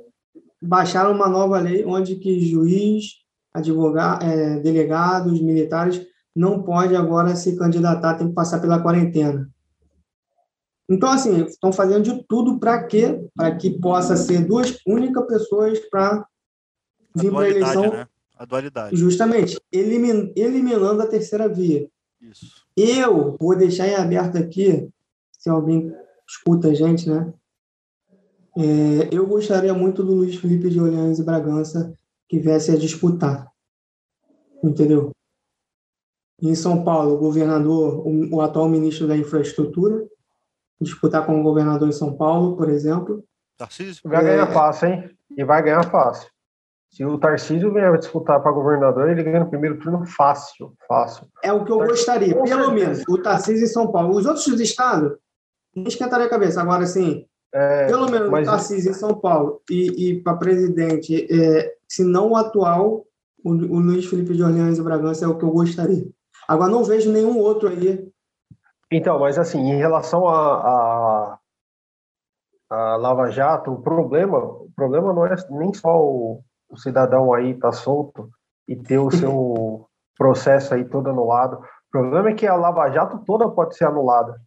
baixaram 0.62 1.12
uma 1.12 1.28
nova 1.28 1.58
lei 1.58 1.84
onde 1.84 2.16
que 2.16 2.40
juiz, 2.40 3.16
advogado, 3.52 4.24
é, 4.24 4.60
delegados, 4.60 5.42
militares 5.42 6.06
não 6.34 6.62
pode 6.62 6.96
agora 6.96 7.36
se 7.36 7.56
candidatar, 7.56 8.14
tem 8.14 8.28
que 8.28 8.34
passar 8.34 8.60
pela 8.60 8.80
quarentena. 8.80 9.50
Então, 10.88 11.10
assim, 11.10 11.44
estão 11.44 11.72
fazendo 11.72 12.02
de 12.02 12.24
tudo 12.24 12.58
para 12.58 12.82
quê? 12.84 13.22
Para 13.34 13.54
que 13.54 13.78
possa 13.78 14.16
ser 14.16 14.46
duas 14.46 14.78
únicas 14.86 15.26
pessoas 15.26 15.78
para 15.90 16.26
vir 17.14 17.30
para 17.30 17.40
a 17.40 17.50
eleição. 17.50 17.90
Né? 17.90 18.08
A 18.38 18.44
dualidade. 18.44 18.96
Justamente, 18.96 19.60
elimin, 19.70 20.32
eliminando 20.34 21.02
a 21.02 21.06
terceira 21.06 21.48
via. 21.48 21.88
Isso. 22.20 22.64
Eu 22.76 23.36
vou 23.38 23.54
deixar 23.54 23.86
em 23.86 23.96
aberto 23.96 24.38
aqui, 24.38 24.88
se 25.32 25.50
alguém 25.50 25.92
escuta 26.26 26.68
a 26.68 26.74
gente, 26.74 27.08
né? 27.08 27.32
É, 28.56 29.08
eu 29.12 29.26
gostaria 29.26 29.74
muito 29.74 30.02
do 30.02 30.14
Luiz 30.14 30.36
Felipe 30.36 30.70
de 30.70 30.80
Orleans 30.80 31.18
e 31.18 31.24
Bragança 31.24 31.94
que 32.28 32.38
viesse 32.38 32.70
a 32.70 32.76
disputar. 32.76 33.50
Entendeu? 34.62 35.12
Em 36.40 36.54
São 36.54 36.82
Paulo, 36.82 37.14
o 37.14 37.18
governador, 37.18 38.06
o, 38.06 38.36
o 38.36 38.40
atual 38.40 38.68
ministro 38.68 39.06
da 39.06 39.16
Infraestrutura, 39.16 40.08
disputar 40.80 41.24
com 41.26 41.40
o 41.40 41.42
governador 41.42 41.88
em 41.88 41.92
São 41.92 42.16
Paulo, 42.16 42.56
por 42.56 42.68
exemplo. 42.68 43.24
Tarcísio? 43.56 44.02
Vai 44.04 44.24
ganhar 44.24 44.48
é... 44.48 44.52
fácil, 44.52 44.88
hein? 44.88 45.10
E 45.36 45.44
vai 45.44 45.62
ganhar 45.62 45.82
fácil. 45.90 46.28
Se 46.90 47.04
o 47.04 47.18
Tarcísio 47.18 47.72
vier 47.72 47.98
disputar 47.98 48.42
para 48.42 48.50
governador, 48.50 49.10
ele 49.10 49.22
ganha 49.22 49.40
no 49.40 49.50
primeiro 49.50 49.78
turno 49.78 50.06
fácil, 50.06 50.72
fácil. 50.88 51.26
É 51.44 51.52
o 51.52 51.64
que 51.64 51.70
eu 51.70 51.78
Tarcísio, 51.78 51.96
gostaria, 51.96 52.34
pelo 52.34 52.46
certeza. 52.46 52.72
menos, 52.72 53.02
o 53.08 53.18
Tarcísio 53.18 53.64
em 53.64 53.68
São 53.68 53.92
Paulo. 53.92 54.16
Os 54.16 54.24
outros 54.24 54.46
estados, 54.60 55.18
não 55.76 55.84
esquentaria 55.86 56.26
a 56.26 56.30
cabeça. 56.30 56.62
Agora, 56.62 56.84
assim, 56.84 57.26
é, 57.52 57.86
Pelo 57.86 58.10
menos 58.10 58.30
mas... 58.30 58.46
o 58.46 58.50
Tarcísio 58.50 58.90
em 58.90 58.94
São 58.94 59.14
Paulo 59.14 59.62
e, 59.70 60.08
e 60.08 60.22
para 60.22 60.36
presidente, 60.36 61.26
é, 61.30 61.74
se 61.88 62.04
não 62.04 62.30
o 62.30 62.36
atual, 62.36 63.06
o, 63.42 63.50
o, 63.50 63.80
Luiz 63.80 64.06
Felipe 64.06 64.34
de 64.34 64.42
Orleans 64.42 64.78
e 64.78 64.82
Bragança 64.82 65.24
é 65.24 65.28
o 65.28 65.36
que 65.36 65.44
eu 65.44 65.50
gostaria. 65.50 66.06
Agora 66.46 66.70
não 66.70 66.84
vejo 66.84 67.10
nenhum 67.10 67.38
outro 67.38 67.68
aí. 67.68 68.06
Então, 68.90 69.18
mas 69.18 69.38
assim, 69.38 69.60
em 69.60 69.76
relação 69.76 70.26
a, 70.26 70.56
a, 70.60 71.38
a 72.70 72.96
Lava 72.96 73.30
Jato, 73.30 73.72
o 73.72 73.82
problema, 73.82 74.38
o 74.38 74.70
problema 74.74 75.12
não 75.12 75.26
é 75.26 75.34
nem 75.50 75.72
só 75.74 76.00
o, 76.00 76.40
o 76.70 76.76
cidadão 76.76 77.32
aí 77.32 77.54
tá 77.54 77.70
solto 77.70 78.30
e 78.66 78.76
ter 78.76 78.98
o 78.98 79.10
seu 79.10 79.86
processo 80.16 80.74
aí 80.74 80.84
todo 80.84 81.10
anulado. 81.10 81.56
O 81.56 81.90
problema 81.90 82.30
é 82.30 82.34
que 82.34 82.46
a 82.46 82.56
Lava 82.56 82.90
Jato 82.90 83.18
toda 83.24 83.48
pode 83.48 83.76
ser 83.76 83.86
anulada. 83.86 84.40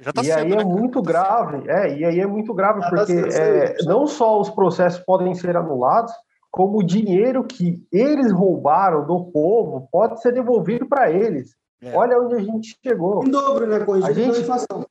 Já 0.00 0.12
tá 0.12 0.20
e 0.20 0.26
sendo, 0.26 0.38
aí 0.38 0.52
é 0.52 0.56
né, 0.56 0.64
muito 0.64 1.02
tá 1.02 1.10
grave, 1.10 1.58
sendo. 1.58 1.70
é, 1.70 1.96
e 1.96 2.04
aí 2.04 2.20
é 2.20 2.26
muito 2.26 2.52
grave, 2.52 2.80
já 2.80 2.90
tá 2.90 2.96
porque 2.96 3.22
tá 3.22 3.28
é, 3.28 3.76
não 3.84 4.06
só 4.06 4.38
os 4.38 4.50
processos 4.50 5.00
podem 5.00 5.34
ser 5.34 5.56
anulados, 5.56 6.12
como 6.50 6.78
o 6.78 6.82
dinheiro 6.82 7.44
que 7.44 7.86
eles 7.90 8.30
roubaram 8.32 9.06
do 9.06 9.30
povo 9.30 9.88
pode 9.90 10.20
ser 10.20 10.32
devolvido 10.32 10.86
para 10.86 11.10
eles. 11.10 11.56
É. 11.82 11.96
Olha 11.96 12.20
onde 12.20 12.34
a 12.34 12.40
gente 12.40 12.78
chegou. 12.84 13.24
Em 13.24 13.30
dobro, 13.30 13.66
né? 13.66 13.80
Com 13.80 13.94
a 13.94 14.12
gente, 14.12 14.40
inflação. 14.40 14.86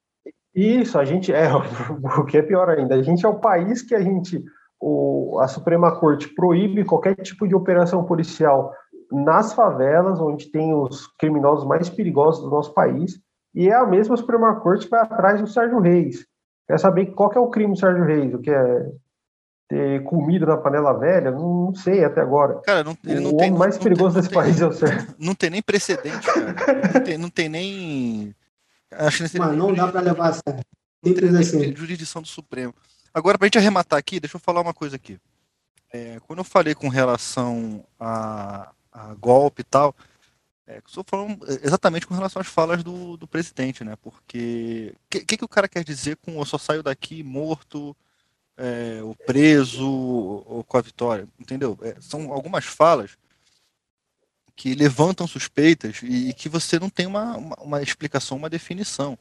Isso, 0.56 0.98
a 0.98 1.06
gente 1.06 1.32
é 1.32 1.50
o 2.20 2.26
que 2.26 2.38
é 2.38 2.42
pior 2.42 2.70
ainda. 2.70 2.96
A 2.96 3.02
gente 3.02 3.26
é 3.26 3.30
o 3.30 3.40
país 3.40 3.82
que 3.82 3.94
a 3.94 4.02
gente, 4.02 4.44
o, 4.80 5.40
a 5.40 5.48
Suprema 5.48 6.00
Corte 6.00 6.34
proíbe 6.34 6.86
qualquer 6.86 7.16
tipo 7.16 7.48
de 7.48 7.56
operação 7.56 8.04
policial 8.04 8.74
nas 9.12 9.54
favelas, 9.54 10.20
onde 10.20 10.52
tem 10.52 10.74
os 10.74 11.08
criminosos 11.18 11.66
mais 11.66 11.90
perigosos 11.90 12.44
do 12.44 12.50
nosso 12.50 12.74
país 12.74 13.20
e 13.54 13.70
é 13.70 13.74
a 13.74 13.86
mesma 13.86 14.16
Suprema 14.16 14.60
Corte 14.60 14.86
que 14.86 14.92
vai 14.92 15.02
atrás 15.02 15.42
do 15.42 15.48
Sérgio 15.48 15.80
Reis. 15.80 16.26
Quer 16.68 16.80
saber 16.80 17.08
qual 17.08 17.30
que 17.30 17.38
é 17.38 17.42
o 17.42 17.50
crime 17.50 17.74
do 17.74 17.80
Sérgio 17.80 18.04
Reis? 18.04 18.34
O 18.34 18.40
que 18.40 18.52
é 18.52 18.92
ter 19.68 20.04
comida 20.04 20.46
na 20.46 20.58
panela 20.58 20.94
velha? 20.94 21.32
Não, 21.32 21.66
não 21.66 21.76
sei 21.76 22.04
até 22.04 22.22
agora. 22.22 22.62
Cara, 22.62 22.84
não, 22.84 22.98
ele 23.06 23.20
não 23.20 23.32
o 23.32 23.38
tem, 23.38 23.48
homem 23.48 23.60
mais 23.60 23.76
não, 23.76 23.84
perigoso 23.84 24.16
não 24.16 24.22
desse 24.22 24.30
tem, 24.30 24.38
país 24.38 24.62
é 24.62 24.68
o 24.68 24.72
Sérgio. 24.72 25.16
Não 25.20 25.36
tem 25.36 25.50
nem 25.50 25.62
precedente, 25.62 26.26
cara. 26.26 26.56
não, 26.94 27.02
tem, 27.04 27.18
não 27.18 27.30
tem 27.30 27.50
nem. 27.50 28.36
Acho 28.92 29.28
que 29.30 29.40
Mas 29.40 29.58
não 29.58 29.74
dá 29.74 29.88
para 29.88 30.02
levar 30.02 30.30
a 30.30 30.34
sério. 30.34 30.66
Não 31.04 31.14
tem 31.14 31.30
assim. 31.38 31.76
jurisdição 31.76 32.22
do 32.22 32.28
Supremo. 32.28 32.74
Agora, 33.14 33.38
para 33.38 33.46
a 33.46 33.48
gente 33.48 33.58
arrematar 33.58 34.00
aqui, 34.00 34.20
deixa 34.20 34.38
eu 34.38 34.42
falar 34.42 34.62
uma 34.62 34.74
coisa 34.74 34.96
aqui. 34.96 35.20
É, 35.92 36.20
quando 36.26 36.40
eu 36.40 36.44
falei 36.44 36.76
com 36.76 36.90
relação 36.90 37.84
a, 38.00 38.72
a 38.92 39.14
golpe 39.16 39.62
e 39.62 39.64
tal, 39.64 39.96
é, 40.68 40.82
estou 40.86 41.04
falando 41.08 41.40
exatamente 41.64 42.06
com 42.06 42.14
relação 42.14 42.42
às 42.42 42.48
falas 42.48 42.84
do, 42.84 43.16
do 43.16 43.28
presidente, 43.28 43.84
né? 43.84 43.96
Porque 44.02 44.94
o 44.94 45.10
que, 45.10 45.26
que, 45.26 45.38
que, 45.38 45.46
o 45.46 45.48
cara 45.48 45.68
quer 45.68 45.84
dizer 45.84 46.18
com 46.18 46.38
eu 46.38 46.46
só 46.46 46.58
saio 46.58 46.84
daqui 46.84 47.24
morto, 47.24 47.96
é, 48.58 49.02
ou 49.04 49.16
preso, 49.16 49.88
ou, 49.88 50.64
com 50.64 50.78
a 50.78 50.82
vitória? 50.82 51.28
Entendeu? 51.40 51.78
É, 51.82 51.96
são 52.00 52.34
algumas 52.34 52.66
falas 52.66 53.18
que 54.56 54.74
levantam 54.74 55.28
suspeitas 55.28 56.02
e, 56.02 56.30
e 56.30 56.34
que 56.34 56.50
você 56.50 56.80
não 56.80 56.90
tem 56.90 57.06
uma, 57.06 57.38
uma, 57.38 57.56
uma 57.62 57.82
explicação, 57.82 58.38
uma 58.38 58.50
definição. 58.50 59.18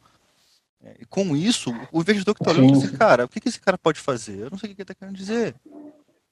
É, 0.83 0.97
e 1.01 1.05
com 1.05 1.37
isso, 1.37 1.71
o 1.93 2.01
investidor 2.01 2.35
que 2.35 2.43
está 2.43 2.53
olhando, 2.53 2.79
assim, 2.79 2.97
cara, 2.97 3.25
o 3.25 3.29
que, 3.29 3.41
que 3.41 3.49
esse 3.49 3.61
cara 3.61 3.77
pode 3.77 4.01
fazer? 4.01 4.41
Eu 4.41 4.51
não 4.51 4.59
sei 4.59 4.71
o 4.71 4.75
que 4.75 4.81
ele 4.81 4.85
está 4.85 4.95
querendo 4.95 5.17
dizer. 5.17 5.55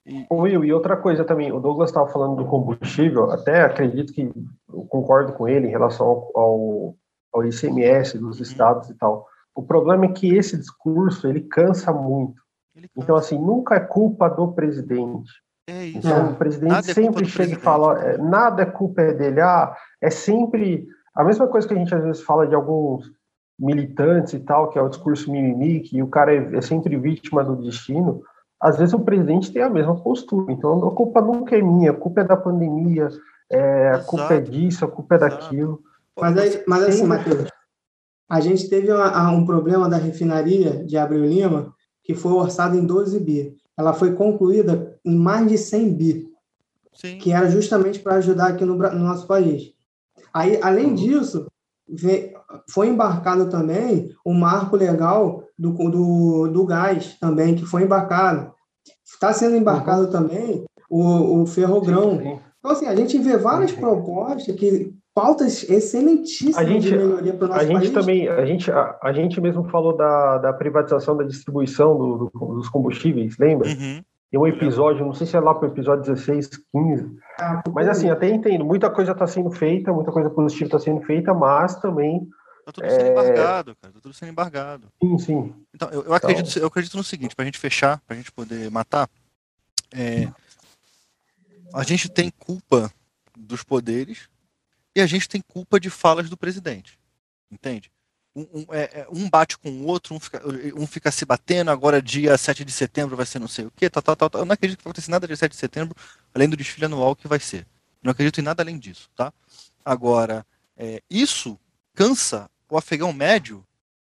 E... 0.07 0.27
Will, 0.31 0.65
e 0.65 0.73
outra 0.73 0.97
coisa 0.97 1.25
também, 1.25 1.51
o 1.51 1.61
Douglas 1.61 1.91
estava 1.91 2.09
falando 2.09 2.37
do 2.37 2.47
combustível, 2.47 3.31
até 3.31 3.63
acredito 3.63 4.13
que 4.13 4.23
eu 4.23 4.85
concordo 4.85 5.33
com 5.33 5.49
ele 5.49 5.67
em 5.67 5.71
relação 5.71 6.07
ao, 6.07 6.31
ao, 6.35 6.97
ao 7.33 7.45
ICMS 7.47 8.19
dos 8.19 8.37
uhum. 8.37 8.43
estados 8.43 8.91
e 8.91 8.95
tal. 8.95 9.27
O 9.55 9.63
problema 9.63 10.05
é 10.05 10.13
que 10.13 10.35
esse 10.35 10.57
discurso, 10.57 11.27
ele 11.27 11.41
cansa 11.41 11.93
muito. 11.93 12.44
Então, 12.97 13.17
assim, 13.17 13.39
nunca 13.39 13.75
é 13.75 13.81
culpa 13.81 14.29
do 14.29 14.53
presidente. 14.53 15.31
É 15.69 15.87
isso. 15.87 15.99
Então, 15.99 16.33
o 16.33 16.37
presidente 16.37 16.73
nada 16.73 16.91
é 16.91 16.95
sempre 16.95 17.25
é 17.25 17.27
chega 17.27 17.37
presidente. 17.37 17.61
e 17.61 17.63
fala, 17.63 18.03
é, 18.03 18.19
nada 18.19 18.63
é 18.63 18.67
culpa 18.67 19.03
dele, 19.13 19.41
ah, 19.41 19.75
é 20.01 20.11
sempre 20.11 20.87
a 21.15 21.25
mesma 21.25 21.47
coisa 21.47 21.67
que 21.67 21.75
a 21.75 21.77
gente 21.77 21.95
às 21.95 22.03
vezes 22.03 22.23
fala 22.23 22.47
de 22.47 22.55
alguns 22.55 23.11
militantes 23.59 24.35
e 24.35 24.41
tal, 24.41 24.69
que 24.71 24.79
é 24.79 24.83
o 24.83 24.89
discurso 24.89 25.31
mimimi, 25.31 25.81
que 25.81 26.03
o 26.03 26.09
cara 26.09 26.35
é, 26.35 26.57
é 26.57 26.61
sempre 26.61 26.97
vítima 26.97 27.45
do 27.45 27.57
destino 27.57 28.23
às 28.65 28.79
vezes 28.79 28.95
o 28.95 29.01
presidente 29.01 29.53
tem 29.53 29.61
a 29.61 29.69
mesma 29.69 29.95
postura. 29.95 30.51
Então 30.51 30.89
a 30.89 30.95
culpa 30.95 31.21
nunca 31.21 31.55
é 31.55 31.61
minha, 31.61 31.91
a 31.91 31.95
culpa 31.95 32.23
é 32.23 32.25
da 32.25 32.35
pandemia, 32.37 33.11
é, 33.51 33.91
a 33.91 33.99
culpa 33.99 34.33
é 34.33 34.41
disso, 34.41 34.87
a 34.87 34.89
culpa 34.89 35.17
é 35.17 35.19
daquilo. 35.19 35.83
Mas, 36.19 36.39
aí, 36.39 36.65
mas 36.67 36.83
assim, 36.85 37.05
Matheus, 37.05 37.51
a 38.27 38.41
gente 38.41 38.67
teve 38.71 38.91
uma, 38.91 39.31
um 39.31 39.45
problema 39.45 39.87
da 39.87 39.99
refinaria 39.99 40.83
de 40.83 40.97
Abreu 40.97 41.27
Lima 41.27 41.75
que 42.05 42.15
foi 42.15 42.33
orçada 42.33 42.77
em 42.77 42.85
12 42.85 43.19
bi. 43.19 43.57
Ela 43.77 43.93
foi 43.93 44.13
concluída 44.13 44.97
em 45.05 45.17
mais 45.17 45.49
de 45.49 45.59
100 45.59 45.95
bi, 45.95 46.29
Sim. 46.93 47.19
que 47.19 47.33
era 47.33 47.51
justamente 47.51 47.99
para 47.99 48.17
ajudar 48.17 48.49
aqui 48.49 48.65
no, 48.65 48.77
no, 48.77 48.99
nosso 48.99 49.27
país. 49.27 49.73
Aí, 50.33 50.61
além 50.63 50.89
uhum. 50.89 50.95
disso, 50.95 51.47
foi 52.71 52.89
embarcado 52.89 53.49
também 53.49 54.11
o 54.25 54.33
marco 54.33 54.77
legal 54.77 55.45
do, 55.59 55.73
do, 55.73 56.49
do 56.49 56.67
gás 56.67 57.17
também, 57.19 57.57
que 57.57 57.67
foi 57.67 57.83
embarcado. 57.83 58.53
Está 59.05 59.33
sendo 59.33 59.57
embarcado 59.57 60.05
uhum. 60.05 60.11
também 60.11 60.65
o, 60.89 61.43
o 61.43 61.47
ferrogrão. 61.47 62.21
Então, 62.59 62.71
assim, 62.71 62.87
a 62.87 62.95
gente 62.95 63.19
vê 63.19 63.37
várias 63.37 63.73
sim. 63.73 63.77
propostas 63.79 64.55
que 64.57 64.95
pautas 65.15 65.63
excelentíssimas 65.71 66.57
a 66.57 66.65
gente, 66.65 66.89
de 66.89 66.97
melhoria 66.97 67.33
para 67.33 67.45
o 67.45 67.49
nosso 67.49 67.61
a 67.61 67.65
gente 67.65 67.79
país. 67.79 67.91
Também, 67.93 68.29
a, 68.29 68.45
gente, 68.45 68.71
a, 68.71 68.99
a, 69.01 69.13
gente 69.13 69.41
mesmo 69.41 69.65
falou 69.71 69.97
da, 69.97 70.39
da 70.39 70.53
privatização 70.53 71.17
da 71.17 71.25
distribuição 71.25 71.97
do, 71.97 72.31
do, 72.33 72.55
dos 72.57 72.69
combustíveis, 72.69 73.39
lembra? 73.39 73.69
Uhum. 73.69 74.03
Tem 74.31 74.41
um 74.41 74.47
episódio, 74.47 75.07
não 75.07 75.15
sei 75.15 75.29
se 75.29 75.37
é 75.37 75.41
lá 75.41 75.55
para 75.55 75.69
o 75.69 75.73
episódio 75.73 76.03
16, 76.13 76.49
15. 76.73 77.17
Ah, 77.39 77.63
mas 77.73 77.89
assim, 77.89 78.11
até 78.11 78.29
entendo, 78.29 78.65
muita 78.65 78.91
coisa 78.91 79.13
está 79.13 79.29
sendo 79.29 79.51
feita, 79.53 79.93
muita 79.93 80.11
coisa 80.11 80.29
positiva 80.29 80.67
está 80.67 80.79
sendo 80.81 81.01
feita, 81.03 81.33
mas 81.33 81.77
também 81.77 82.29
Tá 82.65 82.73
tudo 82.73 82.91
sendo 82.91 83.05
é... 83.05 83.11
embargado, 83.11 83.77
cara. 83.77 83.93
Tá 83.93 84.01
tudo 84.01 84.15
sendo 84.15 84.31
embargado. 84.31 84.89
Sim, 85.03 85.19
sim. 85.19 85.55
Então, 85.75 85.91
eu, 85.91 86.03
eu 86.05 86.15
acredito, 86.15 86.49
então... 86.49 86.63
eu 86.63 86.67
acredito 86.67 86.97
no 86.97 87.05
seguinte, 87.05 87.37
pra 87.37 87.45
gente 87.45 87.59
fechar, 87.59 88.01
pra 88.07 88.17
gente 88.17 88.33
poder 88.33 88.71
matar, 88.71 89.09
é, 89.93 90.33
a 91.73 91.83
gente 91.83 92.09
tem 92.09 92.31
culpa 92.31 92.91
dos 93.37 93.63
poderes 93.63 94.29
e 94.95 95.01
a 95.01 95.07
gente 95.07 95.29
tem 95.29 95.41
culpa 95.41 95.81
de 95.81 95.91
falas 95.91 96.31
do 96.31 96.37
presidente. 96.37 96.99
Entende? 97.51 97.91
Um, 98.35 98.43
um, 98.53 98.67
é, 98.71 99.01
é 99.01 99.07
um 99.11 99.29
bate 99.29 99.57
com 99.57 99.71
o 99.71 99.87
outro, 99.87 100.15
um 100.15 100.21
fica, 100.21 100.43
um 100.77 100.87
fica, 100.87 101.11
se 101.11 101.25
batendo, 101.25 101.71
agora 101.71 102.03
dia 102.03 102.37
7 102.37 102.65
de 102.65 102.73
setembro 102.73 103.17
vai 103.17 103.27
ser 103.27 103.39
não 103.39 103.47
sei 103.47 103.67
o 103.67 103.71
quê, 103.71 103.89
tal, 103.89 104.03
tal, 104.03 104.17
tal. 104.17 104.41
Eu 104.41 104.45
não 104.45 104.55
acredito 104.55 104.79
que 104.79 104.85
vai 104.85 104.91
acontecer 104.91 105.11
nada 105.11 105.27
dia 105.27 105.37
7 105.37 105.53
de 105.53 105.57
setembro, 105.57 105.97
além 106.35 106.49
do 106.49 106.57
desfile 106.57 106.87
anual 106.87 107.15
que 107.15 107.29
vai 107.29 107.39
ser. 107.39 107.67
Não 108.03 108.11
acredito 108.11 108.41
em 108.41 108.45
nada 108.45 108.63
além 108.63 108.79
disso, 108.79 109.09
tá? 109.15 109.33
Agora, 109.85 110.45
é, 110.77 111.03
isso 111.09 111.59
cansa 111.95 112.51
o 112.69 112.77
afegão 112.77 113.13
médio, 113.13 113.65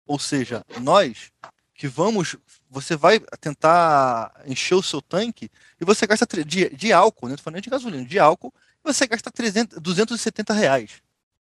ou 0.06 0.18
seja, 0.18 0.64
nós, 0.80 1.30
que 1.74 1.86
vamos, 1.86 2.36
você 2.70 2.96
vai 2.96 3.20
tentar 3.38 4.32
encher 4.46 4.74
o 4.74 4.82
seu 4.82 5.02
tanque 5.02 5.50
e 5.80 5.84
você 5.84 6.06
gasta 6.06 6.26
de, 6.44 6.70
de 6.70 6.92
álcool, 6.92 7.28
né? 7.28 7.36
Tô 7.36 7.42
falando 7.42 7.62
de 7.62 7.68
gasolina, 7.68 8.04
de 8.04 8.18
álcool, 8.18 8.52
você 8.86 9.06
gasta 9.06 9.30
300, 9.30 9.78
270 9.80 10.54
reais 10.54 11.02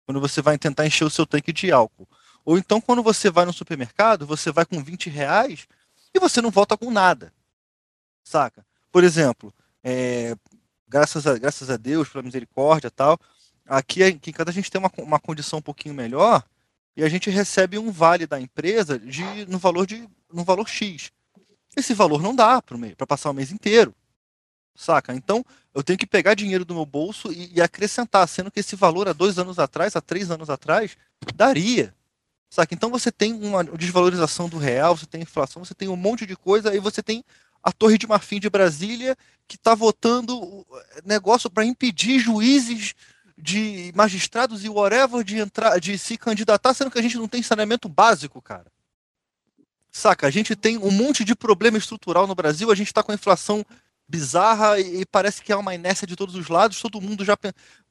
quando 0.06 0.20
você 0.20 0.42
vai 0.42 0.58
tentar 0.58 0.86
encher 0.86 1.04
o 1.04 1.10
seu 1.10 1.26
tanque 1.26 1.52
de 1.52 1.72
álcool. 1.72 2.08
Ou 2.46 2.58
então, 2.58 2.80
quando 2.80 3.04
você 3.04 3.30
vai 3.30 3.46
no 3.46 3.52
supermercado, 3.52 4.26
você 4.26 4.52
vai 4.52 4.66
com 4.66 4.82
20 4.82 5.10
reais 5.10 5.68
e 6.14 6.20
você 6.20 6.42
não 6.42 6.50
volta 6.50 6.78
com 6.78 6.90
nada. 6.90 7.34
Saca? 8.24 8.66
Por 8.92 9.04
exemplo, 9.04 9.54
é, 9.84 10.34
graças, 10.88 11.28
a, 11.28 11.38
graças 11.38 11.70
a 11.70 11.78
Deus, 11.78 12.08
pela 12.08 12.24
misericórdia 12.24 12.90
tal, 12.90 13.20
aqui, 13.66 14.02
aqui 14.02 14.32
cada 14.32 14.50
a 14.50 14.54
gente 14.54 14.72
tem 14.72 14.80
uma, 14.80 14.92
uma 14.98 15.20
condição 15.20 15.60
um 15.60 15.62
pouquinho 15.62 15.94
melhor 15.94 16.44
e 16.96 17.04
a 17.04 17.10
gente 17.10 17.30
recebe 17.30 17.78
um 17.78 17.92
vale 17.92 18.26
da 18.26 18.40
empresa 18.40 18.98
de, 18.98 19.46
no, 19.48 19.60
valor 19.60 19.86
de, 19.86 20.08
no 20.32 20.44
valor 20.44 20.68
X. 20.68 21.12
Esse 21.76 21.94
valor 21.94 22.22
não 22.22 22.36
dá 22.36 22.62
para 22.62 23.06
passar 23.06 23.30
o 23.30 23.34
mês 23.34 23.52
inteiro. 23.52 23.94
Saca? 24.78 25.12
Então, 25.12 25.44
eu 25.74 25.82
tenho 25.82 25.98
que 25.98 26.06
pegar 26.06 26.36
dinheiro 26.36 26.64
do 26.64 26.76
meu 26.76 26.86
bolso 26.86 27.32
e, 27.32 27.52
e 27.56 27.62
acrescentar, 27.62 28.28
sendo 28.28 28.52
que 28.52 28.60
esse 28.60 28.76
valor 28.76 29.08
há 29.08 29.14
dois 29.14 29.40
anos 29.40 29.58
atrás, 29.58 29.96
há 29.96 30.02
três 30.02 30.30
anos 30.30 30.52
atrás, 30.52 30.96
daria. 31.36 31.94
Saca? 32.48 32.76
Então 32.76 32.92
você 32.92 33.12
tem 33.12 33.34
uma 33.34 33.64
desvalorização 33.64 34.48
do 34.48 34.60
real, 34.60 34.96
você 34.96 35.08
tem 35.08 35.24
inflação, 35.24 35.66
você 35.66 35.74
tem 35.74 35.88
um 35.88 35.96
monte 35.96 36.28
de 36.28 36.36
coisa, 36.36 36.70
aí 36.70 36.80
você 36.80 37.02
tem 37.02 37.26
a 37.62 37.72
Torre 37.72 37.98
de 37.98 38.08
Marfim 38.08 38.40
de 38.40 38.50
Brasília 38.52 39.18
que 39.48 39.56
está 39.56 39.74
votando 39.74 40.66
negócio 41.04 41.50
para 41.50 41.66
impedir 41.66 42.20
juízes 42.20 42.94
de 43.36 43.92
magistrados 43.96 44.64
e 44.64 44.70
whatever 44.70 45.24
de 45.24 45.40
entrar, 45.40 45.80
de 45.80 45.98
se 45.98 46.18
candidatar, 46.18 46.74
sendo 46.76 46.92
que 46.92 47.00
a 47.00 47.02
gente 47.02 47.18
não 47.18 47.28
tem 47.28 47.42
saneamento 47.42 47.90
básico, 47.90 48.42
cara. 48.42 48.72
Saca? 49.92 50.28
A 50.28 50.32
gente 50.32 50.56
tem 50.56 50.78
um 50.78 50.92
monte 50.92 51.24
de 51.24 51.36
problema 51.36 51.78
estrutural 51.78 52.28
no 52.28 52.36
Brasil, 52.36 52.72
a 52.72 52.76
gente 52.76 52.88
está 52.88 53.02
com 53.02 53.12
a 53.12 53.16
inflação 53.16 53.66
bizarra 54.08 54.80
e, 54.80 55.06
parece 55.06 55.42
que 55.42 55.52
há 55.52 55.58
uma 55.58 55.76
inércia 55.76 56.08
de 56.08 56.16
todos 56.16 56.36
os 56.36 56.48
lados, 56.48 56.82
todo 56.82 57.02
mundo 57.02 57.26
já 57.26 57.38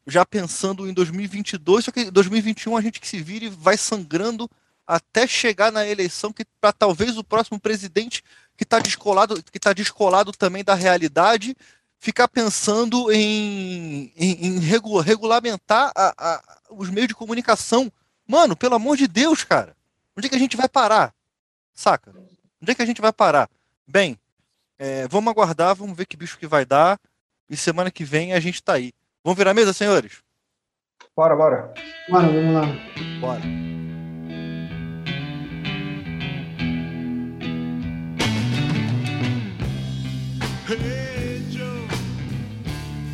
já 0.08 0.24
pensando 0.24 0.88
em 0.88 0.92
2022, 0.92 1.84
só 1.84 1.90
que 1.90 2.02
em 2.02 2.12
2021 2.12 2.76
a 2.76 2.80
gente 2.80 3.00
que 3.00 3.08
se 3.08 3.20
vire 3.20 3.48
vai 3.48 3.76
sangrando 3.76 4.48
até 4.86 5.26
chegar 5.26 5.72
na 5.72 5.84
eleição 5.84 6.32
que 6.32 6.44
para 6.60 6.72
talvez 6.72 7.18
o 7.18 7.24
próximo 7.24 7.58
presidente 7.58 8.22
que 8.56 8.62
está 8.62 8.78
descolado, 8.78 9.42
que 9.42 9.58
tá 9.58 9.72
descolado 9.72 10.30
também 10.30 10.62
da 10.62 10.74
realidade, 10.74 11.56
ficar 11.98 12.28
pensando 12.28 13.10
em, 13.10 14.12
em, 14.16 14.46
em 14.46 14.58
regulamentar 14.60 15.90
a, 15.94 16.14
a, 16.16 16.42
os 16.70 16.88
meios 16.88 17.08
de 17.08 17.14
comunicação. 17.14 17.92
Mano, 18.26 18.56
pelo 18.56 18.76
amor 18.76 18.96
de 18.96 19.08
Deus, 19.08 19.42
cara. 19.42 19.76
Onde 20.16 20.28
é 20.28 20.30
que 20.30 20.36
a 20.36 20.38
gente 20.38 20.56
vai 20.56 20.68
parar? 20.68 21.12
Saca? 21.74 22.14
Onde 22.62 22.70
é 22.70 22.74
que 22.74 22.82
a 22.82 22.86
gente 22.86 23.00
vai 23.00 23.12
parar? 23.12 23.50
Bem, 23.86 24.18
é, 24.78 25.08
vamos 25.08 25.30
aguardar, 25.30 25.74
vamos 25.74 25.96
ver 25.96 26.06
que 26.06 26.16
bicho 26.16 26.38
que 26.38 26.46
vai 26.46 26.64
dar. 26.64 26.98
E 27.48 27.56
semana 27.56 27.90
que 27.90 28.04
vem 28.04 28.32
a 28.32 28.40
gente 28.40 28.62
tá 28.62 28.74
aí. 28.74 28.92
Vamos 29.24 29.38
virar 29.38 29.52
a 29.52 29.54
mesa, 29.54 29.72
senhores? 29.72 30.22
Bora, 31.16 31.34
bora. 31.34 31.72
Bora, 32.08 32.26
vamos 32.26 32.54
lá. 32.54 32.66
Bora. 33.20 33.40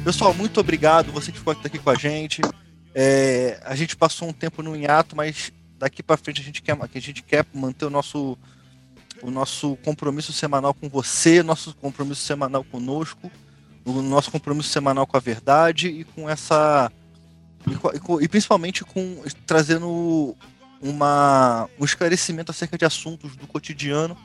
Pessoal, 0.05 0.35
muito 0.35 0.59
obrigado. 0.59 1.13
Você 1.13 1.31
que 1.31 1.39
ficou 1.39 1.53
aqui 1.53 1.79
com 1.79 1.91
a 1.91 1.95
gente. 1.95 2.43
É, 2.95 3.61
a 3.65 3.75
gente 3.77 3.97
passou 3.97 4.29
um 4.29 4.33
tempo 4.33 4.63
no 4.63 4.77
hiato, 4.77 5.15
mas 5.15 5.53
daqui 5.79 6.03
para 6.03 6.17
frente 6.17 6.41
a 6.41 6.45
gente 6.45 6.61
quer, 6.61 6.77
a 6.77 6.99
gente 6.99 7.23
quer 7.23 7.47
manter 7.55 7.85
o 7.85 7.91
nosso, 7.91 8.37
o 9.23 9.31
nosso 9.31 9.77
compromisso 9.85 10.33
semanal 10.33 10.75
com 10.75 10.89
você, 10.89 11.43
nosso 11.43 11.75
compromisso 11.77 12.23
semanal 12.23 12.65
conosco 12.65 13.31
o 13.85 14.03
nosso 14.03 14.31
compromisso 14.31 14.69
semanal 14.69 15.07
com 15.07 15.17
a 15.17 15.21
verdade 15.21 15.89
e 15.89 16.05
com 16.05 16.29
essa. 16.29 16.91
E, 17.67 18.25
e 18.25 18.29
principalmente 18.29 18.85
com 18.85 19.23
trazendo 19.47 20.37
uma, 20.81 21.69
um 21.79 21.85
esclarecimento 21.85 22.51
acerca 22.51 22.77
de 22.77 22.85
assuntos 22.85 23.37
do 23.37 23.47
cotidiano 23.47 24.17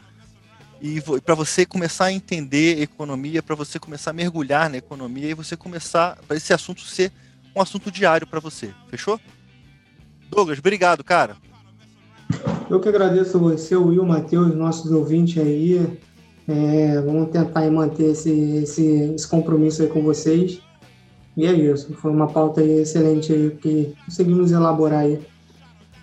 e 0.82 1.02
para 1.22 1.36
você 1.36 1.66
começar 1.66 2.06
a 2.06 2.12
entender 2.12 2.82
economia, 2.82 3.42
para 3.42 3.56
você 3.56 3.80
começar 3.80 4.12
a 4.12 4.14
mergulhar 4.14 4.70
na 4.70 4.78
economia 4.78 5.30
e 5.30 5.34
você 5.34 5.56
começar 5.56 6.18
para 6.28 6.38
esse 6.38 6.54
assunto 6.54 6.82
ser 6.82 7.12
um 7.56 7.62
assunto 7.62 7.92
diário 7.92 8.28
para 8.28 8.40
você. 8.40 8.74
Fechou? 8.90 9.20
Douglas, 10.30 10.60
obrigado, 10.60 11.04
cara. 11.04 11.38
Eu 12.70 12.82
que 12.82 12.90
agradeço 12.90 13.40
você, 13.40 13.78
Will, 13.78 14.06
Matheus, 14.06 14.54
nossos 14.54 14.92
ouvintes 14.92 15.42
aí. 15.42 15.98
É, 16.46 17.00
vamos 17.02 17.30
tentar 17.30 17.70
manter 17.72 18.12
esse, 18.12 18.30
esse, 18.58 19.14
esse, 19.16 19.28
compromisso 19.28 19.84
aí 19.84 19.88
com 19.88 20.02
vocês. 20.02 20.62
E 21.38 21.46
é 21.46 21.54
isso. 21.54 21.94
Foi 21.94 22.12
uma 22.12 22.28
pauta 22.28 22.62
excelente 22.62 23.32
aí 23.32 23.52
que 23.52 23.96
conseguimos 24.06 24.52
elaborar 24.52 25.02
aí 25.02 25.26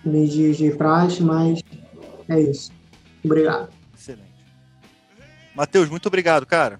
meio 0.03 0.27
de, 0.27 0.55
de 0.55 0.71
praxe, 0.71 1.21
mas 1.21 1.61
é 2.27 2.39
isso. 2.39 2.71
Obrigado. 3.23 3.69
Excelente. 3.95 4.33
Matheus, 5.55 5.87
muito 5.87 6.07
obrigado, 6.07 6.47
cara. 6.47 6.79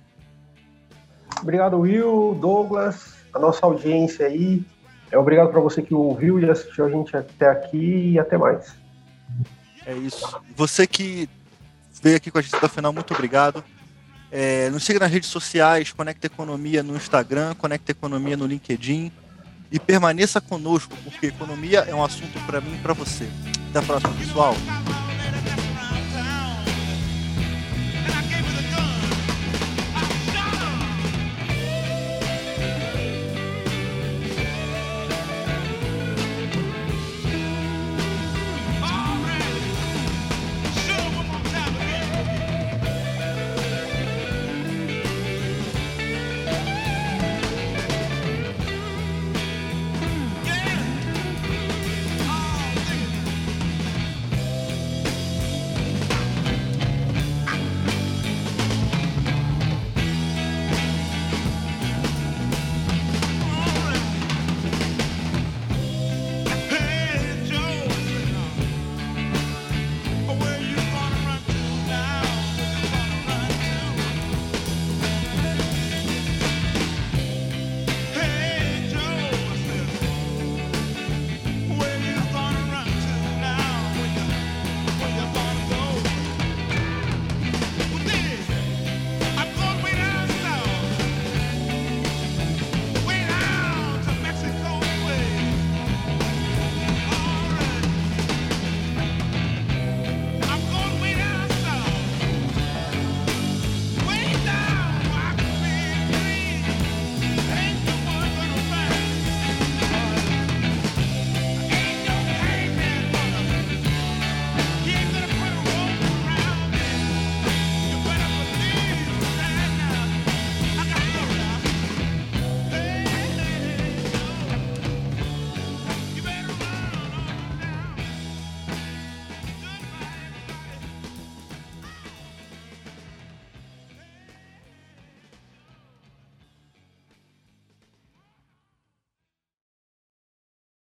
Obrigado, 1.42 1.78
Will, 1.78 2.36
Douglas, 2.42 3.16
a 3.34 3.38
nossa 3.38 3.64
audiência 3.66 4.26
aí. 4.26 4.64
É 5.12 5.18
obrigado 5.18 5.52
para 5.52 5.60
você 5.60 5.82
que 5.82 5.94
ouviu 5.94 6.40
e 6.40 6.50
assistiu 6.50 6.86
a 6.86 6.90
gente 6.90 7.16
até 7.16 7.50
aqui 7.50 8.14
e 8.14 8.20
até 8.20 8.38
mais. 8.38 8.76
É 9.86 9.94
isso. 9.94 10.40
Você 10.56 10.88
que 10.88 11.30
veio 12.02 12.18
aqui 12.18 12.32
com 12.32 12.38
a 12.38 12.42
gente 12.42 12.56
até 12.56 12.66
o 12.66 12.70
final, 12.70 12.92
muito 12.92 13.14
obrigado. 13.14 13.64
É, 14.32 14.70
nos 14.70 14.84
siga 14.84 15.00
nas 15.00 15.12
redes 15.12 15.30
sociais, 15.30 15.92
Conecta 15.92 16.28
Economia 16.28 16.84
no 16.84 16.96
Instagram, 16.96 17.54
Conecta 17.56 17.92
Economia 17.92 18.36
no 18.36 18.46
LinkedIn 18.46 19.12
e 19.72 19.80
permaneça 19.80 20.42
conosco, 20.42 20.96
porque 21.04 21.28
economia 21.28 21.80
é 21.82 21.94
um 21.94 22.04
assunto 22.04 22.40
para 22.46 22.60
mim 22.62 22.76
e 22.76 22.80
para 22.80 22.94
você. 22.94 23.30
Até 23.70 23.80
a 23.80 23.82
próxima, 23.82 24.14
pessoal. 24.14 24.56